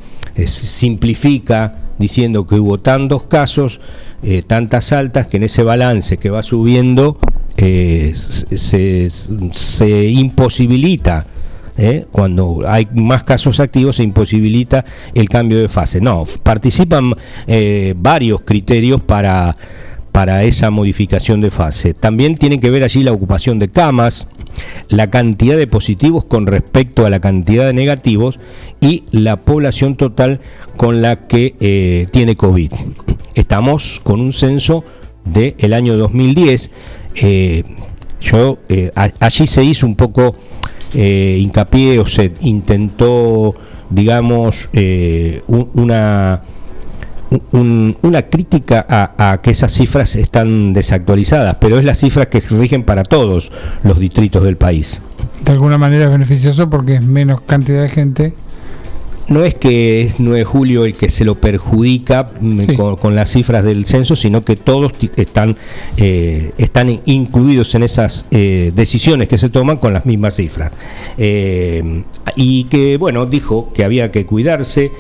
simplifica 0.46 1.76
diciendo 1.98 2.48
que 2.48 2.56
hubo 2.56 2.80
tantos 2.80 3.24
casos 3.24 3.80
eh, 4.24 4.44
tantas 4.46 4.92
altas 4.92 5.26
que 5.26 5.38
en 5.38 5.44
ese 5.44 5.64
balance 5.64 6.18
que 6.18 6.30
va 6.30 6.44
subiendo 6.44 7.18
eh, 7.58 8.14
se, 8.16 9.10
imposibilita. 10.12 11.26
Eh, 11.78 12.06
cuando 12.12 12.60
hay 12.68 12.88
más 12.94 13.24
casos 13.24 13.60
activos 13.60 13.96
se 13.96 14.04
imposibilita 14.04 14.86
el 15.16 15.28
cambio 15.28 15.60
de 15.60 15.68
fase. 15.68 16.02
No, 16.02 16.26
participan 16.44 17.14
varios 17.96 18.42
criterios 18.42 19.02
para, 19.02 19.56
para 20.12 20.44
esa 20.44 20.70
modificación 20.70 21.42
de 21.42 21.52
fase. 21.52 21.94
También 21.94 22.38
tienen 22.38 22.60
que 22.60 22.70
ver 22.70 22.84
allí 22.84 23.04
la 23.04 23.14
ocupación 23.14 23.60
de 23.60 23.70
camas, 23.70 24.28
la 24.90 25.10
cantidad 25.10 25.58
de 25.58 25.68
positivos 25.68 26.26
con 26.26 26.48
respecto 26.48 27.06
a 27.06 27.10
la 27.10 27.20
cantidad 27.20 27.66
de 27.66 27.74
negativos 27.74 28.40
y 28.82 29.04
la 29.12 29.38
población 29.38 29.96
total 29.96 30.42
con 30.76 31.02
la 31.02 31.28
que 31.28 32.08
tiene 32.12 32.36
COVID. 32.36 32.72
Estamos 33.36 34.02
con 34.04 34.20
un 34.20 34.34
censo 34.34 34.84
del 35.26 35.74
año 35.74 35.98
2010. 35.98 36.72
Eh, 37.16 37.64
yo 38.22 38.60
eh, 38.70 38.92
allí 39.20 39.48
se 39.48 39.64
hizo 39.64 39.86
un 39.86 39.96
poco 39.96 40.36
eh, 40.94 41.38
hincapié 41.40 42.00
o 42.00 42.06
se 42.06 42.32
intentó, 42.42 43.56
digamos, 43.90 44.70
una 45.48 46.42
una 47.52 48.22
crítica 48.24 48.86
a, 48.90 49.40
que 49.42 49.52
esas 49.52 49.72
cifras 49.72 50.16
están 50.16 50.74
desactualizadas, 50.74 51.56
pero 51.60 51.80
es 51.80 51.86
las 51.86 52.00
cifras 52.00 52.28
que 52.28 52.42
rigen 52.42 52.84
para 52.84 53.04
todos 53.04 53.52
los 53.84 54.00
distritos 54.00 54.44
del 54.44 54.58
país. 54.58 55.02
De 55.46 55.52
alguna 55.52 55.78
manera 55.78 56.06
es 56.06 56.12
beneficioso 56.12 56.70
porque 56.70 56.96
es 56.96 57.02
menos 57.02 57.42
cantidad 57.42 57.82
de 57.82 57.90
gente 57.90 58.34
no 59.32 59.46
es 59.46 59.56
que 59.56 60.02
es 60.02 60.20
9 60.20 60.40
de 60.40 60.46
julio 60.46 60.86
el 60.86 60.94
que 60.94 61.10
se 61.10 61.24
lo 61.24 61.36
perjudica 61.36 62.30
mm, 62.40 62.76
con, 63.00 63.16
las 63.16 63.32
cifras 63.32 63.64
del 63.64 63.86
censo, 63.86 64.16
sino 64.16 64.44
que 64.44 64.56
todos 64.56 64.92
están, 65.16 65.56
eh, 65.98 66.52
están 66.58 67.02
incluidos 67.06 67.74
en 67.76 67.84
esas 67.84 68.28
eh, 68.32 68.72
decisiones 68.76 69.28
que 69.28 69.38
se 69.38 69.50
toman 69.50 69.78
con 69.78 69.94
las 69.94 70.06
mismas 70.06 70.36
cifras. 70.36 70.72
Eh, 71.18 72.04
y 72.36 72.66
que, 72.66 72.98
bueno, 72.98 73.26
dijo 73.26 73.72
que 73.74 73.86
había 73.86 74.12
que 74.12 74.26
cuidarse 74.26 74.92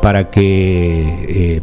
para 0.00 0.30
que 0.30 1.62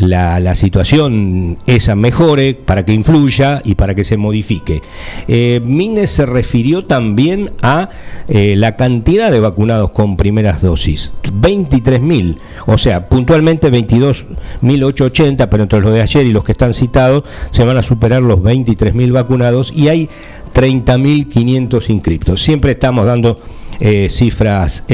la, 0.00 0.38
la, 0.40 0.54
situación 0.54 1.58
esa 1.66 1.94
mejore, 1.94 2.54
para 2.54 2.84
que 2.84 2.92
influya 2.92 3.60
y 3.64 3.74
para 3.74 3.94
que 3.94 4.04
se 4.04 4.16
modifique. 4.16 4.82
Eh, 5.26 5.60
Mines 5.64 6.10
se 6.10 6.26
refirió 6.26 6.84
también 6.84 7.50
a 7.62 7.90
eh, 8.28 8.54
la 8.56 8.76
cantidad 8.76 9.30
de 9.30 9.40
vacunados 9.40 9.90
con 9.90 10.16
primeras 10.16 10.62
dosis, 10.62 11.12
23.000, 11.24 12.38
o 12.66 12.78
sea, 12.78 13.08
puntualmente 13.08 13.72
22.880, 13.72 15.48
pero 15.48 15.62
entre 15.64 15.80
los 15.80 15.92
de 15.92 16.02
ayer 16.02 16.26
y 16.26 16.32
los 16.32 16.44
que 16.44 16.52
están 16.52 16.74
citados 16.74 17.24
se 17.50 17.64
van 17.64 17.76
a 17.76 17.82
superar 17.82 18.22
los 18.22 18.38
23.000 18.38 19.12
vacunados 19.12 19.72
y 19.74 19.88
hay 19.88 20.08
30.500 20.54 21.90
inscriptos. 21.90 22.42
Siempre 22.42 22.72
estamos 22.72 23.04
dando 23.06 23.36
eh, 23.80 24.08
cifras 24.10 24.84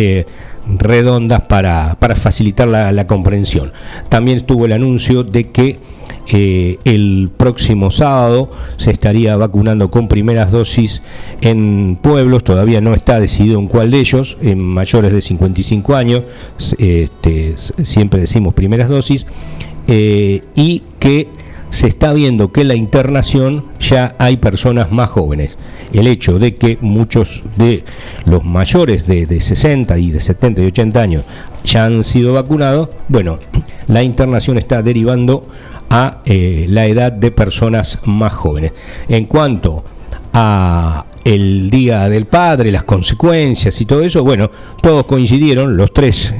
redondas 0.69 1.43
para, 1.43 1.97
facilitar 2.15 2.69
la, 2.69 3.07
comprensión. 3.07 3.73
También 4.09 4.39
estuvo 4.39 4.67
el 4.67 4.73
anuncio 4.73 5.25
de 5.25 5.51
que 5.51 5.79
eh, 6.29 6.79
el 6.85 7.31
próximo 7.37 7.91
sábado 7.91 8.51
se 8.77 8.91
estaría 8.91 9.37
vacunando 9.37 9.91
con 9.91 10.09
primeras 10.09 10.51
dosis 10.51 11.03
en 11.43 11.99
pueblos, 12.01 12.45
todavía 12.45 12.81
no 12.81 12.95
está 12.95 13.21
decidido 13.21 13.59
en 13.59 13.69
cuál 13.69 13.91
de 13.91 14.01
ellos, 14.01 14.39
en 14.41 14.62
mayores 14.62 15.12
de 15.12 15.21
55 15.21 15.95
años, 15.95 16.25
este, 16.79 17.55
siempre 17.57 18.21
decimos 18.21 18.55
primeras 18.55 18.89
dosis, 18.89 19.27
eh, 19.87 20.41
y 20.55 20.83
que 20.99 21.29
se 21.71 21.87
está 21.87 22.12
viendo 22.12 22.53
que 22.53 22.65
la 22.65 22.75
internación 22.75 23.65
ya 23.81 24.15
hay 24.19 24.37
personas 24.37 24.93
más 24.93 25.11
jóvenes 25.11 25.57
el 25.95 26.09
hecho 26.09 26.39
de 26.39 26.57
que 26.57 26.77
muchos 26.81 27.43
de 27.57 27.85
los 28.27 28.45
mayores 28.45 29.07
de, 29.07 29.41
60 29.41 29.97
y 29.99 30.11
de 30.11 30.21
70 30.21 30.62
y 30.62 30.67
80 30.67 31.01
años 31.01 31.25
ya 31.65 31.87
han 31.87 32.03
sido 32.03 32.35
vacunados, 32.35 32.89
bueno, 33.09 33.39
la 33.87 34.03
internación 34.03 34.59
está 34.59 34.83
derivando 34.83 35.47
a 35.89 36.21
eh, 36.25 36.67
la 36.69 36.87
edad 36.87 37.12
de 37.12 37.31
personas 37.31 38.01
más 38.05 38.33
jóvenes. 38.33 38.73
En 39.09 39.27
cuanto 39.27 39.85
a 40.33 41.07
el 41.25 41.71
Día 41.71 42.09
del 42.09 42.27
Padre, 42.27 42.73
las 42.73 42.85
consecuencias 42.85 43.81
y 43.81 43.87
todo 43.87 44.03
eso, 44.03 44.25
bueno, 44.25 44.51
todos 44.83 45.07
coincidieron, 45.07 45.77
los 45.77 45.93
tres 45.93 46.35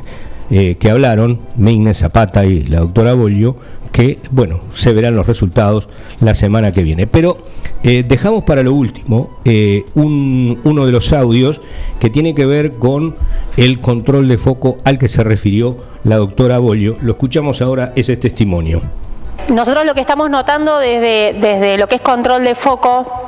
eh, 0.51 0.77
que 0.79 0.91
hablaron, 0.91 1.41
Mignes, 1.57 1.99
Zapata 1.99 2.45
y 2.45 2.65
la 2.65 2.81
doctora 2.81 3.15
Bolio, 3.15 3.57
que, 3.95 4.19
bueno, 4.33 4.59
se 4.75 4.93
verán 4.93 5.15
los 5.15 5.25
resultados 5.25 5.89
la 6.19 6.35
semana 6.35 6.73
que 6.73 6.83
viene. 6.83 7.07
Pero 7.07 7.39
eh, 7.85 8.05
dejamos 8.05 8.43
para 8.43 8.65
lo 8.65 8.75
último 8.75 9.39
eh, 9.45 9.85
uno 9.95 10.85
de 10.85 10.91
los 10.91 11.13
audios 11.13 11.61
que 12.01 12.11
tiene 12.11 12.35
que 12.35 12.45
ver 12.45 12.73
con 12.73 13.15
el 13.57 13.81
control 13.81 14.27
de 14.27 14.37
foco 14.37 14.79
al 14.83 14.99
que 14.99 15.07
se 15.07 15.23
refirió 15.23 15.77
la 16.03 16.17
doctora 16.17 16.59
Bolio. 16.59 16.97
Lo 17.03 17.13
escuchamos 17.13 17.63
ahora, 17.63 17.93
ese 17.95 18.17
testimonio. 18.17 18.83
Nosotros 19.47 19.87
lo 19.87 19.95
que 19.95 20.01
estamos 20.01 20.29
notando 20.29 20.79
desde, 20.79 21.39
desde 21.39 21.79
lo 21.79 21.87
que 21.87 21.95
es 21.95 22.01
control 22.01 22.43
de 22.43 22.57
foco, 22.57 23.24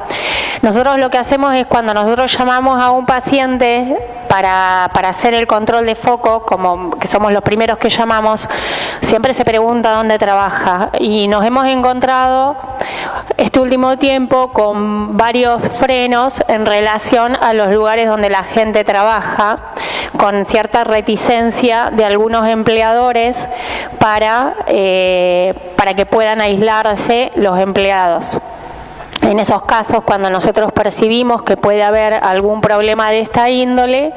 nosotros 0.66 0.98
lo 0.98 1.10
que 1.10 1.18
hacemos 1.18 1.54
es 1.54 1.64
cuando 1.68 1.94
nosotros 1.94 2.36
llamamos 2.36 2.80
a 2.80 2.90
un 2.90 3.06
paciente 3.06 3.96
para, 4.28 4.90
para, 4.92 5.10
hacer 5.10 5.32
el 5.32 5.46
control 5.46 5.86
de 5.86 5.94
foco, 5.94 6.42
como 6.42 6.98
que 6.98 7.06
somos 7.06 7.32
los 7.32 7.44
primeros 7.44 7.78
que 7.78 7.88
llamamos, 7.88 8.48
siempre 9.00 9.32
se 9.32 9.44
pregunta 9.44 9.92
dónde 9.92 10.18
trabaja. 10.18 10.90
Y 10.98 11.28
nos 11.28 11.46
hemos 11.46 11.68
encontrado 11.68 12.56
este 13.36 13.60
último 13.60 13.96
tiempo 13.96 14.50
con 14.50 15.16
varios 15.16 15.68
frenos 15.68 16.42
en 16.48 16.66
relación 16.66 17.36
a 17.40 17.52
los 17.52 17.70
lugares 17.70 18.08
donde 18.08 18.28
la 18.28 18.42
gente 18.42 18.82
trabaja, 18.82 19.54
con 20.18 20.44
cierta 20.46 20.82
reticencia 20.82 21.90
de 21.92 22.04
algunos 22.04 22.48
empleadores 22.48 23.46
para, 24.00 24.56
eh, 24.66 25.54
para 25.76 25.94
que 25.94 26.06
puedan 26.06 26.40
aislarse 26.40 27.30
los 27.36 27.56
empleados. 27.60 28.40
En 29.22 29.40
esos 29.40 29.62
casos, 29.62 30.04
cuando 30.04 30.30
nosotros 30.30 30.72
percibimos 30.72 31.42
que 31.42 31.56
puede 31.56 31.82
haber 31.82 32.14
algún 32.14 32.60
problema 32.60 33.10
de 33.10 33.20
esta 33.20 33.48
índole, 33.48 34.12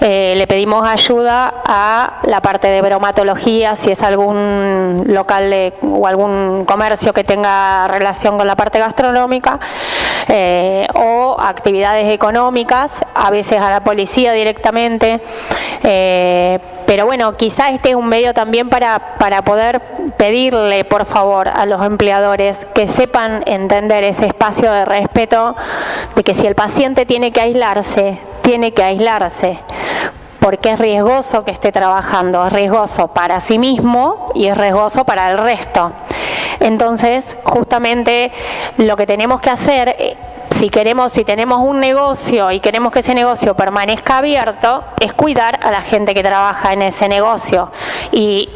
eh, 0.00 0.34
le 0.36 0.46
pedimos 0.46 0.86
ayuda 0.86 1.54
a 1.64 2.20
la 2.24 2.40
parte 2.40 2.68
de 2.68 2.80
bromatología, 2.80 3.76
si 3.76 3.92
es 3.92 4.02
algún 4.02 5.04
local 5.06 5.74
o 5.82 6.06
algún 6.06 6.64
comercio 6.64 7.12
que 7.12 7.22
tenga 7.22 7.86
relación 7.88 8.38
con 8.38 8.46
la 8.46 8.56
parte 8.56 8.78
gastronómica, 8.78 9.60
eh, 10.28 10.86
o 10.94 11.36
actividades 11.38 12.12
económicas, 12.12 13.04
a 13.14 13.30
veces 13.30 13.60
a 13.60 13.70
la 13.70 13.84
policía 13.84 14.32
directamente. 14.32 15.20
Eh, 15.82 16.58
pero 16.86 17.06
bueno, 17.06 17.36
quizá 17.36 17.70
este 17.70 17.90
es 17.90 17.94
un 17.94 18.08
medio 18.08 18.34
también 18.34 18.68
para, 18.68 19.14
para 19.16 19.42
poder 19.42 19.80
pedirle, 20.16 20.84
por 20.84 21.04
favor, 21.04 21.48
a 21.48 21.64
los 21.64 21.80
empleadores 21.82 22.66
que 22.74 22.88
sepan 22.88 23.44
entender 23.46 24.02
ese 24.02 24.29
espacio 24.30 24.72
de 24.72 24.84
respeto, 24.84 25.54
de 26.16 26.24
que 26.24 26.34
si 26.34 26.46
el 26.46 26.54
paciente 26.54 27.06
tiene 27.06 27.30
que 27.30 27.40
aislarse, 27.40 28.18
tiene 28.42 28.72
que 28.72 28.82
aislarse 28.82 29.58
porque 30.40 30.70
es 30.70 30.78
riesgoso 30.78 31.44
que 31.44 31.50
esté 31.50 31.70
trabajando, 31.70 32.46
es 32.46 32.52
riesgoso 32.52 33.08
para 33.08 33.40
sí 33.40 33.58
mismo 33.58 34.32
y 34.34 34.46
es 34.46 34.56
riesgoso 34.56 35.04
para 35.04 35.30
el 35.30 35.38
resto. 35.38 35.92
Entonces, 36.60 37.36
justamente 37.44 38.32
lo 38.78 38.96
que 38.96 39.06
tenemos 39.06 39.40
que 39.40 39.50
hacer 39.50 39.94
si 40.60 40.68
queremos, 40.68 41.10
si 41.10 41.24
tenemos 41.24 41.60
un 41.60 41.80
negocio 41.80 42.50
y 42.50 42.60
queremos 42.60 42.92
que 42.92 42.98
ese 42.98 43.14
negocio 43.14 43.54
permanezca 43.54 44.18
abierto, 44.18 44.84
es 45.00 45.14
cuidar 45.14 45.58
a 45.62 45.70
la 45.70 45.80
gente 45.80 46.12
que 46.12 46.22
trabaja 46.22 46.74
en 46.74 46.82
ese 46.82 47.08
negocio 47.08 47.72
y, 48.12 48.50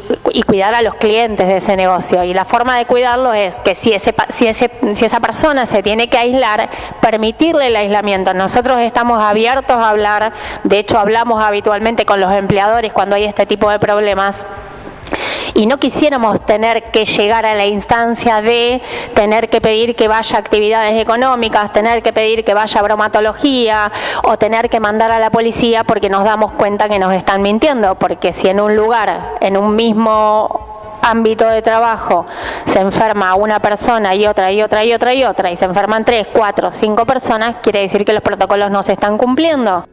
cuidar 0.46 0.74
a 0.74 0.82
los 0.82 0.96
clientes 0.96 1.48
de 1.48 1.56
ese 1.56 1.76
negocio. 1.76 2.22
Y 2.22 2.34
la 2.34 2.44
forma 2.44 2.76
de 2.76 2.84
cuidarlo 2.84 3.32
es 3.32 3.54
que 3.60 3.74
si, 3.74 3.94
ese, 3.94 4.14
si, 4.28 4.46
ese, 4.46 4.70
si 4.92 5.06
esa 5.06 5.18
persona 5.18 5.64
se 5.64 5.82
tiene 5.82 6.10
que 6.10 6.18
aislar, 6.18 6.68
permitirle 7.00 7.68
el 7.68 7.76
aislamiento. 7.76 8.34
Nosotros 8.34 8.80
estamos 8.80 9.22
abiertos 9.22 9.74
a 9.74 9.88
hablar, 9.88 10.30
de 10.62 10.80
hecho 10.80 10.98
hablamos 10.98 11.40
habitualmente 11.40 12.04
con 12.04 12.20
los 12.20 12.30
empleadores 12.32 12.92
cuando 12.92 13.16
hay 13.16 13.24
este 13.24 13.46
tipo 13.46 13.70
de 13.70 13.78
problemas 13.78 14.44
y 15.54 15.66
no 15.66 15.78
quisiéramos 15.78 16.44
tener 16.44 16.84
que 16.84 17.04
llegar 17.04 17.46
a 17.46 17.54
la 17.54 17.66
instancia 17.66 18.40
de 18.40 18.82
tener 19.14 19.48
que 19.48 19.60
pedir 19.60 19.94
que 19.94 20.08
vaya 20.08 20.36
a 20.36 20.40
actividades 20.40 21.00
económicas, 21.00 21.72
tener 21.72 22.02
que 22.02 22.12
pedir 22.12 22.44
que 22.44 22.54
vaya 22.54 22.80
a 22.80 22.82
bromatología 22.82 23.92
o 24.24 24.36
tener 24.36 24.68
que 24.68 24.80
mandar 24.80 25.10
a 25.10 25.18
la 25.18 25.30
policía 25.30 25.84
porque 25.84 26.10
nos 26.10 26.24
damos 26.24 26.52
cuenta 26.52 26.88
que 26.88 26.98
nos 26.98 27.12
están 27.12 27.42
mintiendo, 27.42 27.94
porque 27.96 28.32
si 28.32 28.48
en 28.48 28.60
un 28.60 28.74
lugar, 28.76 29.36
en 29.40 29.56
un 29.56 29.76
mismo 29.76 30.74
ámbito 31.02 31.46
de 31.48 31.60
trabajo 31.60 32.26
se 32.64 32.80
enferma 32.80 33.34
una 33.34 33.60
persona 33.60 34.14
y 34.14 34.26
otra 34.26 34.50
y 34.50 34.62
otra 34.62 34.84
y 34.84 34.92
otra 34.92 35.14
y 35.14 35.24
otra 35.24 35.50
y 35.50 35.56
se 35.56 35.66
enferman 35.66 36.04
tres, 36.04 36.26
cuatro, 36.32 36.72
cinco 36.72 37.04
personas, 37.04 37.56
quiere 37.62 37.80
decir 37.80 38.04
que 38.04 38.12
los 38.12 38.22
protocolos 38.22 38.70
no 38.70 38.82
se 38.82 38.92
están 38.92 39.18
cumpliendo. 39.18 39.84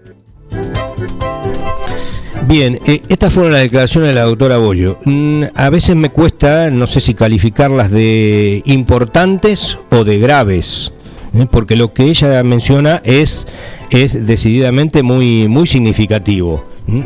Bien, 2.48 2.80
eh, 2.86 3.02
estas 3.08 3.34
fueron 3.34 3.54
las 3.54 3.62
declaraciones 3.62 4.10
de 4.10 4.16
la 4.16 4.24
doctora 4.24 4.58
Bollo. 4.58 4.98
Mm, 5.06 5.44
a 5.56 5.70
veces 5.70 5.96
me 5.96 6.10
cuesta, 6.10 6.70
no 6.70 6.88
sé 6.88 7.00
si 7.00 7.14
calificarlas 7.14 7.92
de 7.92 8.62
importantes 8.66 9.78
o 9.90 10.04
de 10.04 10.18
graves, 10.20 10.92
¿eh? 11.34 11.46
porque 11.50 11.76
lo 11.76 11.94
que 11.94 12.04
ella 12.04 12.44
menciona 12.44 13.02
es, 13.06 13.48
es 13.90 14.26
decididamente 14.26 15.04
muy, 15.04 15.48
muy 15.48 15.68
significativo 15.68 16.66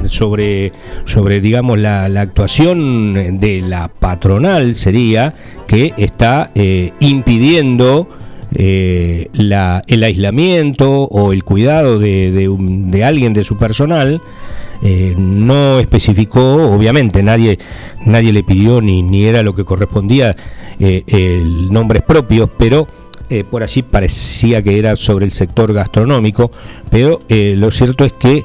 sobre, 0.09 0.71
sobre 1.03 1.41
digamos, 1.41 1.77
la, 1.77 2.05
actuación 2.05 3.39
de 3.39 3.61
la 3.61 3.89
patronal 3.89 4.73
sería 4.73 5.33
que 5.67 5.93
está 5.97 6.49
eh, 6.55 6.91
impidiendo 7.01 8.07
la, 8.57 9.81
el 9.86 10.03
aislamiento 10.03 11.03
o 11.03 11.33
el 11.33 11.43
cuidado 11.43 11.99
de, 11.99 12.31
de 12.31 13.03
alguien 13.03 13.33
de 13.33 13.43
su 13.43 13.57
personal 13.57 14.21
eh, 14.88 15.15
no 15.17 15.79
especificó, 15.79 16.71
obviamente 16.71 17.23
nadie, 17.23 17.57
nadie 18.05 18.31
le 18.31 18.43
pidió 18.43 18.81
ni, 18.81 19.01
ni 19.01 19.25
era 19.25 19.41
lo 19.41 19.55
que 19.55 19.65
correspondía 19.65 20.36
eh, 20.79 21.43
nombres 21.71 22.03
propios, 22.03 22.51
pero 22.55 22.88
eh, 23.31 23.43
por 23.49 23.63
allí 23.63 23.81
parecía 23.81 24.61
que 24.61 24.77
era 24.77 24.95
sobre 24.95 25.25
el 25.25 25.31
sector 25.31 25.73
gastronómico, 25.73 26.51
pero 26.91 27.19
lo 27.29 27.71
cierto 27.71 28.05
es 28.05 28.13
que 28.13 28.43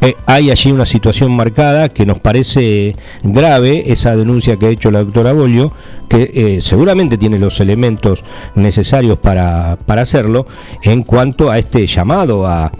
eh, 0.00 0.14
hay 0.26 0.50
allí 0.50 0.70
una 0.70 0.86
situación 0.86 1.32
marcada 1.32 1.88
que 1.88 2.06
nos 2.06 2.20
parece 2.20 2.94
grave, 3.24 3.90
esa 3.90 4.16
denuncia 4.16 4.56
que 4.56 4.66
ha 4.66 4.70
hecho 4.70 4.92
la 4.92 5.02
doctora 5.02 5.32
Bolio, 5.32 5.72
que 6.08 6.30
eh, 6.34 6.60
seguramente 6.60 7.18
tiene 7.18 7.38
los 7.38 7.58
elementos 7.58 8.24
necesarios 8.54 9.18
para, 9.18 9.76
hacerlo, 9.88 10.46
en 10.82 11.02
cuanto 11.02 11.50
a 11.50 11.58
este 11.58 11.86
llamado 11.86 12.46
a, 12.46 12.70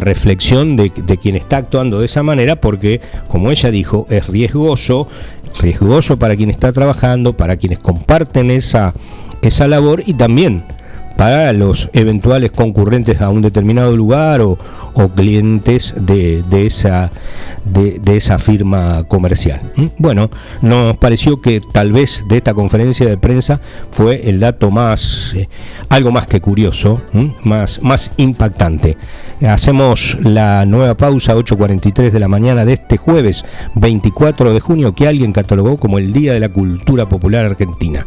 reflexión 0.00 0.76
de, 0.76 0.92
de, 0.94 1.16
quien 1.16 1.34
está 1.34 1.56
actuando 1.56 2.00
de 2.00 2.06
esa 2.06 2.22
manera, 2.22 2.60
porque, 2.60 3.00
como 3.28 3.50
ella 3.50 3.70
dijo, 3.70 4.06
es 4.10 4.28
riesgoso, 4.28 5.08
riesgoso 5.58 6.18
para 6.18 6.36
quien 6.36 6.50
está 6.50 6.72
trabajando, 6.72 7.34
para 7.34 7.56
quienes 7.56 7.78
comparten 7.78 8.50
esa, 8.50 8.92
esa 9.40 9.66
labor 9.66 10.02
y 10.04 10.12
también 10.14 10.64
para 11.18 11.52
los 11.52 11.90
eventuales 11.94 12.52
concurrentes 12.52 13.20
a 13.20 13.28
un 13.28 13.42
determinado 13.42 13.96
lugar 13.96 14.40
o, 14.40 14.56
clientes 15.16 15.94
de, 15.96 16.42
esa, 16.64 17.10
de, 17.64 18.16
esa 18.16 18.38
firma 18.38 19.02
comercial. 19.04 19.60
¿Mm? 19.74 19.86
Bueno, 19.98 20.30
nos 20.62 20.96
pareció 20.96 21.40
que 21.40 21.60
tal 21.60 21.92
vez 21.92 22.24
de 22.28 22.36
esta 22.36 22.54
conferencia 22.54 23.06
de 23.06 23.16
prensa 23.16 23.60
fue 23.90 24.28
el 24.28 24.38
dato 24.38 24.70
más, 24.70 25.32
eh, 25.34 25.48
algo 25.88 26.12
más 26.12 26.28
que 26.28 26.40
curioso, 26.40 27.00
más, 27.42 27.82
más 27.82 28.12
impactante. 28.16 28.96
Hacemos 29.40 30.18
la 30.22 30.66
nueva 30.66 30.96
pausa 30.96 31.34
8.43 31.34 32.10
de 32.10 32.20
la 32.20 32.28
mañana 32.28 32.64
de 32.64 32.74
este 32.74 32.96
jueves 32.96 33.44
24 33.74 34.52
de 34.52 34.60
junio 34.60 34.94
que 34.94 35.08
alguien 35.08 35.32
catalogó 35.32 35.78
como 35.78 35.98
el 35.98 36.12
Día 36.12 36.32
de 36.32 36.40
la 36.40 36.48
Cultura 36.48 37.08
Popular 37.08 37.44
Argentina 37.44 38.06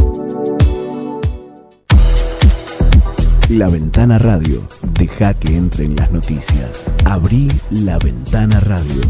La 3.51 3.67
Ventana 3.69 4.17
Radio. 4.17 4.61
Deja 4.97 5.33
que 5.33 5.55
entren 5.55 5.95
las 5.95 6.11
noticias. 6.11 6.91
Abrí 7.05 7.49
la 7.69 7.97
Ventana 7.97 8.59
Radio. 8.61 9.01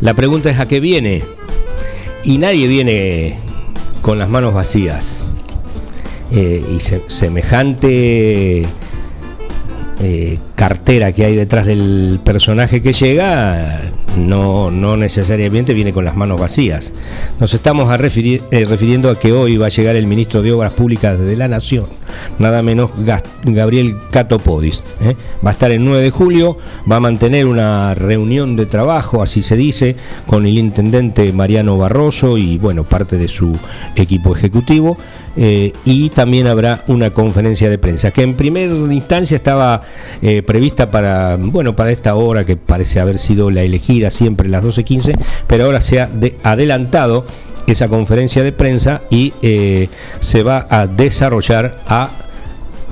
La 0.00 0.14
pregunta 0.14 0.50
es 0.50 0.58
a 0.60 0.66
qué 0.66 0.80
viene. 0.80 1.22
Y 2.24 2.38
nadie 2.38 2.66
viene 2.68 3.38
con 4.02 4.18
las 4.18 4.28
manos 4.28 4.54
vacías. 4.54 5.22
Eh, 6.30 6.62
y 6.76 6.80
se- 6.80 7.02
semejante 7.06 8.66
eh, 10.00 10.38
cartera 10.62 11.12
que 11.12 11.24
hay 11.24 11.36
detrás 11.36 11.66
del 11.66 12.18
personaje 12.24 12.82
que 12.82 12.92
llega 12.92 13.80
no, 14.16 14.72
no 14.72 14.96
necesariamente 14.96 15.72
viene 15.72 15.92
con 15.92 16.04
las 16.04 16.16
manos 16.16 16.40
vacías. 16.40 16.92
Nos 17.38 17.54
estamos 17.54 17.88
a 17.90 17.96
referir- 17.96 18.42
eh, 18.50 18.64
refiriendo 18.64 19.08
a 19.08 19.16
que 19.16 19.30
hoy 19.32 19.56
va 19.56 19.66
a 19.66 19.68
llegar 19.68 19.94
el 19.94 20.08
ministro 20.08 20.42
de 20.42 20.50
Obras 20.50 20.72
Públicas 20.72 21.16
de 21.16 21.36
la 21.36 21.46
Nación, 21.46 21.84
nada 22.40 22.60
menos 22.64 22.90
Gabriel 23.44 23.96
Catopodis. 24.10 24.82
¿eh? 25.00 25.14
Va 25.46 25.50
a 25.50 25.52
estar 25.52 25.70
el 25.70 25.84
9 25.84 26.02
de 26.02 26.10
julio, 26.10 26.58
va 26.90 26.96
a 26.96 27.00
mantener 27.00 27.46
una 27.46 27.94
reunión 27.94 28.56
de 28.56 28.66
trabajo, 28.66 29.22
así 29.22 29.42
se 29.42 29.54
dice, 29.54 29.94
con 30.26 30.44
el 30.44 30.58
intendente 30.58 31.32
Mariano 31.32 31.78
Barroso 31.78 32.36
y 32.36 32.58
bueno, 32.58 32.82
parte 32.82 33.16
de 33.16 33.28
su 33.28 33.56
equipo 33.94 34.34
ejecutivo. 34.34 34.98
eh, 35.40 35.72
y 35.84 36.08
también 36.10 36.48
habrá 36.48 36.82
una 36.88 37.10
conferencia 37.10 37.70
de 37.70 37.78
prensa 37.78 38.10
que 38.10 38.22
en 38.22 38.34
primera 38.34 38.74
instancia 38.74 39.36
estaba 39.36 39.82
prevista 40.48 40.90
para 40.90 41.36
bueno 41.38 41.76
para 41.76 41.90
esta 41.90 42.14
hora 42.14 42.44
que 42.46 42.56
parece 42.56 43.00
haber 43.00 43.18
sido 43.18 43.50
la 43.50 43.60
elegida 43.60 44.08
siempre 44.08 44.48
las 44.48 44.64
12.15 44.64 45.14
pero 45.46 45.66
ahora 45.66 45.82
se 45.82 46.00
ha 46.00 46.06
de- 46.06 46.36
adelantado 46.42 47.26
esa 47.66 47.88
conferencia 47.88 48.42
de 48.42 48.50
prensa 48.52 49.02
y 49.10 49.34
eh, 49.42 49.90
se 50.20 50.42
va 50.42 50.66
a 50.70 50.86
desarrollar 50.86 51.80
a 51.86 52.08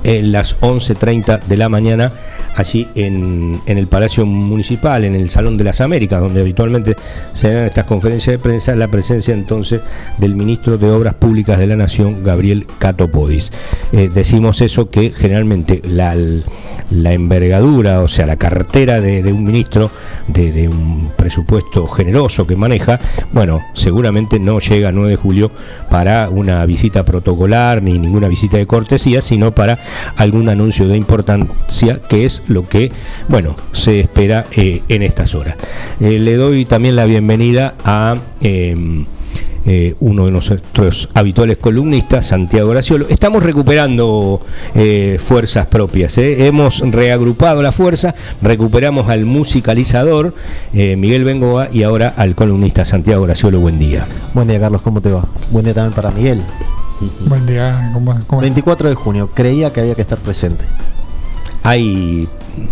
en 0.06 0.30
las 0.30 0.58
11.30 0.60 1.42
de 1.42 1.56
la 1.56 1.68
mañana 1.68 2.12
allí 2.54 2.88
en, 2.94 3.60
el 3.66 3.86
Palacio 3.88 4.24
Municipal, 4.24 5.04
en 5.04 5.14
el 5.14 5.28
Salón 5.28 5.58
de 5.58 5.64
las 5.64 5.80
Américas, 5.80 6.20
donde 6.20 6.40
habitualmente 6.40 6.96
se 7.32 7.52
dan 7.52 7.66
estas 7.66 7.84
conferencias 7.84 8.34
de 8.34 8.38
prensa, 8.38 8.74
la 8.76 8.88
presencia 8.88 9.34
entonces 9.34 9.82
del 10.16 10.34
ministro 10.34 10.78
de 10.78 10.90
Obras 10.90 11.14
Públicas 11.14 11.58
de 11.58 11.66
la 11.66 11.76
Nación, 11.76 12.22
Gabriel 12.24 12.66
Catopodis. 12.78 13.52
Eh, 13.92 14.08
decimos 14.12 14.62
eso 14.62 14.88
que 14.88 15.10
generalmente 15.10 15.82
la, 15.84 16.16
la 16.90 17.12
envergadura, 17.12 18.00
o 18.00 18.08
sea, 18.08 18.26
la 18.26 18.36
cartera 18.36 19.00
de, 19.00 19.32
un 19.32 19.44
ministro, 19.44 19.90
de, 20.28 20.52
de 20.52 20.68
un 20.68 21.10
presupuesto 21.16 21.86
generoso 21.88 22.46
que 22.46 22.56
maneja, 22.56 23.00
bueno, 23.32 23.60
seguramente 23.74 24.38
no 24.38 24.60
llega 24.60 24.88
a 24.88 24.92
9 24.92 25.10
de 25.10 25.16
julio 25.16 25.50
para 25.90 26.30
una 26.30 26.64
visita 26.64 27.04
protocolar 27.04 27.82
ni 27.82 27.98
ninguna 27.98 28.28
visita 28.28 28.56
de 28.56 28.66
cortesía, 28.66 29.20
sino 29.20 29.54
para 29.54 29.78
algún 30.16 30.48
anuncio 30.48 30.88
de 30.88 30.96
importancia, 30.96 32.00
que 32.08 32.24
es 32.24 32.42
lo 32.48 32.68
que, 32.68 32.90
bueno, 33.28 33.56
se 33.72 34.00
espera 34.00 34.46
eh, 34.52 34.82
en 34.88 35.02
estas 35.02 35.34
horas. 35.34 35.56
Eh, 36.00 36.18
le 36.18 36.36
doy 36.36 36.64
también 36.64 36.96
la 36.96 37.04
bienvenida 37.04 37.74
a... 37.84 38.16
eh, 38.40 39.04
eh, 39.68 39.96
uno 39.98 40.26
de 40.26 40.30
nuestros 40.30 41.08
habituales 41.12 41.56
columnistas, 41.56 42.26
Santiago 42.26 42.70
Graciolo. 42.70 43.06
Estamos 43.08 43.42
recuperando 43.42 44.40
fuerzas 45.18 45.66
propias. 45.66 46.16
Hemos 46.18 46.78
reagrupado 46.78 47.62
la 47.64 47.72
fuerza, 47.72 48.14
recuperamos 48.42 49.08
al 49.08 49.24
musicalizador 49.24 50.34
Miguel 50.72 51.24
Bengoa 51.24 51.68
y 51.72 51.82
ahora 51.82 52.14
al 52.16 52.36
columnista 52.36 52.84
Santiago 52.84 53.24
Graciolo. 53.24 53.58
Buen 53.58 53.80
día. 53.80 54.06
Buen 54.34 54.46
día, 54.46 54.60
Carlos, 54.60 54.82
¿cómo 54.82 55.00
te 55.00 55.10
va? 55.10 55.24
Buen 55.50 55.64
día 55.64 55.74
también 55.74 55.94
para 55.94 56.12
Miguel. 56.12 56.40
Buen 57.26 57.46
día, 57.46 57.90
¿cómo, 57.92 58.18
cómo 58.26 58.40
24 58.42 58.88
de 58.88 58.94
junio, 58.94 59.30
creía 59.34 59.72
que 59.72 59.80
había 59.80 59.94
que 59.94 60.02
estar 60.02 60.18
presente. 60.18 60.64
Hay, 61.62 62.28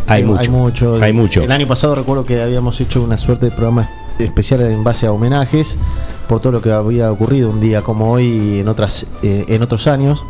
hay, 0.06 0.24
mucho, 0.24 0.40
Hay 0.40 0.48
mucho. 0.48 1.02
Hay 1.02 1.12
mucho. 1.12 1.42
El 1.42 1.52
año 1.52 1.66
pasado 1.66 1.94
recuerdo 1.94 2.24
que 2.24 2.42
habíamos 2.42 2.80
hecho 2.80 3.02
una 3.02 3.18
suerte 3.18 3.46
de 3.46 3.50
programa 3.52 3.90
especial 4.18 4.60
en 4.62 4.84
base 4.84 5.06
a 5.06 5.12
homenajes 5.12 5.76
por 6.28 6.40
todo 6.40 6.52
lo 6.52 6.62
que 6.62 6.70
había 6.70 7.10
ocurrido 7.10 7.50
un 7.50 7.60
día 7.60 7.82
como 7.82 8.12
hoy 8.12 8.60
en 8.60 8.68
otras 8.68 9.06
eh, 9.22 9.44
en 9.48 9.62
otros 9.62 9.86
años. 9.86 10.24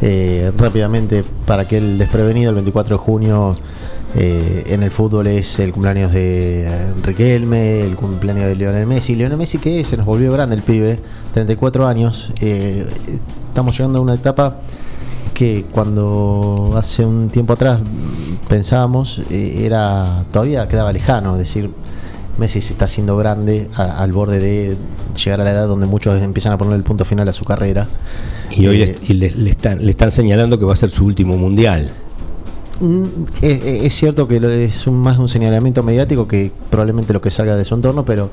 Eh, 0.00 0.50
rápidamente, 0.56 1.24
para 1.46 1.66
que 1.68 1.78
el 1.78 1.98
desprevenido, 1.98 2.50
el 2.50 2.54
24 2.56 2.96
de 2.96 3.02
junio 3.02 3.56
eh, 4.14 4.64
en 4.68 4.82
el 4.82 4.90
fútbol 4.90 5.26
es 5.26 5.58
el 5.58 5.72
cumpleaños 5.72 6.12
de 6.12 6.92
Riquelme, 7.02 7.82
el 7.82 7.94
cumpleaños 7.94 8.46
de 8.46 8.56
Lionel 8.56 8.86
Messi. 8.86 9.14
Lionel 9.14 9.36
Messi 9.36 9.58
que 9.58 9.84
se 9.84 9.96
nos 9.96 10.06
volvió 10.06 10.32
grande 10.32 10.56
el 10.56 10.62
pibe, 10.62 10.98
34 11.42 11.86
años. 11.86 12.32
Eh, 12.40 12.84
estamos 13.48 13.76
llegando 13.76 14.00
a 14.00 14.02
una 14.02 14.14
etapa 14.14 14.56
que 15.34 15.64
cuando 15.70 16.72
hace 16.76 17.04
un 17.06 17.28
tiempo 17.28 17.52
atrás 17.52 17.80
pensábamos 18.48 19.22
eh, 19.30 19.62
era 19.64 20.24
todavía 20.32 20.66
quedaba 20.66 20.92
lejano, 20.92 21.32
es 21.34 21.38
decir, 21.38 21.70
Messi 22.38 22.60
se 22.60 22.72
está 22.72 22.86
haciendo 22.86 23.16
grande 23.16 23.68
a- 23.76 24.02
al 24.02 24.12
borde 24.12 24.40
de 24.40 24.76
llegar 25.22 25.40
a 25.40 25.44
la 25.44 25.50
edad 25.52 25.68
donde 25.68 25.86
muchos 25.86 26.20
empiezan 26.22 26.52
a 26.54 26.58
poner 26.58 26.74
el 26.74 26.82
punto 26.82 27.04
final 27.04 27.28
a 27.28 27.32
su 27.32 27.44
carrera. 27.44 27.86
Y 28.50 28.66
hoy 28.66 28.82
Eh, 28.82 28.86
le, 29.00 29.12
y 29.12 29.14
le- 29.16 29.30
le 29.30 29.50
están, 29.50 29.84
le 29.84 29.90
están 29.90 30.10
señalando 30.10 30.58
que 30.58 30.64
va 30.64 30.72
a 30.72 30.76
ser 30.76 30.90
su 30.90 31.04
último 31.04 31.36
mundial. 31.36 31.88
Mm, 32.80 33.02
Es, 33.42 33.64
es- 33.64 33.94
cierto 33.94 34.26
que 34.28 34.64
es 34.64 34.86
un- 34.88 34.98
más 35.00 35.18
un 35.18 35.26
señalamiento 35.28 35.82
mediático 35.84 36.26
que 36.28 36.50
probablemente 36.70 37.12
lo 37.12 37.20
que 37.20 37.30
salga 37.30 37.56
de 37.56 37.64
su 37.64 37.74
entorno, 37.74 38.04
pero 38.04 38.30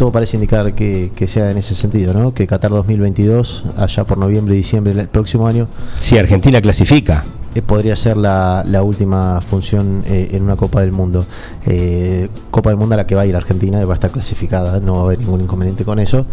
todo 0.00 0.10
parece 0.12 0.38
indicar 0.38 0.74
que, 0.74 1.12
que 1.14 1.26
sea 1.26 1.50
en 1.50 1.58
ese 1.58 1.74
sentido, 1.74 2.14
¿no? 2.14 2.32
Que 2.32 2.46
Qatar 2.46 2.70
2022, 2.70 3.64
allá 3.76 4.04
por 4.04 4.16
noviembre 4.16 4.54
y 4.54 4.56
diciembre 4.56 4.94
del 4.94 5.08
próximo 5.08 5.46
año, 5.46 5.68
Si 5.98 6.16
Argentina 6.16 6.58
clasifica. 6.62 7.22
eh, 7.54 7.60
podría 7.60 7.94
ser 7.96 8.16
la, 8.16 8.64
la 8.66 8.82
última 8.82 9.42
función 9.42 10.02
eh, 10.06 10.30
en 10.32 10.42
una 10.44 10.56
Copa 10.56 10.80
del 10.80 10.92
Mundo. 10.92 11.26
Eh, 11.66 12.30
Copa 12.50 12.70
del 12.70 12.78
Mundo 12.78 12.94
a 12.94 12.96
la 12.96 13.06
que 13.06 13.14
va 13.14 13.20
a 13.20 13.26
ir 13.26 13.36
Argentina 13.36 13.78
y 13.78 13.84
va 13.84 13.92
a 13.92 13.94
estar 13.96 14.10
clasificada, 14.10 14.80
no 14.80 14.94
va 14.94 15.00
a 15.00 15.04
haber 15.04 15.18
ningún 15.18 15.42
inconveniente 15.42 15.84
con 15.84 15.98
eso. 15.98 16.24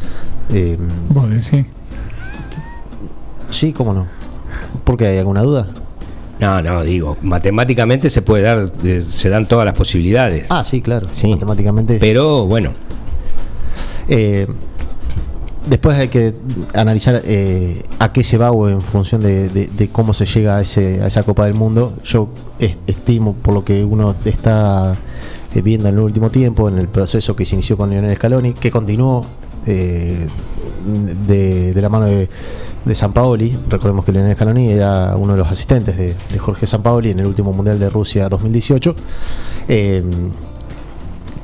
Eh, 0.53 0.77
Vos 1.09 1.29
decís. 1.29 1.65
sí, 3.49 3.73
cómo 3.73 3.93
no. 3.93 4.07
¿Por 4.85 4.95
qué 4.95 5.07
hay 5.07 5.17
alguna 5.17 5.41
duda? 5.41 5.67
No, 6.39 6.61
no, 6.61 6.83
digo, 6.83 7.17
matemáticamente 7.21 8.09
se 8.09 8.21
puede 8.21 8.43
dar, 8.43 8.71
se 9.01 9.29
dan 9.29 9.45
todas 9.45 9.65
las 9.65 9.73
posibilidades. 9.75 10.45
Ah, 10.49 10.63
sí, 10.63 10.81
claro. 10.81 11.07
Sí. 11.11 11.27
Matemáticamente. 11.31 11.97
Pero 11.99 12.45
bueno, 12.45 12.73
Eh, 14.09 14.47
después 15.69 15.97
hay 15.97 16.07
que 16.07 16.33
analizar 16.73 17.21
eh, 17.25 17.83
a 17.99 18.11
qué 18.13 18.23
se 18.23 18.37
va 18.37 18.51
o 18.51 18.69
en 18.69 18.81
función 18.81 19.21
de, 19.21 19.89
cómo 19.91 20.13
se 20.13 20.25
llega 20.25 20.57
a, 20.57 20.61
ese, 20.61 21.01
a 21.01 21.07
esa 21.07 21.23
Copa 21.23 21.45
del 21.45 21.53
Mundo. 21.53 21.93
Yo 22.03 22.29
es- 22.59 22.77
estimo, 22.87 23.33
por 23.33 23.53
lo 23.53 23.65
que 23.65 23.83
uno 23.83 24.15
está 24.25 24.95
eh, 25.53 25.61
viendo 25.61 25.89
en 25.89 25.95
el 25.95 26.01
último 26.01 26.29
tiempo, 26.29 26.69
en 26.69 26.77
el 26.77 26.87
proceso 26.87 27.35
que 27.35 27.45
se 27.45 27.55
inició 27.55 27.77
con 27.77 27.89
Lionel 27.89 28.15
Scaloni, 28.15 28.53
que 28.53 28.71
continuó 28.71 29.25
de, 29.65 30.29
de 31.73 31.81
la 31.81 31.89
mano 31.89 32.05
de, 32.05 32.29
de 32.85 32.95
Sampaoli. 32.95 33.59
Recordemos 33.69 34.05
que 34.05 34.13
Lionel 34.13 34.35
Scaloni 34.35 34.69
era 34.69 35.17
uno 35.17 35.33
de 35.33 35.39
los 35.39 35.47
asistentes 35.51 35.97
de, 35.97 36.15
de 36.31 36.39
Jorge 36.39 36.65
Sampaoli 36.65 37.11
en 37.11 37.19
el 37.19 37.27
último 37.27 37.51
Mundial 37.51 37.77
de 37.77 37.89
Rusia 37.89 38.29
2018. 38.29 38.95
Eh, 39.67 40.03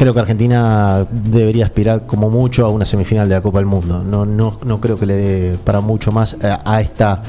Creo 0.04 0.14
que 0.14 0.20
Argentina 0.20 1.08
debería 1.10 1.64
aspirar 1.64 2.06
como 2.06 2.30
mucho 2.30 2.66
a 2.66 2.70
una 2.70 2.84
semifinal 2.84 3.30
de 3.30 3.36
la 3.36 3.42
Copa 3.42 3.60
del 3.60 3.68
Mundo. 3.68 4.04
No, 4.04 4.26
no, 4.26 4.60
no 4.66 4.82
creo 4.82 4.98
que 4.98 5.06
le 5.06 5.14
dé 5.14 5.58
para 5.64 5.80
mucho 5.80 6.12
más 6.12 6.36
a, 6.44 6.60
a 6.66 6.82
esta 6.82 7.24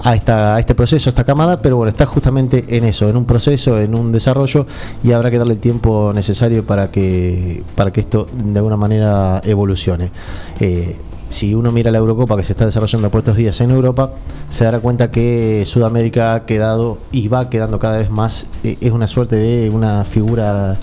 a, 0.00 0.14
esta, 0.14 0.54
a 0.54 0.60
este 0.60 0.76
proceso, 0.76 1.08
a 1.08 1.10
esta 1.10 1.24
camada, 1.24 1.60
pero 1.60 1.76
bueno, 1.76 1.88
está 1.88 2.06
justamente 2.06 2.66
en 2.68 2.84
eso, 2.84 3.08
en 3.08 3.16
un 3.16 3.24
proceso, 3.24 3.80
en 3.80 3.96
un 3.96 4.12
desarrollo, 4.12 4.64
y 5.02 5.10
habrá 5.10 5.28
que 5.28 5.38
darle 5.38 5.54
el 5.54 5.58
tiempo 5.58 6.12
necesario 6.14 6.64
para 6.64 6.88
que, 6.88 7.64
para 7.74 7.92
que 7.92 7.98
esto 7.98 8.28
de 8.32 8.60
alguna 8.60 8.76
manera 8.76 9.40
evolucione. 9.44 10.12
Eh, 10.60 10.96
si 11.28 11.52
uno 11.52 11.72
mira 11.72 11.90
la 11.90 11.98
Eurocopa 11.98 12.36
que 12.36 12.44
se 12.44 12.52
está 12.52 12.64
desarrollando 12.64 13.10
por 13.10 13.18
estos 13.18 13.34
días 13.34 13.60
en 13.60 13.72
Europa, 13.72 14.12
se 14.48 14.62
dará 14.62 14.78
cuenta 14.78 15.10
que 15.10 15.64
Sudamérica 15.66 16.34
ha 16.34 16.46
quedado 16.46 16.98
y 17.10 17.26
va 17.26 17.50
quedando 17.50 17.80
cada 17.80 17.98
vez 17.98 18.08
más, 18.08 18.46
eh, 18.62 18.76
es 18.80 18.92
una 18.92 19.08
suerte 19.08 19.34
de 19.34 19.68
una 19.68 20.04
figura 20.04 20.78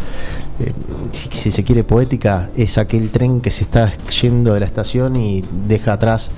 eh, 0.61 0.73
si, 1.11 1.29
si 1.31 1.51
se 1.51 1.63
quiere 1.63 1.83
poética, 1.83 2.49
es 2.55 2.77
aquel 2.77 3.09
tren 3.09 3.41
que 3.41 3.51
se 3.51 3.63
está 3.63 3.91
yendo 4.21 4.53
de 4.53 4.59
la 4.61 4.65
estación 4.65 5.15
y 5.15 5.43
deja 5.67 5.93
atrás 5.93 6.31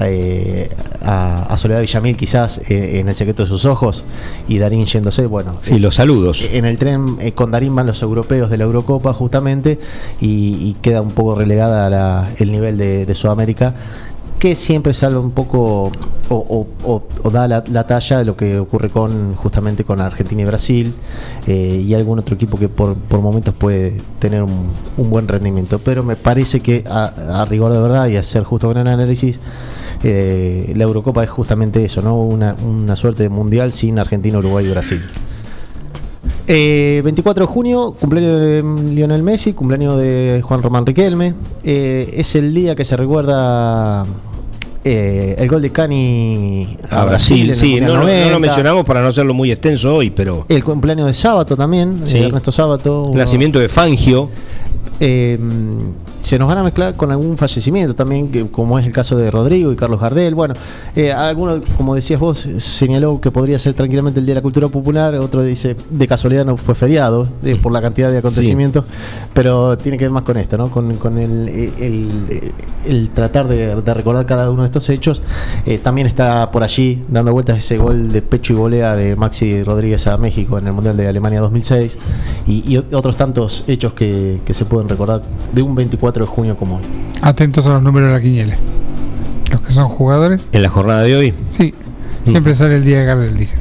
eh, 0.00 0.68
a, 1.02 1.44
a 1.44 1.56
Soledad 1.56 1.80
Villamil 1.80 2.16
quizás 2.16 2.58
eh, 2.68 2.98
en 3.00 3.08
el 3.08 3.14
secreto 3.14 3.42
de 3.44 3.48
sus 3.48 3.64
ojos 3.64 4.04
y 4.46 4.58
Darín 4.58 4.84
yéndose, 4.84 5.26
bueno. 5.26 5.56
Sí, 5.62 5.78
los 5.78 5.94
saludos. 5.94 6.44
En 6.52 6.64
el 6.66 6.76
tren 6.76 7.16
con 7.34 7.50
Darín 7.50 7.74
van 7.74 7.86
los 7.86 8.02
europeos 8.02 8.50
de 8.50 8.58
la 8.58 8.64
Eurocopa 8.64 9.12
justamente 9.14 9.78
y, 10.20 10.56
y 10.68 10.76
queda 10.82 11.00
un 11.00 11.12
poco 11.12 11.34
relegada 11.34 11.88
la- 11.90 12.30
el 12.38 12.52
nivel 12.52 12.76
de, 12.76 13.06
de 13.06 13.14
Sudamérica 13.14 13.74
que 14.38 14.54
siempre 14.54 14.92
salva 14.94 15.20
un 15.20 15.30
poco 15.30 15.90
o- 16.28 16.66
o 17.24 17.30
da 17.30 17.48
la, 17.48 17.64
la 17.68 17.86
talla 17.86 18.18
de 18.18 18.24
lo 18.24 18.36
que 18.36 18.58
ocurre 18.58 18.88
con 18.90 19.34
justamente 19.34 19.84
con 19.84 20.00
Argentina 20.00 20.42
y 20.42 20.44
Brasil 20.44 20.94
eh, 21.46 21.82
y 21.86 21.94
algún 21.94 22.18
otro 22.18 22.34
equipo 22.34 22.58
que 22.58 22.68
por, 22.68 22.94
por 22.96 23.20
momentos 23.20 23.54
puede 23.54 24.00
tener 24.18 24.42
un, 24.42 24.68
un 24.96 25.10
buen 25.10 25.26
rendimiento. 25.28 25.78
Pero 25.78 26.02
me 26.02 26.16
parece 26.16 26.60
que 26.60 26.84
a, 26.88 27.40
a 27.40 27.44
rigor 27.46 27.72
de 27.72 27.80
verdad 27.80 28.06
y 28.08 28.16
a 28.16 28.22
ser 28.22 28.44
justo 28.44 28.68
con 28.68 28.76
el 28.78 28.86
análisis 28.86 29.40
eh, 30.04 30.72
la 30.76 30.84
Eurocopa 30.84 31.24
es 31.24 31.30
justamente 31.30 31.84
eso 31.84 32.02
no 32.02 32.16
una, 32.22 32.54
una 32.54 32.96
suerte 32.96 33.22
de 33.22 33.28
mundial 33.30 33.72
sin 33.72 33.98
Argentina, 33.98 34.38
Uruguay 34.38 34.66
y 34.66 34.70
Brasil 34.70 35.02
eh, 36.46 37.00
24 37.04 37.46
de 37.46 37.52
junio, 37.52 37.96
cumpleaños 38.00 38.40
de 38.40 38.64
Lionel 38.94 39.22
Messi, 39.22 39.52
cumpleaños 39.52 39.98
de 40.00 40.40
Juan 40.44 40.62
Román 40.62 40.86
Riquelme. 40.86 41.34
Eh, 41.64 42.10
es 42.16 42.34
el 42.36 42.54
día 42.54 42.74
que 42.74 42.84
se 42.84 42.96
recuerda 42.96 44.04
eh, 44.84 45.34
el 45.38 45.48
gol 45.48 45.62
de 45.62 45.70
Cani 45.72 46.76
A 46.90 47.04
Brasil, 47.04 47.42
en 47.44 47.48
el 47.50 47.56
sí, 47.56 47.80
no, 47.80 47.88
no- 47.88 47.94
no 47.94 48.00
90. 48.02 48.30
lo 48.30 48.40
mencionamos 48.40 48.84
para 48.84 49.02
no 49.02 49.08
hacerlo 49.08 49.34
muy 49.34 49.50
extenso 49.50 49.94
hoy, 49.96 50.10
pero 50.10 50.46
El 50.48 50.62
cumpleaños 50.62 51.06
de 51.08 51.14
Sábato 51.14 51.56
también, 51.56 52.02
Sí. 52.04 52.18
Ernesto 52.18 52.52
Sábato. 52.52 53.10
nacimiento 53.14 53.58
de 53.58 53.68
Fangio, 53.68 54.28
Eh, 55.00 55.38
se 56.26 56.40
nos 56.40 56.48
van 56.48 56.58
a 56.58 56.64
mezclar 56.64 56.96
con 56.96 57.12
algún 57.12 57.36
fallecimiento 57.38 57.94
también, 57.94 58.32
que, 58.32 58.50
como 58.50 58.80
es 58.80 58.84
el 58.84 58.90
caso 58.92 59.16
de 59.16 59.30
Rodrigo 59.30 59.70
y 59.70 59.76
Carlos 59.76 60.00
Gardel. 60.00 60.34
Bueno, 60.34 60.54
eh, 60.96 61.12
alguno, 61.12 61.60
como 61.76 61.94
decías 61.94 62.18
vos, 62.18 62.48
señaló 62.56 63.20
que 63.20 63.30
podría 63.30 63.60
ser 63.60 63.74
tranquilamente 63.74 64.18
el 64.18 64.26
Día 64.26 64.34
de 64.34 64.40
la 64.40 64.42
Cultura 64.42 64.66
Popular, 64.66 65.14
otro 65.14 65.44
dice, 65.44 65.76
de 65.88 66.08
casualidad 66.08 66.44
no 66.44 66.56
fue 66.56 66.74
feriado, 66.74 67.28
eh, 67.44 67.56
por 67.62 67.70
la 67.70 67.80
cantidad 67.80 68.10
de 68.10 68.18
acontecimientos, 68.18 68.84
pero 69.34 69.78
tiene 69.78 69.98
que 69.98 70.04
ver 70.06 70.10
más 70.10 70.24
con 70.24 70.36
esto, 70.36 70.58
¿no? 70.58 70.68
Con, 70.68 70.96
con 70.96 71.16
el, 71.18 71.48
el- 71.78 72.52
el 72.86 73.10
tratar 73.10 73.48
de, 73.48 73.74
de 73.80 73.94
recordar 73.94 74.26
cada 74.26 74.48
uno 74.50 74.62
de 74.62 74.66
estos 74.66 74.88
hechos. 74.90 75.20
Eh, 75.64 75.78
también 75.78 76.06
está 76.06 76.50
por 76.52 76.62
allí 76.62 77.04
dando 77.08 77.32
vueltas 77.32 77.58
ese 77.58 77.78
gol 77.78 78.12
de 78.12 78.22
pecho 78.22 78.52
y 78.52 78.56
volea 78.56 78.94
de 78.94 79.16
Maxi 79.16 79.62
Rodríguez 79.64 80.06
a 80.06 80.16
México 80.18 80.56
en 80.58 80.66
el 80.68 80.72
Mundial 80.72 80.96
de 80.96 81.06
Alemania 81.08 81.40
2006 81.40 81.98
y, 82.46 82.72
y 82.74 82.76
otros 82.78 83.16
tantos 83.16 83.64
hechos 83.66 83.92
que, 83.92 84.40
que 84.44 84.54
se 84.54 84.64
pueden 84.64 84.88
recordar 84.88 85.22
de 85.52 85.62
un 85.62 85.74
24 85.74 86.15
de 86.24 86.30
junio 86.30 86.56
como 86.56 86.76
hoy. 86.76 86.82
Atentos 87.22 87.66
a 87.66 87.70
los 87.74 87.82
números 87.82 88.08
de 88.10 88.14
la 88.14 88.20
quiniela. 88.22 88.56
Los 89.50 89.60
que 89.60 89.72
son 89.72 89.88
jugadores, 89.88 90.48
en 90.52 90.62
la 90.62 90.68
jornada 90.68 91.02
de 91.02 91.16
hoy. 91.16 91.34
sí, 91.50 91.72
siempre 92.24 92.54
sale 92.54 92.76
el 92.76 92.84
día 92.84 92.98
de 93.00 93.04
Gardel, 93.04 93.36
dicen. 93.36 93.60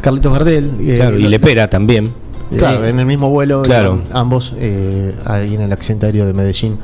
Carlitos 0.00 0.32
Gardel. 0.32 0.76
eh, 0.80 0.96
Claro, 0.96 1.18
y 1.18 1.22
lo- 1.22 1.28
Lepera 1.28 1.68
también. 1.68 2.12
Claro, 2.56 2.84
Eh, 2.84 2.90
en 2.90 3.00
el 3.00 3.06
mismo 3.06 3.28
vuelo, 3.28 3.62
claro. 3.62 3.96
iban 4.04 4.16
ambos 4.16 4.54
eh, 4.56 5.14
ahí 5.24 5.54
en 5.54 5.62
el 5.62 5.72
accidente 5.72 6.06
aéreo 6.06 6.26
de 6.26 6.32
Medellín, 6.32 6.78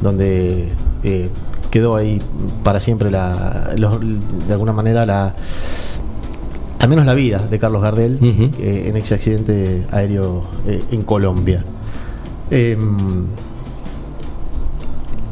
donde 0.00 0.68
eh, 1.02 1.28
quedó 1.72 1.96
ahí 1.96 2.22
para 2.62 2.78
siempre 2.78 3.10
la, 3.10 3.72
los- 3.76 3.98
de 4.00 4.52
alguna 4.52 4.72
manera 4.72 5.04
la 5.06 5.34
al 6.78 6.88
menos 6.88 7.04
la 7.04 7.14
vida 7.14 7.38
de 7.50 7.58
Carlos 7.58 7.82
Gardel 7.82 8.20
eh, 8.60 8.84
en 8.86 8.96
ese 8.96 9.14
accidente 9.16 9.84
aéreo 9.90 10.44
eh, 10.68 10.80
en 10.92 11.02
Colombia. 11.02 11.64
Em, 12.50 13.26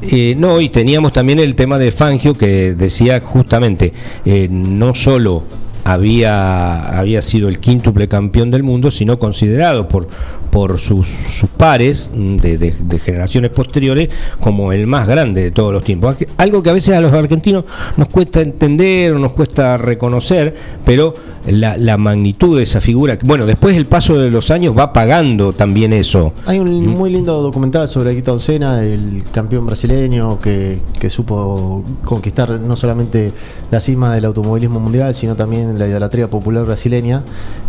Eh, 0.03 0.35
no, 0.39 0.61
y 0.61 0.69
teníamos 0.69 1.13
también 1.13 1.39
el 1.39 1.55
tema 1.55 1.79
de 1.79 1.91
Fangio 1.91 2.35
que 2.35 2.75
decía 2.75 3.21
justamente, 3.21 3.93
eh, 4.25 4.47
no 4.51 4.95
solo 4.95 5.43
había, 5.85 6.99
había 6.99 7.23
sido 7.23 7.49
el 7.49 7.59
quíntuple 7.59 8.07
campeón 8.07 8.51
del 8.51 8.63
mundo, 8.63 8.91
sino 8.91 9.19
considerado 9.19 9.89
por, 9.89 10.07
por 10.51 10.79
sus, 10.79 11.09
sus 11.09 11.49
pares 11.49 12.11
mm, 12.15 12.37
de, 12.37 12.59
de- 12.59 12.99
generaciones 12.99 13.51
posteriores 13.51 14.11
como 14.39 14.71
el 14.73 14.87
más 14.87 15.09
grande 15.09 15.45
de 15.45 15.51
todos 15.51 15.73
los 15.73 15.83
tiempos. 15.83 16.15
Algo 16.37 16.63
que 16.63 16.71
a 16.71 16.75
veces 16.75 16.95
a 16.95 17.01
los 17.01 17.13
argentinos 17.13 17.65
nos 17.97 18.09
cuesta 18.09 18.43
entender 18.43 19.13
o 19.15 19.19
nos 19.19 19.33
cuesta 19.33 19.77
reconocer, 19.79 20.55
pero 20.85 21.15
la, 21.47 21.77
la 21.77 21.97
magnitud 21.97 22.57
de 22.57 22.63
esa 22.65 22.81
figura, 22.81 23.19
bueno, 23.25 23.47
después 23.47 23.77
el 23.77 23.87
paso 23.87 24.19
de 24.19 24.31
los 24.31 24.51
años 24.51 24.77
va 24.77 24.93
pagando 24.93 25.53
también 25.53 25.93
eso. 25.93 26.33
Hay 26.47 26.59
un 26.59 26.87
muy 26.89 27.11
lindo 27.11 27.41
documental 27.43 27.89
sobre 27.89 28.11
Ayrton 28.11 28.41
Senna, 28.41 28.83
el 28.83 29.23
campeón 29.33 29.67
brasileño 29.67 30.39
que, 30.41 30.81
que 30.99 31.09
supo 31.11 31.85
conquistar 32.05 32.59
no 32.61 32.77
solamente 32.77 33.33
la 33.71 33.81
cima 33.81 34.15
del 34.15 34.25
automovilismo 34.25 34.81
mundial, 34.81 35.15
sino 35.15 35.35
también 35.37 35.79
la 35.79 35.87
idolatría 35.87 36.29
popular 36.29 36.65
brasileña, 36.65 37.23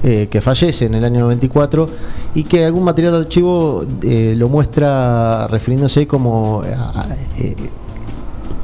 eh, 0.04 0.28
que 0.30 0.42
fallece 0.42 0.86
en 0.86 0.96
el 0.96 1.04
año 1.06 1.22
94 1.22 1.90
y 2.36 2.44
que 2.44 2.66
algún 2.66 2.84
material 2.84 3.14
de 3.14 3.20
archivo 3.20 3.84
eh, 4.04 4.36
lo 4.38 4.50
muestra 4.50 5.48
refiriéndose 5.48 6.08
como 6.08 6.62
a- 6.64 7.02
a- 7.02 7.08
eh, 7.40 7.56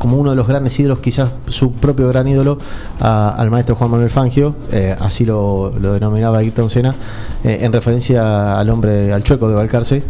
como 0.04 0.18
uno 0.18 0.32
de 0.32 0.36
los 0.36 0.46
grandes 0.50 0.78
ídolos, 0.82 1.00
quizás 1.00 1.32
su 1.48 1.72
propio 1.72 2.10
gran 2.10 2.28
ídolo, 2.28 2.58
a- 3.00 3.30
al 3.30 3.50
maestro 3.50 3.78
Juan 3.78 3.90
Manuel 3.90 4.10
Fangio, 4.10 4.54
eh, 4.70 4.94
así 5.00 5.26
lo, 5.26 5.72
lo 5.80 5.94
denominaba 5.94 6.40
Ayrton 6.40 6.70
Senna, 6.70 6.94
eh, 7.46 7.60
en 7.62 7.72
referencia 7.72 8.60
al 8.60 8.70
hombre, 8.70 9.14
al 9.14 9.24
chueco 9.24 9.48
de 9.48 9.56
Balcarce, 9.56 10.04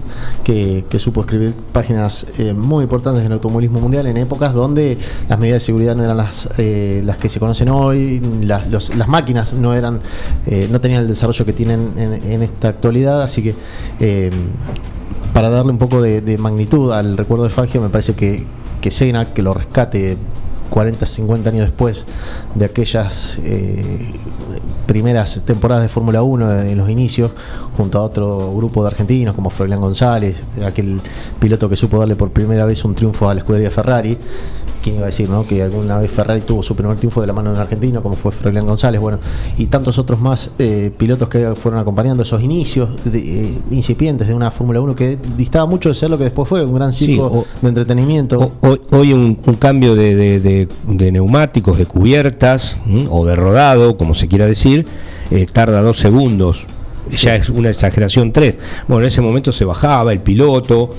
que, 0.44 0.84
supo 0.98 1.22
escribir 1.22 1.54
páginas 1.72 2.26
eh, 2.40 2.54
muy 2.56 2.82
importantes 2.86 3.22
en 3.22 3.28
el 3.28 3.34
automovilismo 3.34 3.80
mundial 3.80 4.08
en 4.08 4.18
épocas 4.18 4.54
donde 4.54 4.98
las 5.30 5.38
medidas 5.38 5.58
de 5.62 5.66
seguridad 5.68 5.96
no 5.96 6.04
eran 6.04 6.18
las, 6.18 6.50
eh, 6.58 7.04
las 7.06 7.18
que 7.18 7.30
se 7.30 7.40
conocen 7.40 7.70
hoy, 7.70 8.20
las, 8.42 8.68
los- 8.72 8.96
las 8.96 9.08
máquinas 9.08 9.54
no 9.54 9.76
eran, 9.76 10.02
no 10.72 10.82
tenían 10.82 11.02
el 11.02 11.08
desarrollo 11.08 11.46
que 11.46 11.54
tienen 11.54 11.92
en, 11.98 12.14
en 12.32 12.42
esta 12.42 12.70
actualidad, 12.70 13.22
así 13.22 13.44
que 13.44 13.54
para 15.34 15.50
darle 15.50 15.72
un 15.72 15.78
poco 15.78 16.02
de 16.02 16.38
magnitud 16.40 16.92
al 16.92 17.16
recuerdo 17.16 17.44
de 17.44 17.52
Fangio, 17.52 17.80
me 17.80 17.90
parece 17.90 18.14
que, 18.16 18.44
que 18.84 18.92
Senna, 18.92 19.34
que 19.34 19.42
lo 19.42 19.54
rescate 19.54 20.18
40, 20.70 21.06
50 21.06 21.50
años 21.52 21.62
después 21.62 22.06
de 22.54 22.66
aquellas 22.66 23.40
eh, 23.42 24.12
primeras 24.86 25.42
temporadas 25.46 25.84
de 25.84 25.90
Fórmula 25.90 26.22
1 26.22 26.64
en 26.64 26.78
los 26.78 26.90
inicios, 26.90 27.32
junto 27.78 27.98
a 27.98 28.02
otro 28.02 28.52
grupo 28.54 28.82
de 28.84 28.90
argentinos 28.90 29.36
como 29.36 29.50
Froilán 29.50 29.80
González, 29.80 30.44
aquel 30.66 31.00
piloto 31.40 31.70
que 31.70 31.78
supo 31.78 31.98
darle 31.98 32.18
por 32.18 32.32
primera 32.32 32.66
vez 32.66 32.84
un 32.84 32.94
triunfo 32.94 33.30
a 33.30 33.34
la 33.34 33.40
escudería 33.40 33.72
Ferrari. 33.72 34.18
¿Quién 34.84 34.98
iba 34.98 35.06
a 35.06 35.08
decir, 35.08 35.30
no? 35.30 35.48
Que 35.48 35.64
alguna 35.64 35.98
vez 35.98 36.12
Ferrari 36.12 36.42
tuvo 36.42 36.62
su 36.62 36.76
primer 36.76 36.98
triunfo 36.98 37.22
de 37.22 37.28
la 37.28 37.34
mano 37.34 37.50
de 37.52 37.56
un 37.56 37.62
argentino, 37.62 38.04
como 38.04 38.16
fue 38.16 38.32
Froilán 38.34 38.66
González, 38.68 39.00
bueno, 39.00 39.18
y 39.58 39.68
tantos 39.68 39.98
otros 39.98 40.20
más 40.20 40.52
eh, 40.60 40.92
pilotos 40.98 41.30
que 41.30 41.56
fueron 41.56 41.80
acompañando 41.80 42.22
esos 42.24 42.44
inicios 42.44 42.90
de- 43.06 43.20
eh, 43.48 43.54
incipientes 43.72 44.28
de 44.28 44.34
una 44.34 44.52
Fórmula 44.52 44.82
1 44.82 44.94
que 44.96 45.18
distaba 45.38 45.66
mucho 45.66 45.88
de 45.90 45.96
ser 45.96 46.10
lo 46.10 46.18
que 46.18 46.26
después 46.26 46.50
fue, 46.50 46.66
un 46.66 46.74
gran 46.76 46.92
circo 46.92 47.26
o- 47.28 47.46
de 47.62 47.70
entretenimiento. 47.70 48.52
Hoy, 48.62 48.82
hoy 48.92 49.14
un, 49.14 49.40
un 49.46 49.54
cambio 49.56 49.96
de, 49.96 50.16
de- 50.16 50.40
de- 50.42 50.68
de 50.88 51.12
neumáticos, 51.14 51.78
de 51.78 51.86
cubiertas 51.86 52.80
¿m? 52.86 53.08
o 53.10 53.26
de 53.26 53.36
rodado, 53.36 53.96
como 53.98 54.14
se 54.14 54.28
quiera 54.28 54.46
decir, 54.48 54.86
eh, 55.32 55.46
tarda 55.52 55.82
dos 55.82 55.98
segundos. 55.98 56.68
Ya 57.12 57.36
es 57.36 57.50
una 57.50 57.70
exageración 57.70 58.32
tres. 58.32 58.56
Bueno, 58.88 59.02
en 59.04 59.08
ese 59.08 59.20
momento 59.22 59.52
se 59.52 59.66
bajaba 59.66 60.14
el 60.14 60.20
piloto, 60.22 60.92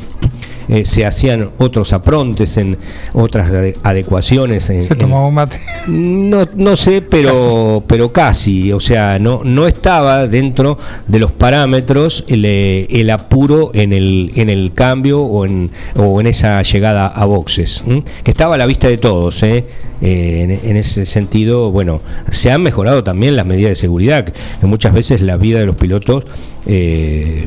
eh, 0.69 0.85
se 0.85 1.05
hacían 1.07 1.51
otros 1.59 1.93
aprontes 1.93 2.57
en 2.57 2.79
otras 3.12 3.51
ade- 3.53 3.77
adecuaciones. 3.83 4.69
En, 4.71 4.83
Se 4.83 4.95
tomaba 4.95 5.27
un 5.27 5.35
mate. 5.35 5.59
no, 5.89 6.47
no 6.57 6.77
sé, 6.77 7.03
pero 7.03 7.31
casi. 7.33 7.85
pero 7.87 8.12
casi, 8.12 8.73
o 8.73 8.81
sea, 8.81 9.19
no, 9.19 9.43
no 9.45 9.67
estaba 9.67 10.27
dentro 10.27 10.79
de 11.09 11.19
los 11.19 11.33
parámetros 11.33 12.25
el, 12.29 12.45
eh, 12.45 12.87
el 12.91 13.11
apuro 13.11 13.71
en 13.75 13.93
el, 13.93 14.31
en 14.37 14.51
el 14.51 14.73
cambio 14.73 15.21
o 15.23 15.45
en, 15.47 15.71
o 15.97 16.21
en 16.21 16.27
esa 16.27 16.61
llegada 16.62 17.07
a 17.07 17.25
boxes, 17.25 17.83
¿m? 17.87 18.03
que 18.23 18.31
estaba 18.31 18.55
a 18.55 18.59
la 18.59 18.67
vista 18.67 18.89
de 18.89 18.99
todos. 18.99 19.43
¿eh? 19.43 19.65
Eh, 20.03 20.43
en, 20.43 20.71
en 20.71 20.77
ese 20.77 21.07
sentido, 21.07 21.71
bueno, 21.71 22.01
se 22.31 22.51
han 22.51 22.62
mejorado 22.62 23.05
también 23.05 23.37
las 23.37 23.47
medidas 23.47 23.71
de 23.71 23.77
seguridad, 23.77 24.25
que 24.25 24.67
muchas 24.67 24.93
veces 24.93 25.21
la 25.23 25.37
vida 25.37 25.61
de 25.61 25.67
los 25.67 25.77
pilotos 25.77 26.27
eh, 26.67 27.47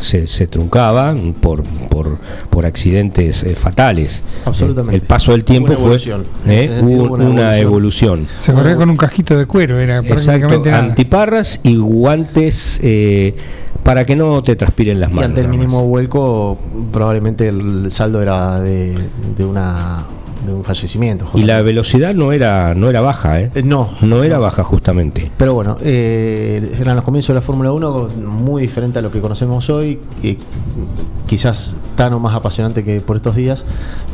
se, 0.00 0.26
se 0.26 0.46
truncaba 0.46 1.14
por, 1.40 1.62
por, 1.88 2.18
por 2.50 2.66
accidentes 2.66 3.42
eh, 3.42 3.54
fatales. 3.56 4.22
Absolutamente. 4.44 4.96
El 4.96 5.02
paso 5.02 5.32
del 5.32 5.44
tiempo 5.44 5.72
fue 5.74 5.96
¿eh? 6.46 6.80
una 6.82 7.24
una 7.24 7.58
evolución. 7.58 8.20
evolución. 8.20 8.28
Se 8.36 8.52
corría 8.52 8.76
con 8.76 8.90
un 8.90 8.96
casquito 8.96 9.36
de 9.38 9.46
cuero, 9.46 9.78
era 9.78 9.98
Exacto, 9.98 10.24
prácticamente 10.48 10.70
nada. 10.70 10.84
antiparras 10.84 11.60
y 11.62 11.76
guantes 11.76 12.80
eh, 12.82 13.34
para 13.82 14.04
que 14.04 14.14
no 14.16 14.42
te 14.42 14.56
transpiren 14.56 15.00
las 15.00 15.10
Y 15.10 15.14
manos. 15.14 15.28
ante 15.30 15.40
el 15.40 15.48
mínimo 15.48 15.84
vuelco, 15.84 16.58
probablemente 16.92 17.48
el 17.48 17.90
saldo 17.90 18.20
era 18.20 18.60
de, 18.60 18.94
de 19.36 19.44
una 19.44 20.04
de 20.46 20.52
un 20.54 20.64
fallecimiento. 20.64 21.28
Y 21.34 21.42
la 21.42 21.60
velocidad 21.62 22.14
no 22.14 22.32
era, 22.32 22.74
no 22.74 22.88
era 22.88 23.00
baja, 23.00 23.40
¿eh? 23.40 23.50
Eh, 23.54 23.62
no. 23.62 23.90
No 24.00 24.22
era 24.24 24.38
baja 24.38 24.62
justamente. 24.64 25.30
Pero 25.36 25.54
bueno, 25.54 25.76
eh, 25.82 26.76
eran 26.80 26.96
los 26.96 27.04
comienzos 27.04 27.28
de 27.28 27.34
la 27.34 27.40
Fórmula 27.40 27.72
1 27.72 28.08
muy 28.26 28.62
diferente 28.62 28.98
a 28.98 29.02
lo 29.02 29.10
que 29.10 29.20
conocemos 29.20 29.68
hoy, 29.70 29.98
y 30.22 30.38
quizás 31.26 31.76
tan 31.96 32.12
o 32.14 32.18
más 32.18 32.34
apasionante 32.34 32.82
que 32.84 33.00
por 33.00 33.16
estos 33.16 33.36
días, 33.36 33.64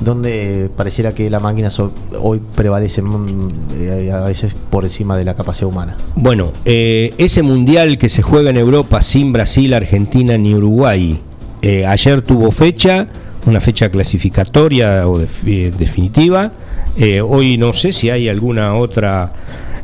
donde 0.01 0.71
pareciera 0.77 1.15
que 1.15 1.31
la 1.31 1.41
máquina 1.41 1.71
so- 1.71 1.93
hoy 2.21 2.41
prevalece 2.55 3.03
mm, 3.03 3.49
eh, 3.79 4.13
a 4.13 4.21
veces 4.23 4.55
por 4.71 4.85
encima 4.85 5.17
de 5.17 5.25
la 5.25 5.35
capacidad 5.35 5.69
humana. 5.69 5.97
Bueno, 6.15 6.53
eh, 6.65 7.15
ese 7.19 7.43
mundial 7.43 7.99
que 7.99 8.09
se 8.09 8.23
juega 8.23 8.51
en 8.51 8.57
Europa 8.57 9.01
sin 9.01 9.33
Brasil, 9.33 9.73
Argentina 9.75 10.37
ni 10.37 10.55
Uruguay, 10.55 11.21
eh, 11.63 11.87
ayer 11.87 12.21
tuvo 12.23 12.51
fecha, 12.51 13.09
una 13.47 13.61
fecha 13.61 13.89
clasificatoria 13.89 15.09
o 15.09 15.21
eh, 15.21 15.73
definitiva. 15.77 16.53
Eh, 16.97 17.21
hoy 17.21 17.57
no 17.59 17.73
sé 17.73 17.93
si 17.93 18.11
hay 18.11 18.29
alguna 18.29 18.75
otra. 18.75 19.33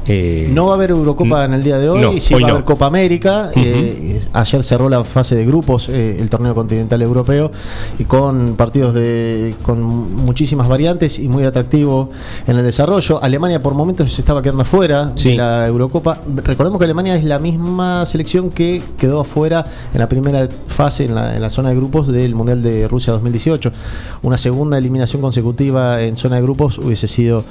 Eh, 0.07 0.49
No 0.51 0.67
va 0.67 0.73
a 0.73 0.75
haber 0.75 0.91
Eurocopa 0.91 1.45
en 1.45 1.55
el 1.55 1.63
día 1.63 1.79
de 1.79 1.89
hoy, 1.89 2.01
No, 2.01 2.13
sí 2.21 2.35
hoy 2.35 2.43
va 2.43 2.49
a 2.49 2.53
haber 2.53 2.65
Copa 2.65 2.87
América. 2.87 3.51
Eh, 3.55 4.21
ayer 4.33 4.63
cerró 4.63 4.89
la 4.89 5.05
fase 5.05 5.35
de 5.35 5.45
grupos 5.45 5.89
eh, 5.89 6.17
el 6.19 6.29
torneo 6.29 6.55
continental 6.55 7.01
europeo 7.03 7.51
y 7.99 8.05
con 8.05 8.55
partidos 8.57 8.95
de 8.95 9.55
con 9.63 9.83
muchísimas 9.83 10.69
variantes 10.69 11.19
y 11.19 11.29
muy 11.29 11.45
atractivo 11.45 12.11
en 12.47 12.57
el 12.57 12.65
desarrollo. 12.65 13.23
Alemania 13.23 13.63
por 13.63 13.75
momentos 13.75 14.13
se 14.13 14.21
estaba 14.21 14.43
quedando 14.43 14.63
afuera 14.63 15.07
de 15.07 15.37
la 15.37 15.67
Eurocopa. 15.67 16.21
Recordemos 16.45 16.79
que 16.79 16.85
Alemania 16.85 17.17
es 17.17 17.25
la 17.25 17.39
misma 17.39 18.05
selección 18.07 18.51
que 18.51 18.83
quedó 18.99 19.21
afuera 19.21 19.65
en 19.93 20.01
la 20.01 20.09
primera 20.09 20.49
fase 20.67 21.05
en 21.05 21.15
la, 21.15 21.35
en 21.37 21.43
la 21.43 21.51
zona 21.51 21.71
de 21.71 21.77
grupos 21.77 22.09
del 22.09 22.35
Mundial 22.35 22.63
de 22.63 22.89
Rusia 22.89 23.13
2018. 23.13 23.73
Una 24.23 24.37
segunda 24.37 24.79
eliminación 24.79 25.23
consecutiva 25.23 26.03
en 26.03 26.17
zona 26.17 26.37
de 26.37 26.43
grupos 26.43 26.79
hubiese 26.79 27.07
sido 27.07 27.45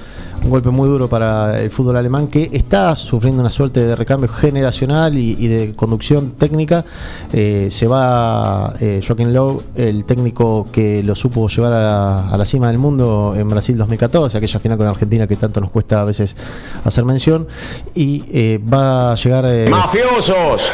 un 0.43 0.49
golpe 0.49 0.70
muy 0.70 0.89
duro 0.89 1.08
para 1.08 1.60
el 1.62 1.70
fútbol 1.70 1.97
alemán 1.97 2.28
que 2.28 2.41
está 2.52 2.96
sufriendo 2.96 3.42
una 3.42 3.50
suerte 3.50 3.82
de 3.84 3.96
recambio 3.96 4.30
generacional 4.30 5.18
y, 5.18 5.36
y 5.39 5.48
de 5.48 5.76
conducción 5.76 6.32
técnica. 6.32 6.86
Eh, 7.34 7.68
se 7.70 7.88
va 7.88 8.74
eh, 8.80 9.02
Joaquín 9.06 9.34
Lowe, 9.34 9.62
el 9.76 10.06
técnico 10.06 10.68
que 10.72 11.04
lo 11.04 11.16
supo 11.16 11.48
llevar 11.48 11.74
a 11.74 11.82
la, 11.82 12.30
a 12.30 12.38
la 12.38 12.46
cima 12.46 12.68
del 12.68 12.78
mundo 12.78 13.34
en 13.36 13.48
Brasil 13.50 13.78
2014, 13.78 14.38
aquella 14.38 14.60
final 14.60 14.78
con 14.78 14.88
Argentina 14.88 15.28
que 15.28 15.36
tanto 15.36 15.62
nos 15.62 15.72
cuesta 15.72 16.02
a 16.02 16.06
veces 16.06 16.36
hacer 16.84 17.06
mención, 17.06 17.48
y 17.94 18.24
eh, 18.32 18.60
va 18.62 19.12
a 19.12 19.16
llegar... 19.16 19.46
eh, 19.48 19.68
¡Mafiosos! 19.70 20.72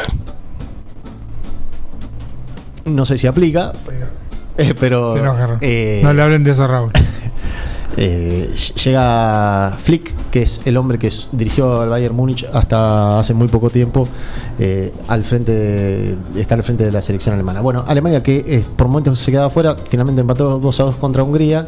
no 2.88 3.04
sé 3.04 3.18
si 3.18 3.26
aplica, 3.26 3.72
pero... 4.80 5.14
Se 5.14 5.20
eh, 5.60 6.00
no 6.02 6.12
le 6.12 6.22
hablen 6.22 6.44
de 6.44 6.50
eso, 6.50 6.66
Raúl. 6.66 6.90
Eh, 8.00 8.54
llega 8.84 9.72
Flick, 9.76 10.14
que 10.30 10.42
es 10.42 10.60
el 10.66 10.76
hombre 10.76 11.00
que 11.00 11.10
dirigió 11.32 11.80
al 11.80 11.88
Bayern 11.88 12.14
Múnich 12.14 12.46
hasta 12.52 13.18
hace 13.18 13.34
muy 13.34 13.48
poco 13.48 13.70
tiempo, 13.70 14.06
eh, 14.60 14.92
al 15.08 15.24
frente 15.24 15.50
de- 15.52 16.16
está 16.40 16.54
al 16.54 16.62
frente 16.62 16.84
de 16.84 16.92
la 16.92 17.02
selección 17.02 17.34
alemana. 17.34 17.60
Bueno, 17.60 17.84
Alemania 17.88 18.22
que 18.22 18.44
eh, 18.46 18.64
por 18.76 18.86
momentos 18.86 19.18
se 19.18 19.32
quedaba 19.32 19.50
fuera, 19.50 19.74
finalmente 19.88 20.20
empató 20.20 20.60
2 20.60 20.80
a 20.80 20.84
2 20.84 20.96
contra 20.96 21.22
Hungría. 21.24 21.66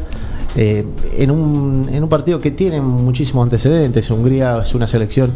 en, 0.53 1.31
un, 1.31 1.87
en 1.89 2.03
un 2.03 2.09
partido 2.09 2.39
que 2.41 2.51
tiene 2.51 2.81
muchísimos 2.81 3.43
antecedentes. 3.43 4.09
Hungría 4.11 4.59
es 4.63 4.73
una 4.75 4.85
selección 4.85 5.31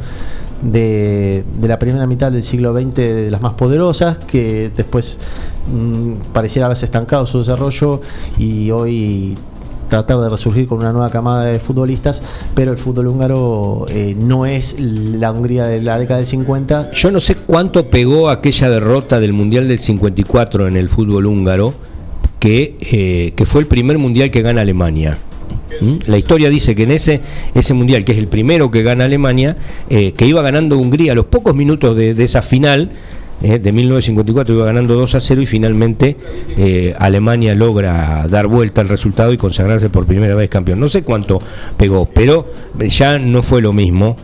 de, 0.61 1.45
de 1.57 1.67
la 1.69 1.79
primera 1.79 2.05
mitad 2.05 2.31
del 2.33 2.43
siglo 2.43 2.73
XX 2.77 2.93
de 2.95 3.31
las 3.31 3.41
más 3.41 3.53
poderosas, 3.53 4.17
que 4.17 4.71
después 4.75 5.17
mm, 5.73 6.31
pareciera 6.33 6.65
haberse 6.65 6.83
estancado 6.85 7.25
su 7.25 7.37
desarrollo 7.39 8.01
y 8.37 8.71
hoy 8.71 9.37
tratar 9.95 10.19
de 10.19 10.29
resurgir 10.29 10.67
con 10.67 10.79
una 10.79 10.91
nueva 10.91 11.09
camada 11.09 11.45
de 11.45 11.57
futbolistas, 11.59 12.21
pero 12.53 12.71
el 12.71 12.77
fútbol 12.77 13.07
húngaro 13.07 13.85
eh, 13.89 14.15
no 14.19 14.45
es 14.45 14.75
la 14.77 15.31
Hungría 15.31 15.65
de 15.67 15.81
la 15.81 15.97
década 15.97 16.17
del 16.17 16.25
50. 16.25 16.91
Yo 16.91 17.11
no 17.11 17.19
sé 17.21 17.35
cuánto 17.35 17.89
pegó 17.89 18.29
aquella 18.29 18.69
derrota 18.69 19.19
del 19.19 19.31
Mundial 19.31 19.67
del 19.67 19.79
54 19.79 20.67
en 20.67 20.75
el 20.75 20.89
fútbol 20.89 21.27
húngaro, 21.27 21.73
que, 22.39 22.75
eh, 22.81 23.33
que 23.35 23.45
fue 23.45 23.61
el 23.61 23.67
primer 23.67 23.97
Mundial 23.97 24.31
que 24.31 24.41
gana 24.41 24.61
Alemania. 24.61 25.17
¿Mm? 25.79 25.95
La 26.07 26.17
historia 26.17 26.49
dice 26.49 26.75
que 26.75 26.83
en 26.83 26.91
ese, 26.91 27.21
ese 27.53 27.73
Mundial, 27.73 28.03
que 28.03 28.11
es 28.11 28.17
el 28.17 28.27
primero 28.27 28.71
que 28.71 28.83
gana 28.83 29.05
Alemania, 29.05 29.55
eh, 29.89 30.11
que 30.11 30.25
iba 30.25 30.41
ganando 30.41 30.77
Hungría 30.77 31.13
a 31.13 31.15
los 31.15 31.25
pocos 31.25 31.55
minutos 31.55 31.95
de, 31.95 32.13
de 32.13 32.23
esa 32.23 32.41
final, 32.41 32.91
eh, 33.43 33.59
de 33.59 33.71
1954 33.71 34.55
iba 34.55 34.65
ganando 34.65 34.95
2 34.95 35.15
a 35.15 35.19
0 35.19 35.41
y 35.41 35.45
finalmente 35.45 36.17
eh, 36.57 36.93
Alemania 36.97 37.53
logra 37.55 38.27
dar 38.27 38.47
vuelta 38.47 38.81
al 38.81 38.89
resultado 38.89 39.31
y 39.33 39.37
consagrarse 39.37 39.89
por 39.89 40.05
primera 40.05 40.35
vez 40.35 40.49
campeón. 40.49 40.79
No 40.79 40.87
sé 40.87 41.03
cuánto 41.03 41.39
pegó, 41.77 42.05
pero 42.05 42.47
ya 42.87 43.19
no 43.19 43.41
fue 43.41 43.61
lo 43.61 43.73
mismo 43.73 44.15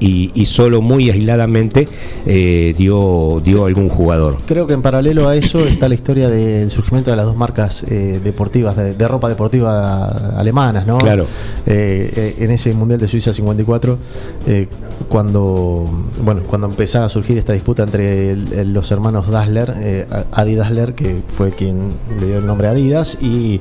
y, 0.00 0.30
y 0.34 0.44
solo 0.44 0.80
muy 0.80 1.10
aisladamente 1.10 1.88
eh, 2.26 2.74
dio, 2.76 3.40
dio 3.44 3.64
algún 3.66 3.88
jugador. 3.88 4.38
Creo 4.46 4.66
que 4.66 4.74
en 4.74 4.82
paralelo 4.82 5.28
a 5.28 5.36
eso 5.36 5.66
está 5.66 5.88
la 5.88 5.94
historia 5.94 6.28
del 6.28 6.70
surgimiento 6.70 7.10
de 7.10 7.16
las 7.16 7.26
dos 7.26 7.36
marcas 7.36 7.84
eh, 7.84 8.20
deportivas, 8.22 8.76
de, 8.76 8.94
de 8.94 9.08
ropa 9.08 9.28
deportiva 9.28 10.32
alemanas, 10.38 10.86
¿no? 10.86 10.98
Claro. 10.98 11.26
Eh, 11.66 12.12
eh, 12.16 12.34
en 12.38 12.50
ese 12.50 12.72
Mundial 12.74 13.00
de 13.00 13.08
Suiza 13.08 13.32
54, 13.34 13.98
eh, 14.46 14.68
cuando, 15.08 15.88
bueno, 16.22 16.42
cuando 16.48 16.66
empezaba 16.68 17.06
a 17.06 17.08
surgir 17.08 17.36
esta 17.38 17.52
disputa 17.52 17.82
entre 17.82 18.30
el- 18.30 18.51
los 18.64 18.90
hermanos 18.90 19.30
Dassler, 19.30 19.74
eh, 19.76 20.06
Adi 20.32 20.54
Dassler, 20.54 20.94
que 20.94 21.22
fue 21.26 21.50
quien 21.50 21.92
le 22.20 22.26
dio 22.26 22.38
el 22.38 22.46
nombre 22.46 22.68
a 22.68 22.70
Adidas, 22.70 23.18
y 23.20 23.60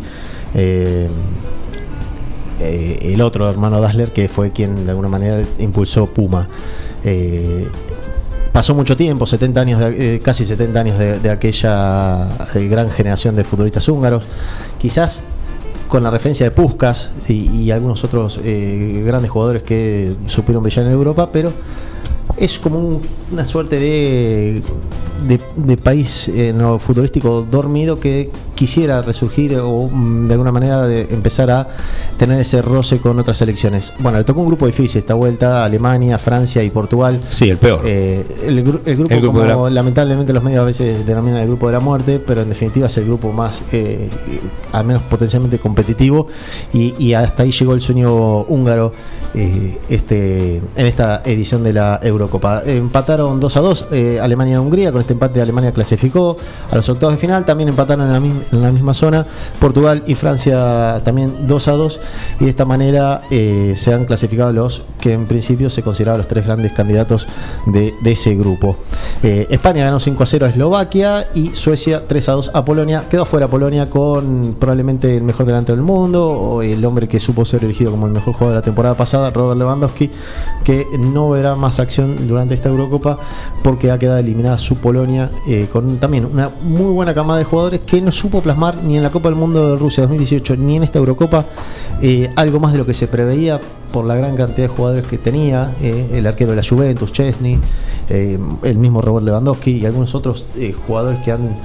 eh, 0.53 1.07
eh, 2.59 2.99
el 3.13 3.21
otro 3.21 3.49
hermano 3.49 3.79
Dassler, 3.81 4.11
que 4.11 4.27
fue 4.27 4.51
quien 4.51 4.85
de 4.85 4.91
alguna 4.91 5.07
manera 5.07 5.43
impulsó 5.59 6.07
Puma. 6.07 6.47
Eh, 7.03 7.67
pasó 8.51 8.75
mucho 8.75 8.95
tiempo, 8.95 9.25
70 9.25 9.61
años 9.61 9.79
de- 9.79 10.19
casi 10.23 10.45
70 10.45 10.79
años 10.79 10.97
de, 10.99 11.29
aquella 11.29 12.27
gran 12.53 12.89
generación 12.89 13.35
de 13.35 13.43
futbolistas 13.43 13.87
húngaros. 13.87 14.23
Quizás 14.79 15.23
con 15.87 16.03
la 16.03 16.11
referencia 16.11 16.45
de 16.45 16.51
Puskas 16.51 17.11
y, 17.27 17.69
algunos 17.71 18.03
otros 18.03 18.39
grandes 18.43 19.29
jugadores 19.29 19.63
que 19.63 20.15
supieron 20.27 20.63
brillar 20.63 20.85
en 20.85 20.91
Europa, 20.91 21.29
pero 21.33 21.51
es 22.37 22.59
como 22.59 22.79
un- 22.79 23.01
una 23.31 23.45
suerte 23.45 23.79
de, 23.79 24.61
de, 25.27 25.39
de 25.55 25.77
país 25.77 26.27
eh, 26.29 26.53
no, 26.55 26.77
futbolístico 26.79 27.43
dormido 27.49 27.99
que 27.99 28.29
quisiera 28.55 29.01
resurgir 29.01 29.55
o 29.57 29.87
mm, 29.91 30.27
de 30.27 30.33
alguna 30.33 30.51
manera 30.51 30.83
de 30.87 31.07
empezar 31.09 31.49
a 31.51 31.67
tener 32.17 32.39
ese 32.39 32.61
roce 32.61 32.97
con 32.99 33.17
otras 33.19 33.37
selecciones. 33.37 33.93
Bueno, 33.99 34.17
le 34.19 34.23
tocó 34.23 34.41
un 34.41 34.47
grupo 34.47 34.67
difícil 34.67 34.99
esta 34.99 35.13
vuelta, 35.15 35.63
Alemania, 35.65 36.17
Francia 36.19 36.63
y 36.63 36.69
Portugal. 36.69 37.19
Sí, 37.29 37.49
el 37.49 37.57
peor. 37.57 37.81
Eh, 37.85 38.23
el, 38.45 38.59
el 38.59 38.63
grupo, 38.63 38.81
El 38.85 38.95
grupo 39.21 39.39
como 39.39 39.45
la- 39.69 39.69
lamentablemente 39.69 40.31
los 40.33 40.43
medios 40.43 40.61
a 40.61 40.65
veces 40.65 41.05
denominan 41.05 41.39
el 41.39 41.47
grupo 41.47 41.67
de 41.67 41.73
la 41.73 41.79
muerte, 41.79 42.19
pero 42.19 42.41
en 42.43 42.49
definitiva 42.49 42.87
es 42.87 42.97
el 42.97 43.05
grupo 43.05 43.31
más, 43.31 43.63
eh, 43.71 44.09
al 44.71 44.85
menos 44.85 45.01
potencialmente 45.03 45.57
competitivo, 45.59 46.27
y, 46.73 46.93
y 47.03 47.13
hasta 47.13 47.43
ahí 47.43 47.51
llegó 47.51 47.73
el 47.73 47.81
sueño 47.81 48.41
húngaro 48.43 48.91
eh, 49.33 49.77
este, 49.89 50.57
en 50.75 50.85
esta 50.85 51.21
edición 51.25 51.63
de 51.63 51.73
la 51.73 51.99
Eurocopa. 52.03 52.61
Empataron 52.65 53.39
2 53.39 53.57
a 53.57 53.59
2 53.61 53.85
eh, 53.91 54.19
Alemania 54.21 54.55
y 54.55 54.57
Hungría, 54.57 54.91
con 54.91 55.01
este 55.01 55.10
empate 55.11 55.41
Alemania 55.41 55.71
clasificó 55.71 56.37
a 56.69 56.75
los 56.75 56.87
octavos 56.89 57.15
de 57.15 57.19
final, 57.19 57.45
también 57.45 57.69
empataron 57.69 58.07
en 58.07 58.61
la, 58.61 58.71
misma, 58.71 58.93
zona, 58.93 59.25
Portugal 59.59 60.03
y 60.07 60.15
Francia 60.15 61.01
también 61.03 61.47
2 61.47 61.67
a 61.67 61.71
2, 61.71 61.99
y 62.39 62.43
de 62.45 62.49
esta 62.49 62.65
manera 62.65 63.21
eh, 63.31 63.73
se 63.75 63.93
han 63.93 64.05
clasificado 64.05 64.53
los 64.53 64.83
que 64.99 65.13
en 65.13 65.25
principio 65.25 65.69
se 65.69 65.83
consideraban 65.83 66.19
los 66.19 66.27
tres 66.27 66.45
grandes 66.45 66.73
candidatos 66.73 67.27
de, 67.65 67.93
de 68.01 68.11
ese 68.11 68.35
grupo. 68.35 68.77
Eh, 69.23 69.47
España 69.49 69.83
ganó 69.83 69.99
5 69.99 70.23
a 70.23 70.25
0 70.25 70.45
a 70.45 70.49
Eslovaquia 70.49 71.27
y 71.33 71.55
Suecia 71.55 72.07
3 72.07 72.29
a 72.29 72.31
2 72.33 72.51
a 72.53 72.65
Polonia. 72.65 73.05
Quedó 73.09 73.25
fuera 73.25 73.47
Polonia 73.47 73.89
con 73.89 74.55
probablemente 74.59 75.17
el 75.17 75.23
mejor 75.23 75.45
delantero 75.45 75.75
del 75.75 75.85
mundo, 75.85 76.29
o 76.29 76.61
el 76.61 76.83
hombre 76.85 77.07
que 77.07 77.19
supo 77.19 77.45
ser 77.45 77.63
elegido 77.63 77.91
como 77.91 78.07
el 78.07 78.13
mejor 78.13 78.33
jugador 78.33 78.53
de 78.53 78.59
la 78.59 78.63
temporada 78.63 78.95
pasada, 78.95 79.29
Robert 79.29 79.59
Lewandowski, 79.59 80.09
que 80.63 80.85
no 80.99 81.29
verá 81.29 81.55
más 81.55 81.79
acción 81.79 82.27
durante 82.27 82.53
esta 82.53 82.69
Eurocopa 82.69 83.17
porque 83.63 83.91
ha 83.91 83.99
quedado 83.99 84.19
eliminada 84.19 84.57
su 84.57 84.77
Polonia 84.77 85.00
eh, 85.05 85.67
con 85.71 85.97
también 85.97 86.25
una 86.25 86.49
muy 86.63 86.91
buena 86.93 87.13
camada 87.13 87.39
de 87.39 87.45
jugadores 87.45 87.81
que 87.81 88.01
no 88.01 88.11
supo 88.11 88.41
plasmar 88.41 88.83
ni 88.83 88.97
en 88.97 89.03
la 89.03 89.09
Copa 89.09 89.29
del 89.29 89.37
Mundo 89.37 89.71
de 89.71 89.77
Rusia 89.77 90.03
2018 90.03 90.55
ni 90.57 90.75
en 90.77 90.83
esta 90.83 90.99
Eurocopa 90.99 91.45
eh, 92.01 92.29
algo 92.35 92.59
más 92.59 92.71
de 92.71 92.77
lo 92.77 92.85
que 92.85 92.93
se 92.93 93.07
preveía 93.07 93.59
por 93.91 94.05
la 94.05 94.15
gran 94.15 94.35
cantidad 94.37 94.67
de 94.69 94.73
jugadores 94.73 95.05
que 95.05 95.17
tenía 95.17 95.73
eh, 95.81 96.11
el 96.13 96.25
arquero 96.27 96.51
de 96.51 96.57
la 96.57 96.63
Juventus, 96.67 97.11
Chesney, 97.11 97.59
el 98.09 98.77
mismo 98.77 99.01
Robert 99.01 99.25
Lewandowski 99.25 99.71
y 99.77 99.85
algunos 99.85 100.15
otros 100.15 100.45
jugadores 100.85 101.19
que 101.21 101.31
han 101.31 101.55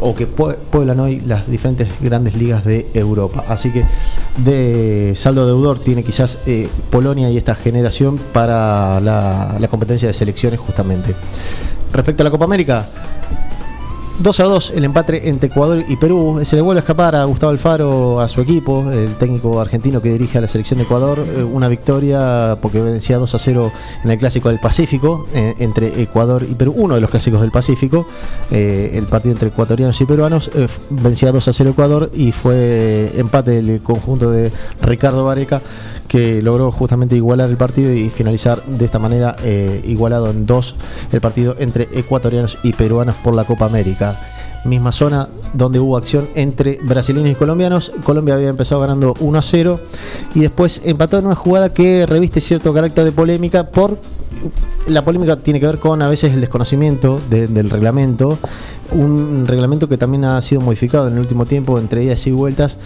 o 0.00 0.14
que 0.14 0.28
pue- 0.28 0.54
pueblan 0.70 1.00
hoy 1.00 1.20
las 1.20 1.48
diferentes 1.50 1.88
grandes 2.00 2.36
ligas 2.36 2.64
de 2.64 2.86
Europa. 2.94 3.44
Así 3.48 3.70
que 3.70 3.84
de 4.44 5.12
saldo 5.16 5.46
deudor 5.46 5.80
tiene 5.80 6.04
quizás 6.04 6.38
Polonia 6.90 7.28
y 7.30 7.36
esta 7.36 7.54
generación 7.56 8.18
para 8.32 9.00
la 9.00 9.66
competencia 9.68 10.06
de 10.08 10.14
selecciones 10.14 10.60
justamente. 10.60 11.14
Respecto 11.92 12.22
a 12.22 12.24
la 12.24 12.30
Copa 12.30 12.44
América, 12.44 12.88
2 14.18 14.40
a 14.40 14.44
2 14.44 14.72
el 14.76 14.84
empate 14.84 15.28
entre 15.28 15.48
Ecuador 15.48 15.84
y 15.86 15.96
Perú. 15.96 16.40
Se 16.42 16.56
le 16.56 16.62
vuelve 16.62 16.78
a 16.78 16.82
escapar 16.82 17.14
a 17.14 17.24
Gustavo 17.24 17.52
Alfaro, 17.52 18.18
a 18.18 18.28
su 18.28 18.40
equipo, 18.40 18.90
el 18.90 19.16
técnico 19.16 19.60
argentino 19.60 20.00
que 20.00 20.10
dirige 20.10 20.38
a 20.38 20.40
la 20.40 20.48
selección 20.48 20.78
de 20.78 20.84
Ecuador. 20.84 21.18
Eh, 21.18 21.44
una 21.44 21.68
victoria 21.68 22.56
porque 22.62 22.80
vencía 22.80 23.18
2 23.18 23.34
a 23.34 23.38
0 23.38 23.72
en 24.04 24.10
el 24.10 24.18
Clásico 24.18 24.48
del 24.48 24.58
Pacífico 24.58 25.26
eh, 25.34 25.54
entre 25.58 26.00
Ecuador 26.00 26.46
y 26.48 26.54
Perú, 26.54 26.72
uno 26.76 26.94
de 26.94 27.02
los 27.02 27.10
clásicos 27.10 27.42
del 27.42 27.50
Pacífico. 27.50 28.06
Eh, 28.50 28.92
el 28.94 29.04
partido 29.04 29.32
entre 29.32 29.48
ecuatorianos 29.48 30.00
y 30.00 30.06
peruanos 30.06 30.50
vencía 30.88 31.30
2 31.30 31.48
a 31.48 31.52
0 31.52 31.70
Ecuador 31.70 32.10
y 32.14 32.32
fue 32.32 33.12
empate 33.16 33.62
del 33.62 33.82
conjunto 33.82 34.30
de 34.30 34.50
Ricardo 34.80 35.24
Vareca 35.26 35.60
que 36.08 36.42
logró 36.42 36.70
justamente 36.70 37.16
igualar 37.16 37.50
el 37.50 37.56
partido 37.56 37.92
y 37.92 38.10
finalizar 38.10 38.62
de 38.64 38.84
esta 38.84 38.98
manera 38.98 39.36
eh, 39.42 39.82
igualado 39.84 40.30
en 40.30 40.46
dos 40.46 40.76
el 41.12 41.20
partido 41.20 41.54
entre 41.58 41.88
ecuatorianos 41.92 42.58
y 42.62 42.72
peruanos 42.72 43.16
por 43.16 43.34
la 43.34 43.44
Copa 43.44 43.66
América. 43.66 44.18
Misma 44.64 44.90
zona 44.90 45.28
donde 45.52 45.78
hubo 45.78 45.96
acción 45.96 46.28
entre 46.34 46.78
brasileños 46.82 47.30
y 47.30 47.34
colombianos. 47.34 47.92
Colombia 48.02 48.34
había 48.34 48.48
empezado 48.48 48.80
ganando 48.80 49.14
1 49.20 49.38
a 49.38 49.42
0 49.42 49.80
y 50.34 50.40
después 50.40 50.82
empató 50.84 51.18
en 51.18 51.26
una 51.26 51.36
jugada 51.36 51.72
que 51.72 52.04
reviste 52.06 52.40
cierto 52.40 52.74
carácter 52.74 53.04
de 53.04 53.12
polémica 53.12 53.70
por 53.70 53.98
la 54.86 55.04
polémica 55.04 55.36
tiene 55.36 55.60
que 55.60 55.66
ver 55.66 55.78
con 55.78 56.02
a 56.02 56.08
veces 56.08 56.34
el 56.34 56.40
desconocimiento 56.40 57.20
del 57.28 57.70
reglamento, 57.70 58.38
un 58.92 59.46
reglamento 59.46 59.88
que 59.88 59.98
también 59.98 60.24
ha 60.24 60.40
sido 60.40 60.60
modificado 60.60 61.08
en 61.08 61.14
el 61.14 61.20
último 61.20 61.46
tiempo 61.46 61.78
entre 61.78 62.04
idas 62.04 62.26
y 62.26 62.30
vueltas 62.30 62.78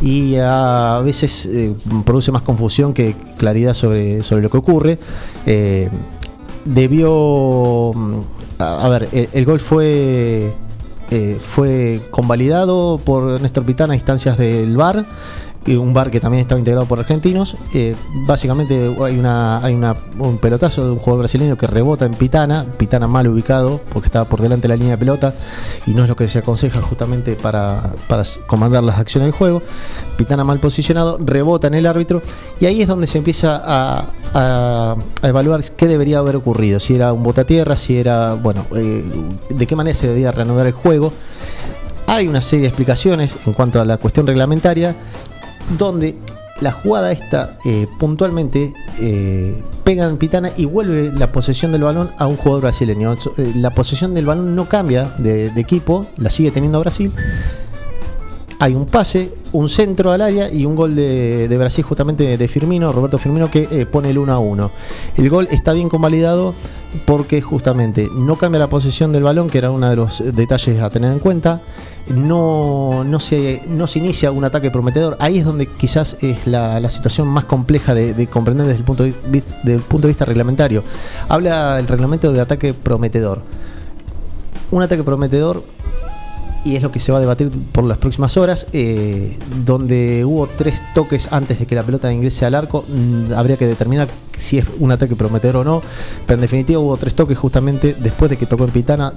y 0.00 0.36
a 0.36 1.00
veces 1.04 1.46
eh, 1.46 1.74
produce 2.04 2.30
más 2.30 2.42
confusión 2.42 2.92
que 2.92 3.16
claridad 3.36 3.74
sobre, 3.74 4.22
sobre 4.22 4.42
lo 4.42 4.50
que 4.50 4.56
ocurre. 4.56 4.98
Eh, 5.46 5.90
debió, 6.64 7.92
mm, 7.94 8.20
a, 8.58 8.88
ver, 8.88 9.08
el, 9.12 9.44
gol 9.44 9.58
fue, 9.58 10.52
eh, 11.10 11.38
fue 11.40 12.02
convalidado 12.10 13.00
por 13.04 13.40
Néstor 13.40 13.64
Pitana 13.64 13.94
a 13.94 13.96
instancias 13.96 14.38
del 14.38 14.76
VAR 14.76 15.04
un 15.66 15.92
bar 15.92 16.10
que 16.10 16.20
también 16.20 16.42
estaba 16.42 16.58
integrado 16.58 16.86
por 16.86 16.98
argentinos. 16.98 17.56
Eh, 17.74 17.94
básicamente 18.26 18.94
hay 19.02 19.18
una 19.18 19.58
hay 19.58 19.74
un 19.74 20.38
pelotazo 20.38 20.84
de 20.84 20.92
un 20.92 20.98
jugador 20.98 21.20
brasileño 21.20 21.56
que 21.56 21.66
rebota 21.66 22.06
en 22.06 22.14
Pitana, 22.14 22.64
Pitana 22.76 23.06
mal 23.06 23.26
ubicado 23.28 23.80
porque 23.92 24.06
estaba 24.06 24.24
por 24.24 24.40
delante 24.40 24.62
de 24.62 24.68
la 24.68 24.76
línea 24.76 24.92
de 24.92 24.98
pelota 24.98 25.34
y 25.86 25.92
no 25.92 26.04
es 26.04 26.08
lo 26.08 26.16
que 26.16 26.26
se 26.28 26.38
aconseja 26.38 26.80
justamente 26.80 27.34
para, 27.34 27.94
para 28.08 28.22
comandar 28.46 28.82
las 28.82 28.98
acciones 28.98 29.26
del 29.26 29.32
juego. 29.32 29.62
Pitana 30.16 30.44
mal 30.44 30.58
posicionado, 30.58 31.18
rebota 31.20 31.66
en 31.66 31.74
el 31.74 31.86
árbitro 31.86 32.22
y 32.60 32.66
ahí 32.66 32.80
es 32.80 32.88
donde 32.88 33.06
se 33.06 33.18
empieza 33.18 33.60
a, 33.64 34.06
a, 34.34 34.96
evaluar 35.22 35.62
qué 35.76 35.86
debería 35.86 36.18
haber 36.18 36.36
ocurrido, 36.36 36.80
si 36.80 36.94
era 36.94 37.12
un 37.12 37.22
botatierra, 37.22 37.76
si 37.76 37.98
era, 37.98 38.34
bueno, 38.34 38.66
eh, 38.74 39.04
de 39.50 39.66
qué 39.66 39.76
manera 39.76 39.94
se 39.94 40.08
debía 40.08 40.32
reanudar 40.32 40.66
el 40.66 40.72
juego. 40.72 41.12
Hay 42.06 42.26
una 42.26 42.40
serie 42.40 42.62
de 42.62 42.68
explicaciones 42.68 43.36
en 43.44 43.52
cuanto 43.52 43.82
a 43.82 43.84
la 43.84 43.98
cuestión 43.98 44.26
reglamentaria 44.26 44.96
donde 45.76 46.16
la 46.60 46.72
jugada 46.72 47.12
esta 47.12 47.58
eh, 47.64 47.86
puntualmente 47.98 48.72
eh, 48.98 49.62
pega 49.84 50.06
en 50.06 50.16
Pitana 50.16 50.50
y 50.56 50.64
vuelve 50.64 51.12
la 51.12 51.30
posesión 51.30 51.72
del 51.72 51.84
balón 51.84 52.10
a 52.18 52.26
un 52.26 52.36
jugador 52.36 52.62
brasileño. 52.62 53.14
Eh, 53.36 53.52
la 53.54 53.70
posesión 53.70 54.14
del 54.14 54.26
balón 54.26 54.56
no 54.56 54.68
cambia 54.68 55.14
de, 55.18 55.46
equipo, 55.56 56.06
la 56.16 56.30
sigue 56.30 56.50
teniendo 56.50 56.80
Brasil. 56.80 57.12
Hay 58.58 58.74
un 58.74 58.86
pase, 58.86 59.34
un 59.52 59.68
centro 59.68 60.12
al 60.12 60.20
área 60.20 60.52
y 60.52 60.64
un 60.64 60.74
gol 60.74 60.94
de, 60.94 61.54
Brasil 61.58 61.84
justamente 61.84 62.36
de 62.36 62.48
Firmino, 62.48 62.92
Roberto 62.92 63.18
Firmino, 63.18 63.50
que 63.50 63.86
pone 63.86 64.10
el 64.10 64.18
1 64.18 64.32
a 64.32 64.38
1. 64.38 64.70
El 65.16 65.30
gol 65.30 65.48
está 65.50 65.72
bien 65.72 65.88
convalidado 65.88 66.54
porque 67.04 67.40
justamente 67.40 68.08
no 68.14 68.36
cambia 68.36 68.58
la 68.58 68.68
posesión 68.68 69.12
del 69.12 69.22
balón, 69.22 69.50
que 69.50 69.58
era 69.58 69.70
uno 69.70 69.88
de 69.88 69.96
los 69.96 70.22
detalles 70.34 70.80
a 70.80 70.90
tener 70.90 71.12
en 71.12 71.18
cuenta 71.18 71.62
no, 72.14 73.04
no, 73.04 73.20
se, 73.20 73.62
no 73.68 73.86
se 73.86 73.98
inicia 73.98 74.30
un 74.30 74.44
ataque 74.44 74.70
prometedor. 74.70 75.16
Ahí 75.20 75.38
es 75.38 75.44
donde 75.44 75.66
quizás 75.66 76.16
es 76.20 76.46
la, 76.46 76.88
situación 76.90 77.28
más 77.28 77.44
compleja 77.44 77.94
de, 77.94 78.26
comprender 78.26 78.66
desde 78.66 78.78
el 78.78 78.84
punto 79.82 80.06
de 80.06 80.08
vista 80.08 80.24
reglamentario. 80.24 80.82
Habla 81.28 81.78
el 81.78 81.86
reglamento 81.86 82.32
de 82.32 82.40
ataque 82.40 82.74
prometedor. 82.74 83.42
Un 84.70 84.82
ataque 84.82 85.02
prometedor 85.02 85.62
y 86.64 86.76
es 86.76 86.82
lo 86.82 86.90
que 86.90 86.98
se 86.98 87.12
va 87.12 87.18
a 87.18 87.20
debatir 87.20 87.50
por 87.72 87.84
las 87.84 87.98
próximas 87.98 88.36
horas, 88.36 88.66
eh, 88.72 89.38
donde 89.64 90.24
hubo 90.24 90.46
tres 90.48 90.82
toques 90.94 91.32
antes 91.32 91.58
de 91.58 91.66
que 91.66 91.74
la 91.74 91.82
pelota 91.82 92.12
ingrese 92.12 92.44
al 92.44 92.54
arco, 92.54 92.84
mm, 92.88 93.32
habría 93.34 93.56
que 93.56 93.66
determinar 93.66 94.08
si 94.36 94.58
es 94.58 94.66
un 94.78 94.92
ataque 94.92 95.16
prometedor 95.16 95.56
o 95.56 95.64
no, 95.64 95.82
pero 96.26 96.36
en 96.36 96.42
definitiva 96.42 96.78
hubo 96.78 96.96
tres 96.96 97.14
toques 97.14 97.36
justamente 97.36 97.96
después 97.98 98.30
de 98.30 98.36
que 98.36 98.46
tocó 98.46 98.64
en 98.64 98.70
Pitana, 98.70 99.12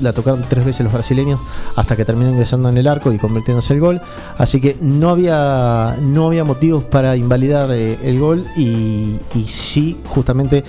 la, 0.00 0.12
tocaron 0.12 0.44
tres 0.48 0.64
veces 0.64 0.84
los 0.84 0.92
brasileños 0.92 1.40
hasta 1.76 1.96
que 1.96 2.04
terminó 2.04 2.30
ingresando 2.30 2.68
en 2.68 2.78
el 2.78 2.86
arco 2.86 3.12
y 3.12 3.18
convirtiéndose 3.18 3.74
el 3.74 3.80
gol, 3.80 4.00
así 4.38 4.60
que 4.60 4.76
no 4.80 5.10
había, 5.10 5.96
no 6.00 6.26
había 6.26 6.44
motivos 6.44 6.84
para 6.84 7.16
invalidar 7.16 7.70
eh, 7.72 7.98
el 8.02 8.18
gol 8.20 8.46
y, 8.56 9.16
sí 9.46 9.98
justamente 10.04 10.62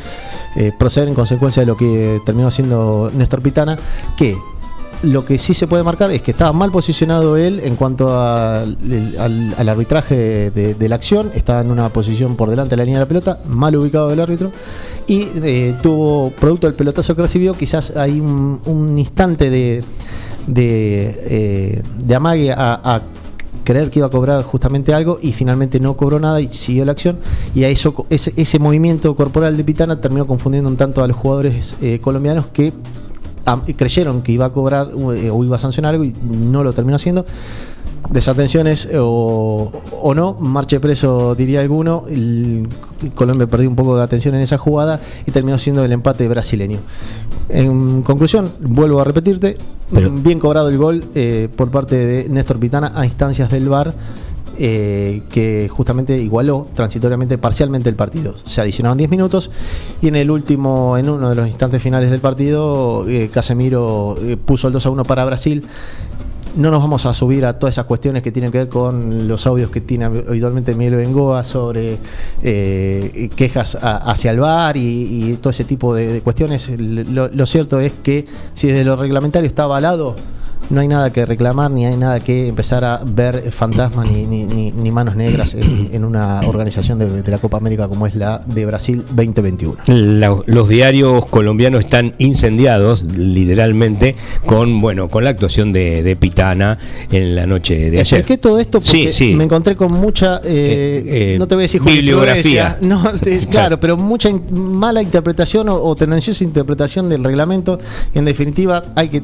eh, 0.55 0.71
proceder 0.77 1.09
en 1.09 1.15
consecuencia 1.15 1.61
de 1.61 1.67
lo 1.67 1.77
que 1.77 2.21
terminó 2.25 2.47
haciendo 2.47 3.11
Néstor 3.13 3.41
Pitana, 3.41 3.77
que 4.17 4.35
lo 5.03 5.25
que 5.25 5.37
sí 5.37 5.53
se 5.53 5.67
puede 5.67 5.83
marcar 5.83 6.11
es 6.11 6.21
que 6.21 6.31
estaba 6.31 6.53
mal 6.53 6.71
posicionado 6.71 7.35
él 7.37 7.59
en 7.63 7.75
cuanto 7.75 8.19
al, 8.19 8.77
arbitraje 9.57 10.51
de, 10.51 10.89
la 10.89 10.95
acción. 10.95 11.31
Estaba 11.33 11.61
en 11.61 11.71
una 11.71 11.89
posición 11.89 12.35
por 12.35 12.49
delante 12.49 12.71
de 12.71 12.77
la 12.77 12.85
línea 12.85 12.99
de 12.99 13.05
la 13.05 13.07
pelota, 13.07 13.39
mal 13.47 13.75
ubicado 13.75 14.11
el 14.11 14.19
árbitro. 14.19 14.51
Y 15.07 15.27
eh, 15.43 15.75
tuvo, 15.81 16.31
producto 16.31 16.67
del 16.67 16.75
pelotazo 16.75 17.15
que 17.15 17.23
recibió, 17.23 17.55
quizás 17.55 17.95
hay 17.95 18.19
un, 18.19 18.95
instante 18.97 19.49
de, 19.49 19.83
de, 20.47 21.81
eh, 22.07 22.15
amague 22.15 22.51
a, 22.51 23.01
creer 23.63 23.91
que 23.91 23.99
iba 23.99 24.07
a 24.07 24.09
cobrar 24.09 24.41
justamente 24.43 24.91
algo 24.93 25.19
y 25.21 25.33
finalmente 25.33 25.79
no 25.79 25.95
cobró 25.95 26.19
nada 26.19 26.41
y 26.41 26.47
siguió 26.47 26.83
la 26.83 26.93
acción 26.93 27.19
y 27.53 27.63
a 27.63 27.69
eso 27.69 28.07
ese, 28.09 28.33
ese 28.35 28.57
movimiento 28.57 29.15
corporal 29.15 29.55
de 29.55 29.63
Pitana 29.63 30.01
terminó 30.01 30.25
confundiendo 30.25 30.67
un 30.67 30.77
tanto 30.77 31.03
a 31.03 31.07
los 31.07 31.15
jugadores 31.15 31.75
eh, 31.79 31.99
colombianos 32.01 32.47
que 32.47 32.73
creyeron 33.75 34.21
que 34.21 34.31
iba 34.31 34.45
a 34.45 34.49
cobrar 34.51 34.91
eh, 35.15 35.29
o 35.29 35.43
iba 35.43 35.55
a 35.55 35.59
sancionar 35.59 35.93
algo 35.93 36.03
y 36.03 36.13
no 36.21 36.63
lo 36.63 36.73
terminó 36.73 36.95
haciendo. 36.95 37.25
Desatenciones 38.09 38.89
o, 38.99 39.71
o 40.01 40.13
no, 40.15 40.33
marche 40.33 40.79
preso 40.79 41.35
diría 41.35 41.61
alguno. 41.61 42.05
El, 42.09 42.67
Colombia 43.15 43.47
perdió 43.47 43.69
un 43.69 43.75
poco 43.75 43.95
de 43.95 44.03
atención 44.03 44.35
en 44.35 44.41
esa 44.41 44.57
jugada 44.57 44.99
y 45.25 45.31
terminó 45.31 45.57
siendo 45.57 45.83
el 45.83 45.91
empate 45.91 46.27
brasileño. 46.27 46.79
En 47.49 48.01
conclusión, 48.03 48.51
vuelvo 48.59 49.01
a 49.01 49.03
repetirte, 49.03 49.57
bien 50.23 50.39
cobrado 50.39 50.69
el 50.69 50.77
gol 50.77 51.05
eh, 51.15 51.49
por 51.55 51.71
parte 51.71 51.95
de 51.95 52.29
Néstor 52.29 52.59
Pitana 52.59 52.91
a 52.95 53.05
instancias 53.05 53.49
del 53.49 53.69
VAR 53.69 53.93
eh, 54.63 55.23
que 55.31 55.67
justamente 55.69 56.15
igualó 56.19 56.67
transitoriamente, 56.75 57.39
parcialmente 57.39 57.89
el 57.89 57.95
partido. 57.95 58.35
Se 58.43 58.61
adicionaron 58.61 58.95
10 58.95 59.09
minutos 59.09 59.49
y 60.03 60.07
en 60.07 60.15
el 60.15 60.29
último, 60.29 60.99
en 60.99 61.09
uno 61.09 61.29
de 61.31 61.35
los 61.35 61.47
instantes 61.47 61.81
finales 61.81 62.11
del 62.11 62.19
partido, 62.19 63.07
eh, 63.07 63.31
Casemiro 63.33 64.17
eh, 64.21 64.37
puso 64.37 64.67
el 64.67 64.73
2 64.73 64.85
a 64.85 64.89
1 64.91 65.03
para 65.03 65.25
Brasil. 65.25 65.63
No 66.55 66.69
nos 66.69 66.79
vamos 66.79 67.07
a 67.07 67.15
subir 67.15 67.43
a 67.43 67.57
todas 67.57 67.73
esas 67.73 67.85
cuestiones 67.85 68.21
que 68.21 68.31
tienen 68.31 68.51
que 68.51 68.59
ver 68.59 68.69
con 68.69 69.27
los 69.27 69.47
audios 69.47 69.71
que 69.71 69.81
tiene 69.81 70.05
habitualmente 70.05 70.75
Miguel 70.75 70.93
Bengoa 70.95 71.43
sobre 71.43 71.97
quejas 72.39 73.79
hacia 73.81 74.29
el 74.29 74.41
bar 74.41 74.77
y, 74.77 75.39
todo 75.41 75.49
ese 75.49 75.63
tipo 75.63 75.95
de, 75.95 76.21
cuestiones. 76.21 76.69
Lo, 76.77 77.45
cierto 77.47 77.79
es 77.79 77.93
que 78.03 78.27
si 78.53 78.67
desde 78.67 78.83
lo 78.83 78.95
reglamentario 78.95 79.47
está 79.47 79.63
avalado, 79.63 80.15
no 80.71 80.81
hay 80.81 80.87
nada 80.87 81.11
que 81.11 81.25
reclamar, 81.25 81.69
ni 81.69 81.85
hay 81.85 81.97
nada 81.97 82.19
que 82.19 82.47
empezar 82.47 82.83
a 82.83 83.01
ver 83.05 83.51
fantasmas 83.51 84.09
ni, 84.09 84.25
ni, 84.25 84.91
manos 84.91 85.15
negras 85.15 85.53
en, 85.53 86.03
una 86.11 86.41
organización 86.41 86.97
de, 86.99 87.31
la 87.31 87.37
Copa 87.37 87.57
América 87.57 87.87
como 87.87 88.07
es 88.07 88.15
la 88.15 88.39
de 88.39 88.65
Brasil 88.65 89.03
2021. 89.13 89.77
los 90.45 90.69
diarios 90.69 91.25
colombianos 91.27 91.85
están 91.85 92.13
incendiados, 92.17 93.03
literalmente, 93.03 94.15
con 94.45 94.81
bueno 94.81 95.09
con 95.09 95.23
la 95.23 95.29
actuación 95.29 95.73
de, 95.73 96.17
Pitana 96.19 96.77
en 97.09 97.35
la 97.35 97.45
noche 97.45 97.89
de 97.89 97.99
ayer. 97.99 98.23
que 98.23 98.37
todo 98.37 98.59
esto 98.59 98.81
porque 98.81 99.33
me 99.35 99.45
encontré 99.45 99.75
con 99.75 99.93
mucha, 99.93 100.37
eh, 100.43 101.03
eh, 101.05 101.35
no 101.39 101.47
te 101.47 101.55
voy 101.55 101.63
a 101.63 101.65
decir 101.65 101.81
bibliografía, 101.81 102.77
no, 102.81 103.01
claro, 103.49 103.79
pero 103.79 103.97
mucha 103.97 104.29
mala 104.51 105.01
interpretación 105.01 105.69
o, 105.69 105.75
o 105.75 105.95
tendenciosa 105.95 106.43
interpretación 106.43 107.09
del 107.09 107.23
reglamento. 107.23 107.79
En 108.13 108.25
definitiva, 108.25 108.83
hay 108.95 109.09
que 109.09 109.23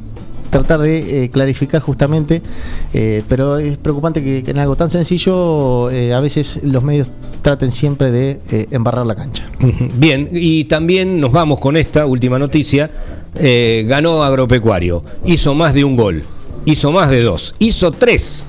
tratar 0.50 0.80
de 0.80 1.24
eh, 1.24 1.30
clarificar 1.30 1.82
justamente, 1.82 2.42
eh, 2.94 3.24
pero 3.28 3.58
es 3.58 3.78
preocupante 3.78 4.24
que, 4.24 4.44
en 4.50 4.60
algo 4.60 4.76
tan 4.76 4.90
sencillo 4.90 5.90
eh, 5.90 6.14
a 6.14 6.20
veces 6.20 6.60
los 6.64 6.84
medios 6.84 7.10
traten 7.42 7.72
siempre 7.72 8.12
de 8.12 8.40
embarrar 8.72 9.06
la 9.06 9.16
cancha. 9.16 9.50
Bien, 9.96 10.30
y 10.32 10.66
también 10.66 11.20
nos 11.20 11.32
vamos 11.32 11.60
con 11.60 11.78
esta 11.78 12.06
última 12.06 12.40
noticia. 12.40 12.90
ganó 13.86 14.24
Agropecuario, 14.24 15.04
hizo 15.26 15.54
más 15.54 15.74
de 15.74 15.84
un 15.84 15.96
gol, 15.96 16.24
hizo 16.66 16.92
más 16.92 17.10
de 17.10 17.22
dos, 17.22 17.56
hizo 17.60 17.92
tres, 17.92 18.46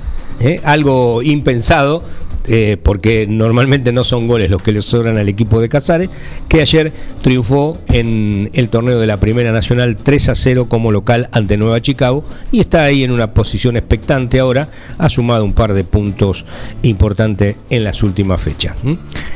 algo 0.64 1.22
impensado 1.22 2.02
eh, 2.48 2.78
porque 2.82 3.26
normalmente 3.28 3.92
no 3.92 4.04
son 4.04 4.26
goles 4.26 4.50
los 4.50 4.62
que 4.62 4.72
le 4.72 4.80
sobran 4.80 5.18
al 5.18 5.28
equipo 5.28 5.60
de 5.60 5.68
Casares, 5.68 6.08
que 6.48 6.62
ayer 6.62 6.92
triunfó 7.20 7.78
en 7.88 8.50
el 8.54 8.70
torneo 8.70 8.98
de 8.98 9.06
la 9.06 9.18
Primera 9.18 9.52
Nacional 9.52 9.96
3 9.96 10.30
a 10.30 10.34
0 10.34 10.66
como 10.68 10.90
local 10.90 11.28
ante 11.32 11.58
Nueva 11.58 11.82
Chicago 11.82 12.24
y 12.50 12.60
está 12.60 12.84
ahí 12.84 13.04
en 13.04 13.10
una 13.10 13.34
posición 13.34 13.76
expectante 13.76 14.38
ahora, 14.38 14.70
ha 14.96 15.08
sumado 15.08 15.44
un 15.44 15.52
par 15.52 15.74
de 15.74 15.84
puntos 15.84 16.46
importantes 16.82 17.56
en 17.68 17.84
las 17.84 18.02
últimas 18.02 18.40
fechas. 18.40 18.76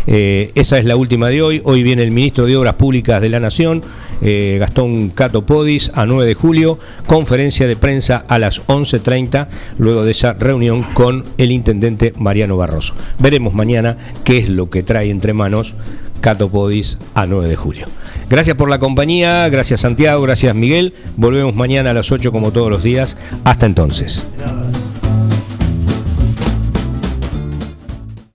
Eh, 0.06 0.50
esa 0.54 0.78
es 0.78 0.84
la 0.86 0.96
última 0.96 1.28
de 1.28 1.42
hoy, 1.42 1.60
hoy 1.64 1.82
viene 1.82 2.02
el 2.02 2.12
ministro 2.12 2.46
de 2.46 2.56
Obras 2.56 2.74
Públicas 2.76 3.20
de 3.20 3.28
la 3.28 3.40
Nación, 3.40 3.82
eh, 4.22 4.56
Gastón 4.60 5.10
Cato 5.10 5.44
Podis, 5.44 5.90
a 5.94 6.06
9 6.06 6.26
de 6.26 6.34
julio, 6.34 6.78
conferencia 7.06 7.66
de 7.66 7.76
prensa 7.76 8.24
a 8.28 8.38
las 8.38 8.64
11.30, 8.66 9.48
luego 9.78 10.04
de 10.04 10.12
esa 10.12 10.32
reunión 10.34 10.82
con 10.82 11.24
el 11.38 11.50
intendente 11.50 12.12
Mariano 12.18 12.56
Barroso. 12.56 12.94
Veremos 13.18 13.54
mañana 13.54 13.98
qué 14.24 14.38
es 14.38 14.48
lo 14.48 14.70
que 14.70 14.82
trae 14.82 15.10
entre 15.10 15.32
manos 15.32 15.74
Cato 16.20 16.48
Podis 16.48 16.98
a 17.14 17.26
9 17.26 17.48
de 17.48 17.56
julio. 17.56 17.86
Gracias 18.30 18.56
por 18.56 18.70
la 18.70 18.78
compañía, 18.78 19.48
gracias 19.50 19.80
Santiago, 19.80 20.22
gracias 20.22 20.54
Miguel. 20.54 20.94
Volvemos 21.16 21.54
mañana 21.54 21.90
a 21.90 21.94
las 21.94 22.12
8 22.12 22.32
como 22.32 22.52
todos 22.52 22.70
los 22.70 22.82
días. 22.82 23.18
Hasta 23.44 23.66
entonces. 23.66 24.24